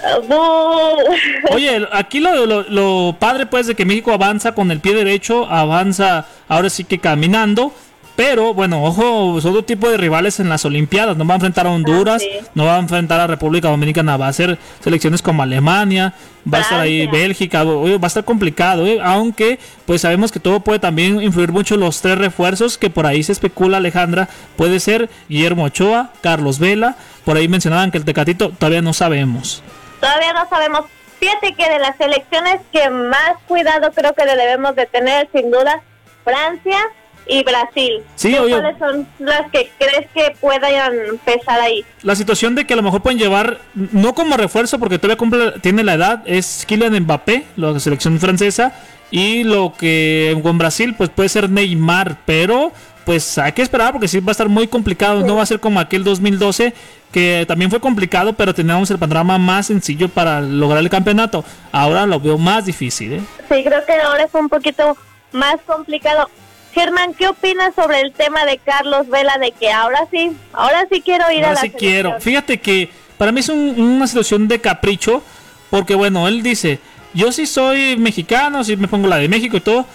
Oye, 1.51 1.87
aquí 1.91 2.19
lo, 2.19 2.45
lo, 2.45 2.63
lo, 2.63 3.15
padre 3.17 3.45
pues 3.45 3.67
de 3.67 3.75
que 3.75 3.85
México 3.85 4.11
avanza 4.11 4.53
con 4.53 4.71
el 4.71 4.79
pie 4.79 4.93
derecho, 4.93 5.45
avanza 5.45 6.25
ahora 6.47 6.69
sí 6.69 6.83
que 6.83 6.99
caminando, 6.99 7.73
pero 8.15 8.53
bueno, 8.53 8.83
ojo, 8.83 9.37
es 9.37 9.45
otro 9.45 9.63
tipo 9.63 9.89
de 9.89 9.97
rivales 9.97 10.39
en 10.39 10.47
las 10.47 10.63
Olimpiadas. 10.63 11.17
No 11.17 11.25
va 11.25 11.33
a 11.33 11.35
enfrentar 11.35 11.67
a 11.67 11.71
Honduras, 11.71 12.23
ah, 12.23 12.45
no 12.53 12.65
va 12.65 12.77
a 12.77 12.79
enfrentar 12.79 13.19
a 13.19 13.27
República 13.27 13.69
Dominicana, 13.69 14.15
va 14.15 14.27
a 14.27 14.33
ser 14.33 14.57
selecciones 14.81 15.21
como 15.21 15.43
Alemania, 15.43 16.13
va 16.51 16.59
a 16.59 16.61
estar 16.61 16.79
ahí 16.79 17.07
Bélgica, 17.07 17.63
va 17.63 17.99
a 18.01 18.07
estar 18.07 18.23
complicado, 18.23 18.87
¿eh? 18.87 18.99
aunque 19.03 19.59
pues 19.85 20.01
sabemos 20.01 20.31
que 20.31 20.39
todo 20.39 20.61
puede 20.61 20.79
también 20.79 21.21
influir 21.21 21.51
mucho 21.51 21.75
los 21.75 22.01
tres 22.01 22.17
refuerzos 22.17 22.77
que 22.77 22.89
por 22.89 23.05
ahí 23.05 23.21
se 23.23 23.33
especula 23.33 23.77
Alejandra, 23.77 24.29
puede 24.55 24.79
ser 24.79 25.09
Guillermo 25.27 25.65
Ochoa, 25.65 26.11
Carlos 26.21 26.59
Vela, 26.59 26.95
por 27.25 27.35
ahí 27.35 27.47
mencionaban 27.47 27.91
que 27.91 27.97
el 27.97 28.05
Tecatito 28.05 28.51
todavía 28.51 28.81
no 28.81 28.93
sabemos. 28.93 29.61
Todavía 29.99 30.33
no 30.33 30.47
sabemos. 30.49 30.85
Fíjate 31.19 31.53
que 31.55 31.69
de 31.69 31.79
las 31.79 31.97
selecciones 31.97 32.61
que 32.71 32.89
más 32.89 33.33
cuidado 33.47 33.91
creo 33.93 34.13
que 34.13 34.25
debemos 34.25 34.75
de 34.75 34.85
tener 34.85 35.27
sin 35.33 35.49
duda 35.49 35.81
Francia, 36.23 36.77
y 37.27 37.43
Brasil. 37.43 38.03
Sí, 38.15 38.35
¿Cuáles 38.35 38.77
son 38.77 39.07
las 39.19 39.49
que 39.51 39.71
crees 39.77 40.07
que 40.13 40.35
puedan 40.39 40.93
empezar 41.09 41.59
ahí? 41.59 41.83
La 42.03 42.15
situación 42.15 42.55
de 42.55 42.65
que 42.65 42.73
a 42.73 42.77
lo 42.77 42.83
mejor 42.83 43.01
pueden 43.01 43.19
llevar, 43.19 43.59
no 43.73 44.13
como 44.13 44.37
refuerzo, 44.37 44.79
porque 44.79 44.99
todavía 44.99 45.17
cumple, 45.17 45.53
tiene 45.61 45.83
la 45.83 45.93
edad, 45.93 46.23
es 46.25 46.65
Kylian 46.67 47.03
Mbappé, 47.03 47.45
la 47.55 47.79
selección 47.79 48.19
francesa, 48.19 48.73
y 49.11 49.43
lo 49.43 49.73
que 49.77 50.37
con 50.43 50.57
Brasil, 50.57 50.95
pues 50.97 51.09
puede 51.09 51.29
ser 51.29 51.49
Neymar, 51.49 52.17
pero 52.25 52.71
pues 53.05 53.37
hay 53.37 53.51
que 53.51 53.61
esperar 53.61 53.91
porque 53.91 54.07
sí 54.07 54.19
va 54.19 54.31
a 54.31 54.31
estar 54.31 54.49
muy 54.49 54.67
complicado, 54.67 55.21
no 55.25 55.35
va 55.35 55.43
a 55.43 55.45
ser 55.45 55.59
como 55.59 55.79
aquel 55.79 56.03
2012 56.03 56.73
que 57.11 57.45
también 57.47 57.69
fue 57.69 57.79
complicado, 57.79 58.33
pero 58.33 58.53
teníamos 58.53 58.91
el 58.91 58.97
panorama 58.97 59.37
más 59.37 59.67
sencillo 59.67 60.09
para 60.09 60.41
lograr 60.41 60.79
el 60.79 60.89
campeonato. 60.89 61.45
Ahora 61.71 62.05
lo 62.05 62.19
veo 62.19 62.37
más 62.37 62.65
difícil, 62.65 63.13
¿eh? 63.13 63.21
Sí, 63.49 63.63
creo 63.63 63.85
que 63.85 63.93
ahora 63.93 64.23
es 64.23 64.33
un 64.33 64.49
poquito 64.49 64.97
más 65.31 65.55
complicado. 65.65 66.29
Germán, 66.75 67.13
¿qué 67.13 67.29
opinas 67.29 67.73
sobre 67.73 68.01
el 68.01 68.11
tema 68.11 68.43
de 68.43 68.57
Carlos 68.57 69.07
Vela 69.07 69.37
de 69.37 69.53
que 69.53 69.71
ahora 69.71 70.07
sí, 70.11 70.33
ahora 70.51 70.85
sí 70.91 70.99
quiero 70.99 71.31
ir 71.31 71.45
a 71.45 71.53
la 71.53 71.61
sí 71.61 71.69
quiero. 71.69 72.19
Fíjate 72.19 72.59
que 72.59 72.89
para 73.17 73.31
mí 73.31 73.39
es 73.39 73.47
una 73.47 74.05
situación 74.07 74.49
de 74.49 74.59
capricho, 74.59 75.23
porque 75.69 75.95
bueno, 75.95 76.27
él 76.27 76.43
dice, 76.43 76.79
yo 77.13 77.31
sí 77.31 77.45
soy 77.45 77.95
mexicano, 77.95 78.61
sí 78.65 78.75
me 78.75 78.89
pongo 78.89 79.07
la 79.07 79.19
de 79.19 79.29
México 79.29 79.55
y 79.55 79.61
todo, 79.61 79.85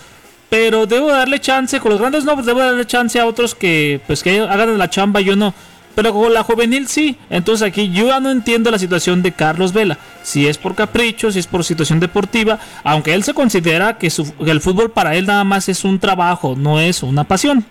pero 0.48 0.86
debo 0.86 1.08
darle 1.08 1.38
chance, 1.38 1.78
con 1.80 1.90
los 1.90 2.00
grandes 2.00 2.24
nombres 2.24 2.46
debo 2.46 2.60
darle 2.60 2.86
chance 2.86 3.20
a 3.20 3.26
otros 3.26 3.54
que 3.54 4.00
pues 4.06 4.22
que 4.22 4.40
hagan 4.40 4.78
la 4.78 4.88
chamba, 4.88 5.20
yo 5.20 5.36
no. 5.36 5.52
Pero 5.94 6.12
con 6.12 6.32
la 6.32 6.42
juvenil 6.42 6.88
sí. 6.88 7.18
Entonces 7.30 7.66
aquí 7.66 7.90
yo 7.90 8.08
ya 8.08 8.20
no 8.20 8.30
entiendo 8.30 8.70
la 8.70 8.78
situación 8.78 9.22
de 9.22 9.32
Carlos 9.32 9.72
Vela. 9.72 9.98
Si 10.22 10.46
es 10.46 10.58
por 10.58 10.74
capricho, 10.74 11.30
si 11.30 11.38
es 11.38 11.46
por 11.46 11.64
situación 11.64 12.00
deportiva, 12.00 12.58
aunque 12.84 13.14
él 13.14 13.24
se 13.24 13.34
considera 13.34 13.98
que, 13.98 14.06
el 14.06 14.60
fútbol 14.60 14.90
para 14.90 15.14
él 15.16 15.26
nada 15.26 15.44
más 15.44 15.68
es 15.68 15.84
un 15.84 15.98
trabajo, 15.98 16.54
no 16.56 16.80
es 16.80 17.02
una 17.02 17.24
pasión. 17.24 17.64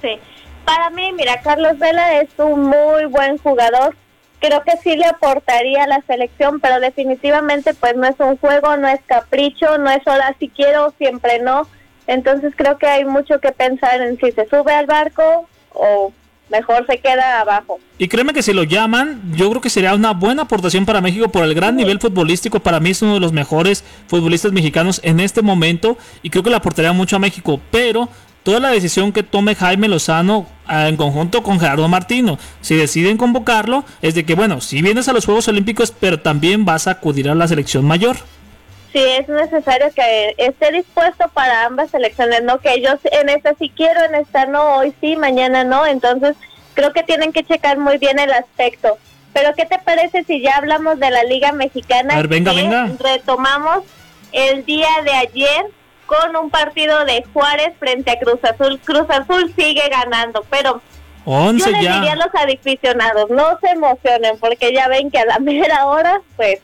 Sí. 0.00 0.18
Para 0.64 0.90
mí, 0.90 1.12
mira, 1.12 1.40
Carlos 1.42 1.78
Vela 1.78 2.20
es 2.20 2.28
un 2.38 2.62
muy 2.62 3.06
buen 3.08 3.38
jugador. 3.38 3.96
Creo 4.38 4.62
que 4.62 4.76
sí 4.82 4.96
le 4.96 5.04
aportaría 5.04 5.84
a 5.84 5.86
la 5.86 6.00
selección, 6.06 6.60
pero 6.60 6.80
definitivamente 6.80 7.74
pues 7.74 7.96
no 7.96 8.06
es 8.06 8.14
un 8.18 8.36
juego, 8.38 8.76
no 8.76 8.88
es 8.88 9.00
capricho, 9.04 9.76
no 9.78 9.90
es 9.90 10.06
ahora 10.06 10.34
si 10.38 10.48
quiero, 10.48 10.94
siempre 10.96 11.40
no. 11.40 11.66
Entonces 12.06 12.54
creo 12.56 12.78
que 12.78 12.86
hay 12.86 13.04
mucho 13.04 13.38
que 13.40 13.52
pensar 13.52 14.00
en 14.00 14.18
si 14.18 14.32
se 14.32 14.48
sube 14.48 14.72
al 14.72 14.86
barco 14.86 15.48
o 15.72 16.12
mejor 16.50 16.86
se 16.86 16.98
queda 16.98 17.40
abajo. 17.40 17.78
Y 17.98 18.08
créeme 18.08 18.32
que 18.32 18.42
si 18.42 18.52
lo 18.52 18.64
llaman, 18.64 19.20
yo 19.34 19.48
creo 19.50 19.60
que 19.60 19.70
sería 19.70 19.94
una 19.94 20.12
buena 20.12 20.42
aportación 20.42 20.86
para 20.86 21.00
México 21.00 21.28
por 21.28 21.44
el 21.44 21.54
gran 21.54 21.76
nivel 21.76 22.00
futbolístico. 22.00 22.60
Para 22.60 22.80
mí 22.80 22.90
es 22.90 23.02
uno 23.02 23.14
de 23.14 23.20
los 23.20 23.32
mejores 23.32 23.84
futbolistas 24.08 24.52
mexicanos 24.52 25.00
en 25.04 25.20
este 25.20 25.42
momento 25.42 25.96
y 26.22 26.30
creo 26.30 26.42
que 26.42 26.50
le 26.50 26.56
aportaría 26.56 26.92
mucho 26.92 27.16
a 27.16 27.18
México. 27.18 27.60
Pero 27.70 28.08
toda 28.42 28.60
la 28.60 28.70
decisión 28.70 29.12
que 29.12 29.22
tome 29.22 29.54
Jaime 29.54 29.88
Lozano 29.88 30.46
ah, 30.66 30.88
en 30.88 30.96
conjunto 30.96 31.42
con 31.42 31.60
Gerardo 31.60 31.88
Martino, 31.88 32.38
si 32.60 32.74
deciden 32.74 33.16
convocarlo, 33.16 33.84
es 34.02 34.14
de 34.14 34.24
que, 34.24 34.34
bueno, 34.34 34.60
si 34.60 34.82
vienes 34.82 35.08
a 35.08 35.12
los 35.12 35.24
Juegos 35.26 35.48
Olímpicos, 35.48 35.92
pero 35.98 36.20
también 36.20 36.64
vas 36.64 36.86
a 36.86 36.92
acudir 36.92 37.28
a 37.28 37.34
la 37.34 37.48
selección 37.48 37.84
mayor. 37.84 38.16
Sí, 38.92 39.02
es 39.02 39.28
necesario 39.28 39.88
que 39.94 40.34
esté 40.36 40.72
dispuesto 40.72 41.28
para 41.32 41.64
ambas 41.64 41.90
selecciones, 41.90 42.42
no 42.42 42.58
que 42.58 42.74
ellos 42.74 42.98
en 43.04 43.28
esta 43.28 43.54
sí 43.54 43.72
quiero, 43.74 44.02
en 44.04 44.16
esta 44.16 44.46
no, 44.46 44.76
hoy 44.76 44.92
sí, 45.00 45.14
mañana 45.16 45.62
no, 45.62 45.86
entonces 45.86 46.36
creo 46.74 46.92
que 46.92 47.04
tienen 47.04 47.32
que 47.32 47.44
checar 47.44 47.78
muy 47.78 47.98
bien 47.98 48.18
el 48.18 48.32
aspecto. 48.32 48.98
Pero 49.32 49.54
¿qué 49.54 49.64
te 49.64 49.78
parece 49.78 50.24
si 50.24 50.40
ya 50.40 50.56
hablamos 50.56 50.98
de 50.98 51.10
la 51.10 51.22
Liga 51.22 51.52
Mexicana? 51.52 52.14
A 52.14 52.16
ver, 52.16 52.28
venga, 52.28 52.50
que 52.52 52.62
venga. 52.62 52.90
Retomamos 52.98 53.84
el 54.32 54.64
día 54.64 54.88
de 55.04 55.12
ayer 55.12 55.66
con 56.06 56.34
un 56.34 56.50
partido 56.50 57.04
de 57.04 57.24
Juárez 57.32 57.72
frente 57.78 58.10
a 58.10 58.18
Cruz 58.18 58.40
Azul. 58.42 58.80
Cruz 58.80 59.08
Azul 59.08 59.54
sigue 59.56 59.88
ganando, 59.88 60.44
pero 60.50 60.82
11 61.24 61.64
yo 61.64 61.70
les 61.70 61.82
ya. 61.82 61.94
diría 61.94 62.12
a 62.14 62.16
los 62.16 62.34
aficionados, 62.34 63.30
no 63.30 63.56
se 63.60 63.68
emocionen 63.68 64.36
porque 64.40 64.72
ya 64.72 64.88
ven 64.88 65.12
que 65.12 65.18
a 65.20 65.26
la 65.26 65.38
mera 65.38 65.86
hora, 65.86 66.20
pues 66.34 66.58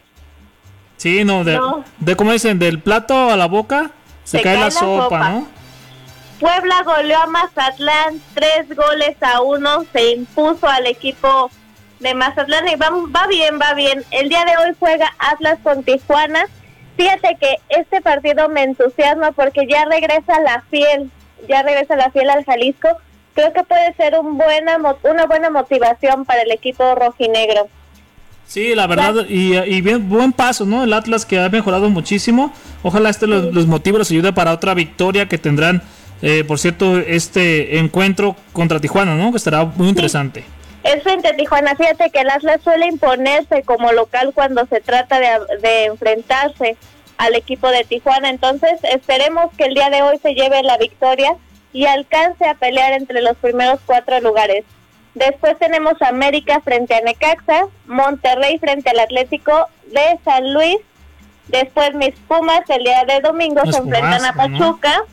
Sí, 0.97 1.25
no, 1.25 1.45
de, 1.45 1.57
No. 1.57 1.85
de 1.99 2.17
como 2.17 2.33
dicen, 2.33 2.59
del 2.59 2.81
plato 2.81 3.31
a 3.31 3.37
la 3.37 3.47
boca 3.47 3.91
se, 4.25 4.41
cae, 4.43 4.59
la, 4.59 4.71
sopa, 4.71 5.31
¿no? 5.31 5.47
Puebla 6.41 6.83
goleó 6.85 7.19
a 7.19 7.27
Mazatlán 7.27 8.21
tres 8.35 8.75
goles 8.75 9.17
a 9.23 9.41
uno, 9.41 9.85
se 9.93 10.13
impuso 10.13 10.69
al 10.69 10.87
equipo 10.87 11.51
de 12.01 12.15
Mazatlán 12.15 12.69
y 12.69 12.75
va, 12.77 12.91
va 12.91 13.27
bien, 13.27 13.59
va 13.61 13.75
bien. 13.75 14.05
El 14.11 14.29
día 14.29 14.45
de 14.45 14.57
hoy 14.59 14.75
juega 14.79 15.15
Atlas 15.19 15.59
con 15.63 15.83
Tijuana. 15.83 16.47
Fíjate 16.97 17.37
que 17.41 17.57
este 17.69 18.01
partido 18.01 18.49
me 18.49 18.63
entusiasma 18.63 19.33
porque 19.33 19.67
ya 19.67 19.85
regresa 19.85 20.41
la 20.41 20.63
fiel, 20.71 21.11
ya 21.49 21.63
regresa 21.63 21.97
la 21.97 22.11
fiel 22.11 22.29
al 22.31 22.45
Jalisco. 22.45 22.89
Creo 23.35 23.53
que 23.53 23.65
puede 23.65 23.95
ser 23.95 24.19
un 24.19 24.39
buena, 24.39 24.79
una 25.03 25.27
buena 25.27 25.51
motivación 25.51 26.25
para 26.25 26.43
el 26.43 26.51
equipo 26.51 26.95
rojinegro. 26.95 27.69
Sí, 28.47 28.75
la 28.75 28.87
verdad, 28.87 29.27
y, 29.29 29.57
y 29.57 29.81
bien, 29.81 30.09
buen 30.09 30.33
paso, 30.33 30.65
¿no? 30.65 30.85
El 30.85 30.93
Atlas 30.93 31.27
que 31.27 31.39
ha 31.39 31.49
mejorado 31.49 31.91
muchísimo. 31.91 32.53
Ojalá 32.83 33.11
este 33.11 33.27
los, 33.27 33.53
los 33.53 33.67
motive, 33.67 33.99
los 33.99 34.11
ayude 34.11 34.33
para 34.33 34.53
otra 34.53 34.73
victoria 34.73 35.27
que 35.27 35.37
tendrán, 35.37 35.83
eh, 36.23 36.45
por 36.47 36.59
cierto, 36.59 36.99
este 36.99 37.79
encuentro 37.79 38.37
contra 38.53 38.79
Tijuana, 38.81 39.17
¿no? 39.17 39.33
Que 39.33 39.39
estará 39.39 39.65
muy 39.65 39.89
interesante. 39.89 40.45
Es 40.85 41.03
frente 41.03 41.27
a 41.27 41.37
Tijuana. 41.37 41.75
Fíjate 41.75 42.11
que 42.11 42.21
el 42.21 42.31
Atlas 42.31 42.61
suele 42.63 42.87
imponerse 42.87 43.65
como 43.65 43.91
local 43.93 44.31
cuando 44.33 44.65
se 44.67 44.81
trata 44.81 45.19
de, 45.19 45.27
de 45.61 45.85
enfrentarse 45.87 46.77
al 47.19 47.35
equipo 47.35 47.69
de 47.69 47.83
Tijuana. 47.83 48.31
Entonces, 48.31 48.79
esperemos 48.85 49.51
que 49.59 49.65
el 49.65 49.75
día 49.75 49.91
de 49.91 50.03
hoy 50.03 50.19
se 50.23 50.35
lleve 50.35 50.63
la 50.63 50.79
victoria 50.79 51.33
y 51.73 51.87
alcance 51.87 52.47
a 52.47 52.55
pelear 52.55 52.93
entre 52.93 53.21
los 53.21 53.37
primeros 53.39 53.81
cuatro 53.85 54.21
lugares. 54.21 54.65
Después 55.17 55.59
tenemos 55.59 55.95
América 56.03 56.61
frente 56.61 56.95
a 56.95 57.01
Necaxa, 57.01 57.69
Monterrey 57.87 58.59
frente 58.59 58.91
al 58.91 58.99
Atlético 58.99 59.67
de 59.87 60.19
San 60.23 60.53
Luis. 60.53 60.77
Después 61.49 61.95
mis 61.95 62.15
Pumas 62.29 62.69
el 62.69 62.85
día 62.85 63.03
de 63.07 63.21
domingo 63.21 63.63
Los 63.65 63.75
se 63.75 63.81
enfrentan 63.81 64.27
a. 64.27 64.35
Pachuca. 64.35 65.05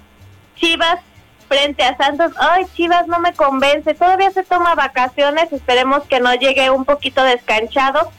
Chivas 0.58 1.00
frente 1.48 1.86
a 1.86 1.96
Santos. 1.96 2.34
Ay, 2.38 2.66
Chivas 2.76 3.08
no 3.08 3.20
me 3.20 3.32
convence. 3.32 3.94
Todavía 3.94 4.30
se 4.32 4.44
toma 4.44 4.76
vacaciones. 4.76 5.54
Esperemos 5.54 6.04
que 6.04 6.20
no 6.20 6.34
llegue 6.34 6.70
un 6.70 6.84
poquito 6.84 7.24
descanchado 7.24 8.12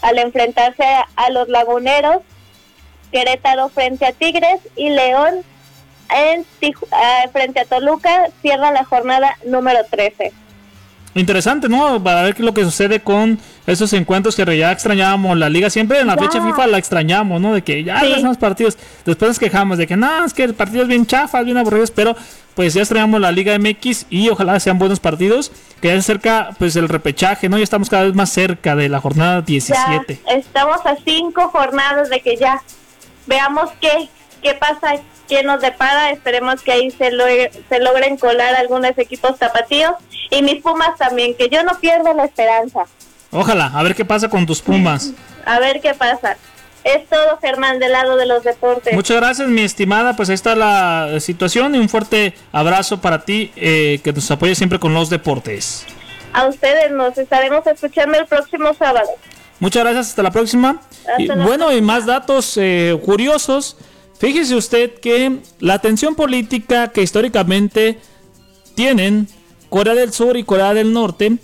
al 0.00 0.18
enfrentarse 0.18 0.84
a, 0.84 1.08
a 1.16 1.30
los 1.30 1.48
laguneros. 1.48 2.18
Querétaro 3.10 3.68
frente 3.68 4.06
a 4.06 4.12
Tigres 4.12 4.60
y 4.76 4.90
León 4.90 5.42
en 6.08 6.46
ah, 6.92 7.24
frente 7.32 7.58
a 7.58 7.64
Toluca 7.64 8.28
cierra 8.42 8.70
la 8.70 8.84
jornada 8.84 9.36
número 9.44 9.80
13. 9.90 10.32
Interesante, 11.14 11.68
¿no? 11.68 12.02
Para 12.02 12.22
ver 12.22 12.34
qué 12.34 12.40
es 12.42 12.46
lo 12.46 12.54
que 12.54 12.64
sucede 12.64 13.00
con 13.00 13.38
esos 13.66 13.92
encuentros 13.92 14.34
que 14.34 14.56
ya 14.56 14.72
extrañábamos. 14.72 15.36
La 15.36 15.50
liga 15.50 15.68
siempre 15.68 16.00
en 16.00 16.06
la 16.06 16.16
Ya. 16.16 16.22
fecha 16.22 16.42
FIFA 16.44 16.66
la 16.68 16.78
extrañamos, 16.78 17.40
¿no? 17.40 17.52
De 17.52 17.62
que 17.62 17.84
ya 17.84 18.00
Sí. 18.00 18.22
los 18.22 18.38
partidos. 18.38 18.78
Después 19.04 19.28
nos 19.30 19.38
quejamos 19.38 19.76
de 19.76 19.86
que 19.86 19.96
no, 19.96 20.24
es 20.24 20.32
que 20.32 20.44
el 20.44 20.54
partido 20.54 20.82
es 20.82 20.88
bien 20.88 21.04
chafas, 21.04 21.44
bien 21.44 21.58
aburridos, 21.58 21.90
pero 21.90 22.16
pues 22.54 22.72
ya 22.74 22.80
extrañamos 22.80 23.20
la 23.20 23.30
Liga 23.30 23.54
MX 23.58 24.06
y 24.10 24.28
ojalá 24.30 24.58
sean 24.60 24.78
buenos 24.78 25.00
partidos. 25.00 25.52
Que 25.82 25.88
ya 25.88 25.94
se 25.94 25.98
acerca 26.00 26.50
pues 26.58 26.76
el 26.76 26.88
repechaje, 26.88 27.48
¿no? 27.48 27.58
Ya 27.58 27.64
estamos 27.64 27.90
cada 27.90 28.04
vez 28.04 28.14
más 28.14 28.30
cerca 28.30 28.74
de 28.74 28.88
la 28.88 29.00
jornada 29.00 29.42
17. 29.42 30.20
Ya 30.26 30.32
estamos 30.32 30.80
a 30.86 30.96
cinco 31.04 31.48
jornadas 31.48 32.08
de 32.08 32.20
que 32.20 32.36
ya 32.36 32.62
veamos 33.26 33.68
qué, 33.80 34.08
qué 34.42 34.54
pasa, 34.54 34.94
qué 35.32 35.42
nos 35.42 35.60
depara. 35.60 36.10
Esperemos 36.10 36.60
que 36.62 36.72
ahí 36.72 36.90
se, 36.90 37.10
logre- 37.10 37.50
se 37.68 37.80
logren 37.80 38.16
colar 38.16 38.54
algunos 38.54 38.96
equipos 38.98 39.38
tapatíos 39.38 39.92
y 40.30 40.42
mis 40.42 40.62
Pumas 40.62 40.96
también, 40.98 41.34
que 41.34 41.48
yo 41.48 41.62
no 41.62 41.78
pierdo 41.80 42.12
la 42.14 42.24
esperanza. 42.24 42.80
Ojalá, 43.30 43.70
a 43.74 43.82
ver 43.82 43.94
qué 43.94 44.04
pasa 44.04 44.28
con 44.28 44.44
tus 44.46 44.60
Pumas. 44.60 45.12
A 45.46 45.58
ver 45.58 45.80
qué 45.80 45.94
pasa. 45.94 46.36
Es 46.84 47.08
todo, 47.08 47.38
Germán, 47.40 47.78
del 47.78 47.92
lado 47.92 48.16
de 48.16 48.26
los 48.26 48.42
deportes. 48.42 48.92
Muchas 48.94 49.16
gracias, 49.16 49.48
mi 49.48 49.62
estimada. 49.62 50.16
Pues 50.16 50.28
ahí 50.28 50.34
está 50.34 50.54
la 50.56 51.18
situación 51.20 51.74
y 51.74 51.78
un 51.78 51.88
fuerte 51.88 52.34
abrazo 52.50 53.00
para 53.00 53.24
ti 53.24 53.52
eh, 53.56 54.00
que 54.04 54.12
nos 54.12 54.30
apoya 54.30 54.54
siempre 54.54 54.78
con 54.80 54.92
los 54.92 55.08
deportes. 55.08 55.86
A 56.32 56.46
ustedes 56.46 56.90
nos 56.90 57.16
estaremos 57.18 57.66
escuchando 57.66 58.18
el 58.18 58.26
próximo 58.26 58.74
sábado. 58.74 59.08
Muchas 59.60 59.84
gracias, 59.84 60.08
hasta 60.08 60.22
la 60.24 60.30
próxima. 60.32 60.80
Hasta 61.08 61.22
Y, 61.22 61.26
la 61.26 61.36
bueno, 61.36 61.72
y 61.72 61.80
más 61.80 62.04
datos 62.04 62.56
eh, 62.60 62.98
curiosos. 63.04 63.76
Fíjese 64.22 64.54
usted 64.54 65.00
que 65.00 65.40
la 65.58 65.80
tensión 65.80 66.14
política 66.14 66.92
que 66.92 67.02
históricamente 67.02 67.98
tienen 68.76 69.26
Corea 69.68 69.96
del 69.96 70.12
Sur 70.12 70.36
y 70.36 70.44
Corea 70.44 70.74
del 70.74 70.92
Norte 70.92 71.38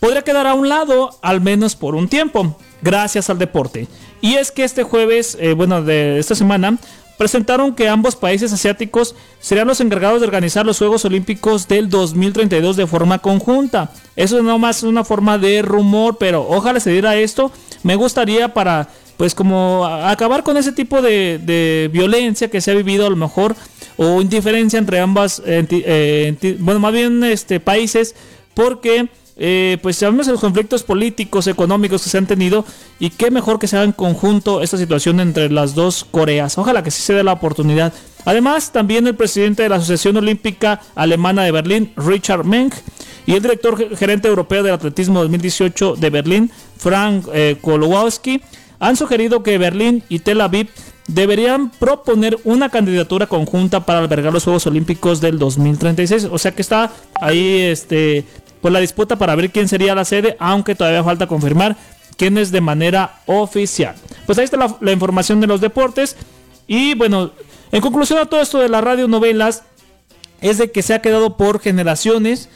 podría 0.00 0.20
quedar 0.20 0.46
a 0.46 0.52
un 0.52 0.68
lado, 0.68 1.18
al 1.22 1.40
menos 1.40 1.76
por 1.76 1.94
un 1.94 2.08
tiempo, 2.08 2.58
gracias 2.82 3.30
al 3.30 3.38
deporte. 3.38 3.88
Y 4.20 4.34
es 4.34 4.52
que 4.52 4.64
este 4.64 4.82
jueves, 4.82 5.38
eh, 5.40 5.54
bueno, 5.54 5.80
de 5.80 6.18
esta 6.18 6.34
semana, 6.34 6.76
presentaron 7.16 7.74
que 7.74 7.88
ambos 7.88 8.16
países 8.16 8.52
asiáticos 8.52 9.14
serían 9.40 9.68
los 9.68 9.80
encargados 9.80 10.20
de 10.20 10.26
organizar 10.26 10.66
los 10.66 10.76
Juegos 10.76 11.06
Olímpicos 11.06 11.68
del 11.68 11.88
2032 11.88 12.76
de 12.76 12.86
forma 12.86 13.20
conjunta. 13.20 13.92
Eso 14.14 14.38
es 14.38 14.82
una 14.82 15.04
forma 15.04 15.38
de 15.38 15.62
rumor, 15.62 16.18
pero 16.18 16.46
ojalá 16.46 16.80
se 16.80 16.90
diera 16.90 17.16
esto. 17.16 17.50
Me 17.82 17.96
gustaría 17.96 18.52
para, 18.52 18.90
pues 19.20 19.34
como 19.34 19.84
acabar 19.84 20.42
con 20.42 20.56
ese 20.56 20.72
tipo 20.72 21.02
de, 21.02 21.90
violencia 21.92 22.48
que 22.48 22.62
se 22.62 22.70
ha 22.70 22.74
vivido 22.74 23.06
a 23.06 23.10
lo 23.10 23.16
mejor, 23.16 23.54
o 23.98 24.22
indiferencia 24.22 24.78
entre 24.78 24.98
ambas, 24.98 25.42
eh, 25.44 26.56
bueno, 26.58 26.80
más 26.80 26.90
bien 26.94 27.22
este, 27.24 27.60
países, 27.60 28.14
porque 28.54 29.10
eh, 29.36 29.76
pues 29.82 29.96
sabemos 29.96 30.26
los 30.26 30.40
conflictos 30.40 30.84
políticos, 30.84 31.48
económicos 31.48 32.02
que 32.02 32.08
se 32.08 32.16
han 32.16 32.26
tenido 32.26 32.64
y 32.98 33.10
qué 33.10 33.30
mejor 33.30 33.58
que 33.58 33.66
se 33.66 33.76
haga 33.76 33.84
en 33.84 33.92
conjunto 33.92 34.62
esta 34.62 34.78
situación 34.78 35.20
entre 35.20 35.50
las 35.50 35.74
dos 35.74 36.06
Coreas. 36.10 36.56
Ojalá 36.56 36.82
que 36.82 36.90
sí 36.90 37.02
se 37.02 37.12
dé 37.12 37.22
la 37.22 37.34
oportunidad. 37.34 37.92
Además, 38.24 38.72
también 38.72 39.06
el 39.06 39.16
presidente 39.16 39.64
de 39.64 39.68
la 39.68 39.76
Asociación 39.76 40.16
Olímpica 40.16 40.80
Alemana 40.94 41.42
de 41.44 41.52
Berlín, 41.52 41.92
Richard 41.98 42.46
Menck, 42.46 42.74
y 43.26 43.34
el 43.34 43.42
director 43.42 43.76
ge- 43.76 43.94
gerente 43.96 44.28
europeo 44.28 44.62
del 44.62 44.72
atletismo 44.72 45.20
2018 45.20 45.96
de 45.96 46.08
Berlín, 46.08 46.50
Frank 46.78 47.26
eh, 47.34 47.58
Kowalski, 47.60 48.40
han 48.80 48.96
sugerido 48.96 49.42
que 49.42 49.58
Berlín 49.58 50.02
y 50.08 50.20
Tel 50.20 50.40
Aviv 50.40 50.68
deberían 51.06 51.70
proponer 51.70 52.38
una 52.44 52.70
candidatura 52.70 53.26
conjunta 53.26 53.84
para 53.84 54.00
albergar 54.00 54.32
los 54.32 54.44
Juegos 54.44 54.66
Olímpicos 54.66 55.20
del 55.20 55.38
2036. 55.38 56.28
O 56.30 56.38
sea 56.38 56.52
que 56.52 56.62
está 56.62 56.90
ahí 57.20 57.60
este 57.60 58.24
pues 58.60 58.72
la 58.72 58.80
disputa 58.80 59.16
para 59.16 59.34
ver 59.36 59.50
quién 59.50 59.68
sería 59.68 59.94
la 59.94 60.04
sede, 60.04 60.36
aunque 60.38 60.74
todavía 60.74 61.02
falta 61.02 61.26
confirmar 61.26 61.76
quién 62.16 62.36
es 62.36 62.50
de 62.50 62.60
manera 62.60 63.20
oficial. 63.26 63.94
Pues 64.26 64.38
ahí 64.38 64.44
está 64.44 64.56
la, 64.56 64.76
la 64.80 64.92
información 64.92 65.40
de 65.40 65.46
los 65.46 65.60
deportes. 65.60 66.16
Y 66.66 66.94
bueno, 66.94 67.32
en 67.72 67.80
conclusión 67.80 68.18
a 68.18 68.26
todo 68.26 68.40
esto 68.40 68.58
de 68.58 68.68
las 68.68 68.84
radionovelas, 68.84 69.62
es 70.40 70.58
de 70.58 70.70
que 70.70 70.82
se 70.82 70.94
ha 70.94 71.02
quedado 71.02 71.36
por 71.36 71.60
generaciones. 71.60 72.48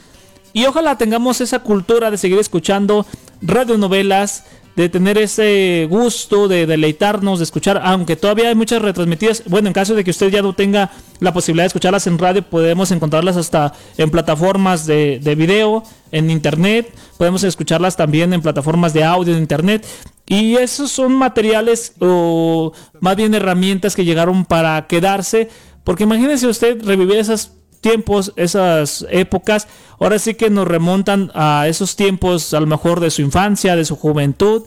Y 0.53 0.65
ojalá 0.65 0.97
tengamos 0.97 1.41
esa 1.41 1.59
cultura 1.59 2.11
de 2.11 2.17
seguir 2.17 2.39
escuchando 2.39 3.05
radionovelas 3.41 4.43
de 4.75 4.89
tener 4.89 5.17
ese 5.17 5.87
gusto 5.89 6.47
de 6.47 6.65
deleitarnos, 6.65 7.39
de 7.39 7.43
escuchar, 7.43 7.81
aunque 7.83 8.15
todavía 8.15 8.49
hay 8.49 8.55
muchas 8.55 8.81
retransmitidas. 8.81 9.43
Bueno, 9.47 9.67
en 9.67 9.73
caso 9.73 9.95
de 9.95 10.03
que 10.03 10.11
usted 10.11 10.29
ya 10.29 10.41
no 10.41 10.53
tenga 10.53 10.91
la 11.19 11.33
posibilidad 11.33 11.63
de 11.63 11.67
escucharlas 11.67 12.07
en 12.07 12.17
radio, 12.17 12.43
podemos 12.43 12.91
encontrarlas 12.91 13.37
hasta 13.37 13.73
en 13.97 14.09
plataformas 14.11 14.85
de, 14.85 15.19
de 15.19 15.35
video, 15.35 15.83
en 16.11 16.29
internet, 16.29 16.93
podemos 17.17 17.43
escucharlas 17.43 17.95
también 17.95 18.33
en 18.33 18.41
plataformas 18.41 18.93
de 18.93 19.03
audio 19.03 19.33
en 19.33 19.39
internet. 19.39 19.85
Y 20.27 20.55
esos 20.55 20.91
son 20.91 21.13
materiales 21.13 21.93
o 21.99 22.73
más 22.99 23.15
bien 23.15 23.33
herramientas 23.33 23.95
que 23.95 24.05
llegaron 24.05 24.43
para 24.45 24.87
quedarse, 24.87 25.49
porque 25.83 26.03
imagínese 26.03 26.47
usted 26.47 26.83
revivir 26.83 27.17
esos 27.17 27.51
tiempos, 27.85 28.33
esas 28.35 29.05
épocas, 29.11 29.67
ahora 29.99 30.19
sí 30.19 30.35
que 30.35 30.49
nos 30.49 30.67
remontan 30.67 31.31
a 31.33 31.67
esos 31.67 31.95
tiempos, 31.95 32.53
a 32.53 32.59
lo 32.59 32.67
mejor 32.67 32.99
de 32.99 33.11
su 33.11 33.21
infancia, 33.21 33.75
de 33.75 33.85
su 33.85 33.95
juventud, 33.95 34.63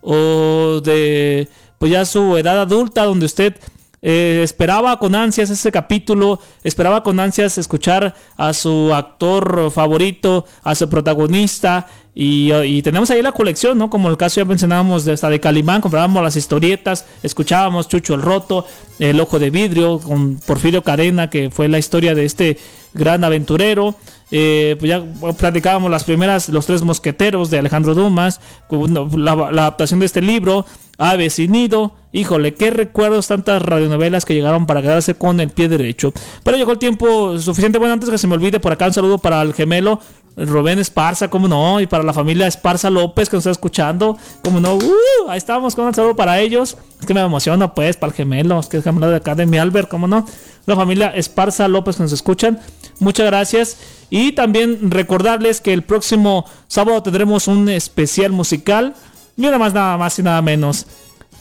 o 0.00 0.80
de 0.82 1.48
pues 1.78 1.92
ya 1.92 2.04
su 2.04 2.36
edad 2.36 2.60
adulta, 2.60 3.04
donde 3.04 3.26
usted 3.26 3.56
eh, 4.02 4.40
esperaba 4.42 4.98
con 4.98 5.14
ansias 5.14 5.50
ese 5.50 5.70
capítulo, 5.70 6.40
esperaba 6.64 7.02
con 7.02 7.20
ansias 7.20 7.58
escuchar 7.58 8.14
a 8.36 8.52
su 8.52 8.92
actor 8.94 9.70
favorito, 9.70 10.44
a 10.62 10.74
su 10.74 10.88
protagonista, 10.88 11.86
y, 12.14 12.82
tenemos 12.82 13.10
ahí 13.10 13.22
la 13.22 13.32
colección, 13.32 13.78
¿no? 13.78 13.88
Como 13.88 14.10
el 14.10 14.18
caso 14.18 14.40
ya 14.40 14.44
mencionábamos 14.44 15.06
de 15.06 15.12
hasta 15.12 15.30
de 15.30 15.40
Calimán, 15.40 15.80
comprábamos 15.80 16.22
las 16.22 16.36
historietas, 16.36 17.06
escuchábamos 17.22 17.88
Chucho 17.88 18.14
el 18.14 18.20
Roto, 18.20 18.66
El 18.98 19.18
Ojo 19.18 19.38
de 19.38 19.48
Vidrio, 19.48 19.98
con 19.98 20.36
Porfirio 20.36 20.82
Cadena, 20.82 21.30
que 21.30 21.50
fue 21.50 21.68
la 21.68 21.78
historia 21.78 22.14
de 22.14 22.26
este 22.26 22.58
gran 22.92 23.24
aventurero. 23.24 23.94
Eh, 24.34 24.76
pues 24.78 24.88
ya 24.88 25.04
platicábamos 25.34 25.90
las 25.90 26.04
primeras, 26.04 26.48
Los 26.48 26.64
Tres 26.64 26.82
Mosqueteros 26.82 27.50
de 27.50 27.58
Alejandro 27.58 27.94
Dumas, 27.94 28.40
la, 28.70 29.32
adaptación 29.32 30.00
de 30.00 30.06
este 30.06 30.22
libro, 30.22 30.64
Aves 30.96 31.38
y 31.38 31.48
Nido. 31.48 31.92
Híjole, 32.12 32.54
qué 32.54 32.70
recuerdos 32.70 33.28
tantas 33.28 33.60
radionovelas 33.60 34.24
que 34.24 34.34
llegaron 34.34 34.66
para 34.66 34.80
quedarse 34.80 35.14
con 35.14 35.38
el 35.40 35.50
pie 35.50 35.68
derecho. 35.68 36.14
Pero 36.42 36.56
llegó 36.56 36.72
el 36.72 36.78
tiempo 36.78 37.38
suficiente. 37.38 37.78
Bueno, 37.78 37.92
antes 37.92 38.08
que 38.08 38.16
se 38.16 38.26
me 38.26 38.34
olvide, 38.34 38.58
por 38.58 38.72
acá 38.72 38.86
un 38.86 38.94
saludo 38.94 39.18
para 39.18 39.42
el 39.42 39.52
gemelo 39.52 40.00
Rubén 40.36 40.78
Esparza, 40.78 41.28
como 41.28 41.46
no, 41.46 41.80
y 41.80 41.86
para 41.86 42.02
la 42.02 42.14
familia 42.14 42.46
Esparza 42.46 42.88
López 42.88 43.28
que 43.28 43.36
nos 43.36 43.42
está 43.42 43.50
escuchando, 43.50 44.16
como 44.42 44.60
no, 44.60 44.76
uh, 44.76 45.28
ahí 45.28 45.36
estamos 45.36 45.74
con 45.74 45.84
un 45.86 45.94
saludo 45.94 46.16
para 46.16 46.40
ellos. 46.40 46.78
Es 46.98 47.06
que 47.06 47.12
me 47.12 47.20
emociona, 47.20 47.74
pues, 47.74 47.96
para 47.96 48.10
el 48.10 48.16
gemelo, 48.16 48.58
es 48.58 48.68
que 48.68 48.78
es 48.78 48.84
gemelo 48.84 49.10
de 49.10 49.16
acá 49.16 49.34
de 49.34 49.44
mi 49.44 49.58
Albert, 49.58 49.88
como 49.88 50.06
no. 50.06 50.24
La 50.64 50.76
familia 50.76 51.08
Esparza 51.08 51.68
López 51.68 51.96
que 51.96 52.04
nos 52.04 52.12
escuchan, 52.12 52.58
muchas 52.98 53.26
gracias. 53.26 53.76
Y 54.14 54.32
también 54.32 54.90
recordarles 54.90 55.62
que 55.62 55.72
el 55.72 55.84
próximo 55.84 56.44
sábado 56.68 57.02
tendremos 57.02 57.48
un 57.48 57.70
especial 57.70 58.30
musical, 58.30 58.94
nada 59.38 59.56
más, 59.56 59.72
nada 59.72 59.96
más 59.96 60.18
y 60.18 60.22
nada 60.22 60.42
menos. 60.42 60.86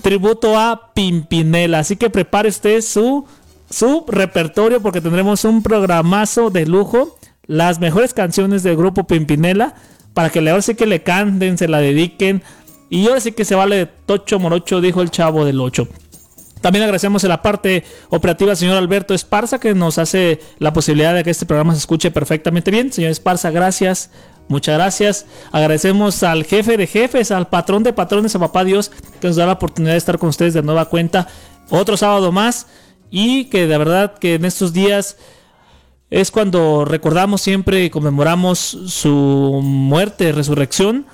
Tributo 0.02 0.58
a 0.58 0.94
Pimpinela, 0.94 1.80
así 1.80 1.98
que 1.98 2.10
prepare 2.10 2.48
usted 2.48 2.80
su, 2.80 3.26
su 3.70 4.06
repertorio 4.08 4.82
porque 4.82 5.02
tendremos 5.02 5.44
un 5.44 5.64
programazo 5.64 6.50
de 6.50 6.66
lujo 6.66 7.18
las 7.46 7.82
mejores 7.82 8.14
canciones 8.14 8.64
del 8.64 8.78
grupo 8.78 9.06
Pimpinela 9.06 9.76
para 10.14 10.30
que 10.30 10.40
ahora 10.40 10.62
sí 10.62 10.76
que 10.76 10.86
le 10.86 11.04
canten, 11.04 11.58
se 11.58 11.68
la 11.68 11.80
dediquen. 11.80 12.42
Y 12.90 13.06
ahora 13.06 13.20
sí 13.20 13.34
que 13.34 13.44
se 13.44 13.56
vale 13.56 13.76
de 13.76 13.86
tocho 13.86 14.40
morocho, 14.40 14.80
dijo 14.80 15.02
el 15.02 15.12
chavo 15.12 15.44
del 15.44 15.60
8. 15.60 15.90
También 16.62 16.84
agradecemos 16.84 17.24
en 17.24 17.30
la 17.30 17.42
parte 17.42 17.84
operativa 18.10 18.52
al 18.52 18.58
señor 18.58 18.78
Alberto 18.78 19.14
Esparza 19.14 19.60
que 19.60 19.74
nos 19.74 19.98
hace 19.98 20.40
la 20.60 20.72
posibilidad 20.74 21.14
de 21.14 21.24
que 21.24 21.32
este 21.32 21.46
programa 21.46 21.74
se 21.74 21.80
escuche 21.80 22.12
perfectamente 22.12 22.72
bien. 22.72 22.94
Señor 22.94 23.12
Esparza, 23.12 23.50
gracias. 23.50 24.12
Muchas 24.48 24.76
gracias. 24.76 25.26
Agradecemos 25.52 26.24
al 26.24 26.44
jefe 26.44 26.78
de 26.78 26.86
jefes, 26.86 27.32
al 27.32 27.48
patrón 27.48 27.84
de 27.84 27.94
patrones, 27.94 28.36
a 28.36 28.40
papá 28.40 28.64
Dios, 28.64 28.92
que 29.20 29.28
nos 29.28 29.38
da 29.38 29.46
la 29.46 29.54
oportunidad 29.54 29.94
de 29.94 29.98
estar 29.98 30.20
con 30.20 30.30
ustedes 30.30 30.54
de 30.54 30.62
nueva 30.62 30.86
cuenta 30.86 31.28
otro 31.70 31.98
sábado 31.98 32.32
más. 32.32 32.68
Y 33.10 33.46
que 33.46 33.66
de 33.68 33.78
verdad 33.78 34.18
que 34.20 34.36
en 34.36 34.46
estos 34.46 34.72
días 34.72 35.18
es 36.10 36.30
cuando 36.30 36.86
recordamos 36.86 37.42
siempre 37.42 37.86
y 37.86 37.90
conmemoramos 37.90 38.60
su 38.60 39.62
muerte, 39.64 40.34
resurrección, 40.34 41.08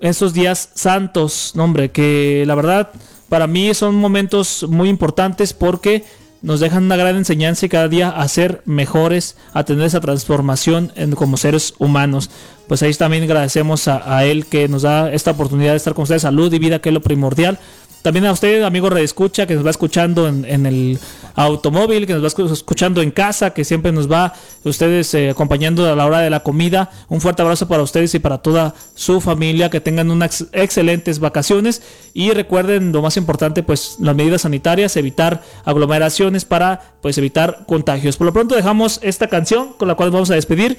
esos 0.00 0.32
días 0.32 0.70
santos, 0.74 1.52
nombre, 1.54 1.90
que 1.90 2.44
la 2.46 2.54
verdad 2.54 2.90
para 3.32 3.46
mí 3.46 3.72
son 3.72 3.94
momentos 3.94 4.66
muy 4.68 4.90
importantes 4.90 5.54
porque 5.54 6.04
nos 6.42 6.60
dejan 6.60 6.84
una 6.84 6.96
gran 6.96 7.16
enseñanza 7.16 7.64
y 7.64 7.70
cada 7.70 7.88
día 7.88 8.10
a 8.10 8.28
ser 8.28 8.60
mejores, 8.66 9.38
a 9.54 9.64
tener 9.64 9.86
esa 9.86 10.00
transformación 10.00 10.92
en, 10.96 11.12
como 11.12 11.38
seres 11.38 11.72
humanos. 11.78 12.28
Pues 12.68 12.82
ahí 12.82 12.92
también 12.92 13.22
agradecemos 13.22 13.88
a, 13.88 14.18
a, 14.18 14.26
él 14.26 14.44
que 14.44 14.68
nos 14.68 14.82
da 14.82 15.10
esta 15.10 15.30
oportunidad 15.30 15.70
de 15.70 15.78
estar 15.78 15.94
con 15.94 16.02
ustedes, 16.02 16.20
salud 16.20 16.52
y 16.52 16.58
vida, 16.58 16.80
que 16.80 16.90
es 16.90 16.92
lo 16.92 17.00
primordial. 17.00 17.58
También 18.02 18.26
a 18.26 18.32
usted, 18.32 18.62
amigo 18.64 18.88
Escucha, 18.96 19.46
que 19.46 19.54
nos 19.54 19.64
va 19.64 19.70
escuchando 19.70 20.26
en, 20.26 20.44
en, 20.44 20.66
el 20.66 20.98
automóvil, 21.36 22.04
que 22.04 22.14
nos 22.14 22.24
va 22.24 22.52
escuchando 22.52 23.00
en 23.00 23.12
casa, 23.12 23.54
que 23.54 23.64
siempre 23.64 23.92
nos 23.92 24.10
va 24.10 24.34
ustedes 24.64 25.14
eh, 25.14 25.30
acompañando 25.30 25.90
a 25.90 25.94
la 25.94 26.04
hora 26.04 26.18
de 26.18 26.28
la 26.28 26.40
comida. 26.40 26.90
Un 27.08 27.20
fuerte 27.20 27.42
abrazo 27.42 27.68
para 27.68 27.82
ustedes 27.84 28.12
y 28.16 28.18
para 28.18 28.38
toda 28.38 28.74
su 28.96 29.20
familia, 29.20 29.70
que 29.70 29.80
tengan 29.80 30.10
unas 30.10 30.46
excelentes 30.52 31.20
vacaciones 31.20 31.80
y 32.12 32.32
recuerden 32.32 32.90
lo 32.90 33.02
más 33.02 33.16
importante, 33.16 33.62
pues 33.62 33.96
las 34.00 34.16
medidas 34.16 34.42
sanitarias, 34.42 34.96
evitar 34.96 35.42
aglomeraciones 35.64 36.44
para 36.44 36.94
pues 37.02 37.18
evitar 37.18 37.64
contagios. 37.66 38.16
Por 38.16 38.26
lo 38.26 38.32
pronto 38.32 38.56
dejamos 38.56 38.98
esta 39.02 39.28
canción 39.28 39.74
con 39.74 39.86
la 39.86 39.94
cual 39.94 40.10
vamos 40.10 40.30
a 40.32 40.34
despedir 40.34 40.76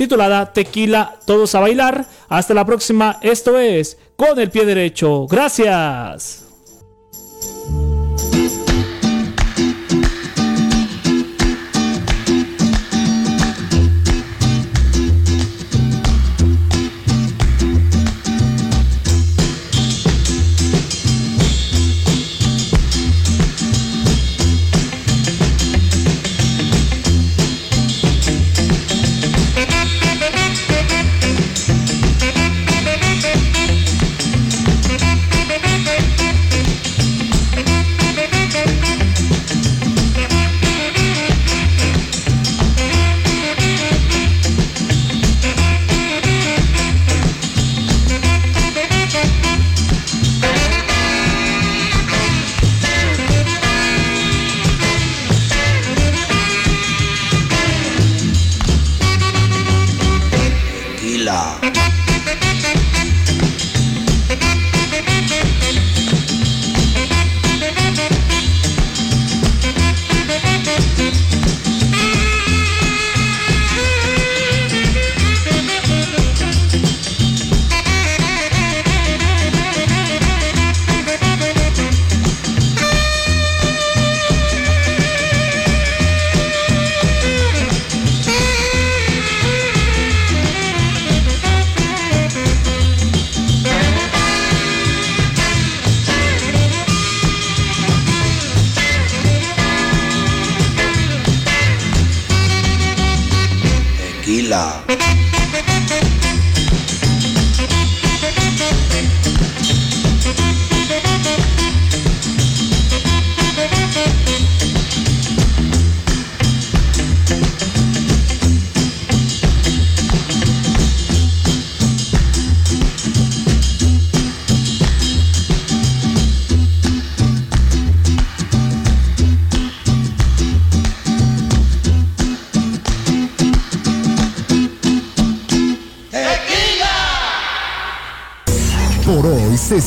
titulada 0.00 0.50
Tequila, 0.54 1.18
todos 1.26 1.54
a 1.54 1.60
bailar. 1.60 2.06
Hasta 2.30 2.54
la 2.54 2.64
próxima, 2.64 3.18
esto 3.20 3.58
es 3.58 3.98
Con 4.16 4.38
el 4.38 4.50
pie 4.50 4.64
derecho. 4.64 5.26
Gracias. 5.26 6.46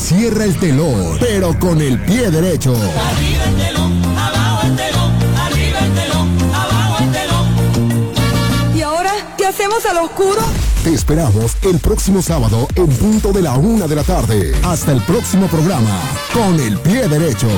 Cierra 0.04 0.44
el 0.44 0.54
telón, 0.58 1.16
pero 1.18 1.58
con 1.58 1.80
el 1.80 1.98
pie 1.98 2.30
derecho. 2.30 2.74
Arriba 2.74 3.44
el 3.44 3.56
telón, 3.56 4.04
abajo 4.04 4.66
el 4.66 4.76
telón, 4.76 5.12
arriba 5.34 5.78
el 5.78 5.94
telón, 5.94 6.54
abajo 6.54 7.04
el 7.04 7.10
telón. 7.10 8.76
¿Y 8.76 8.82
ahora 8.82 9.12
qué 9.38 9.46
hacemos 9.46 9.86
al 9.86 9.96
oscuro? 9.96 10.42
Te 10.82 10.92
esperamos 10.92 11.52
el 11.62 11.78
próximo 11.78 12.20
sábado 12.20 12.68
en 12.74 12.88
punto 12.88 13.32
de 13.32 13.40
la 13.40 13.54
una 13.54 13.86
de 13.86 13.96
la 13.96 14.04
tarde. 14.04 14.54
Hasta 14.62 14.92
el 14.92 15.00
próximo 15.00 15.46
programa, 15.46 15.98
con 16.34 16.60
el 16.60 16.78
pie 16.80 17.08
derecho. 17.08 17.48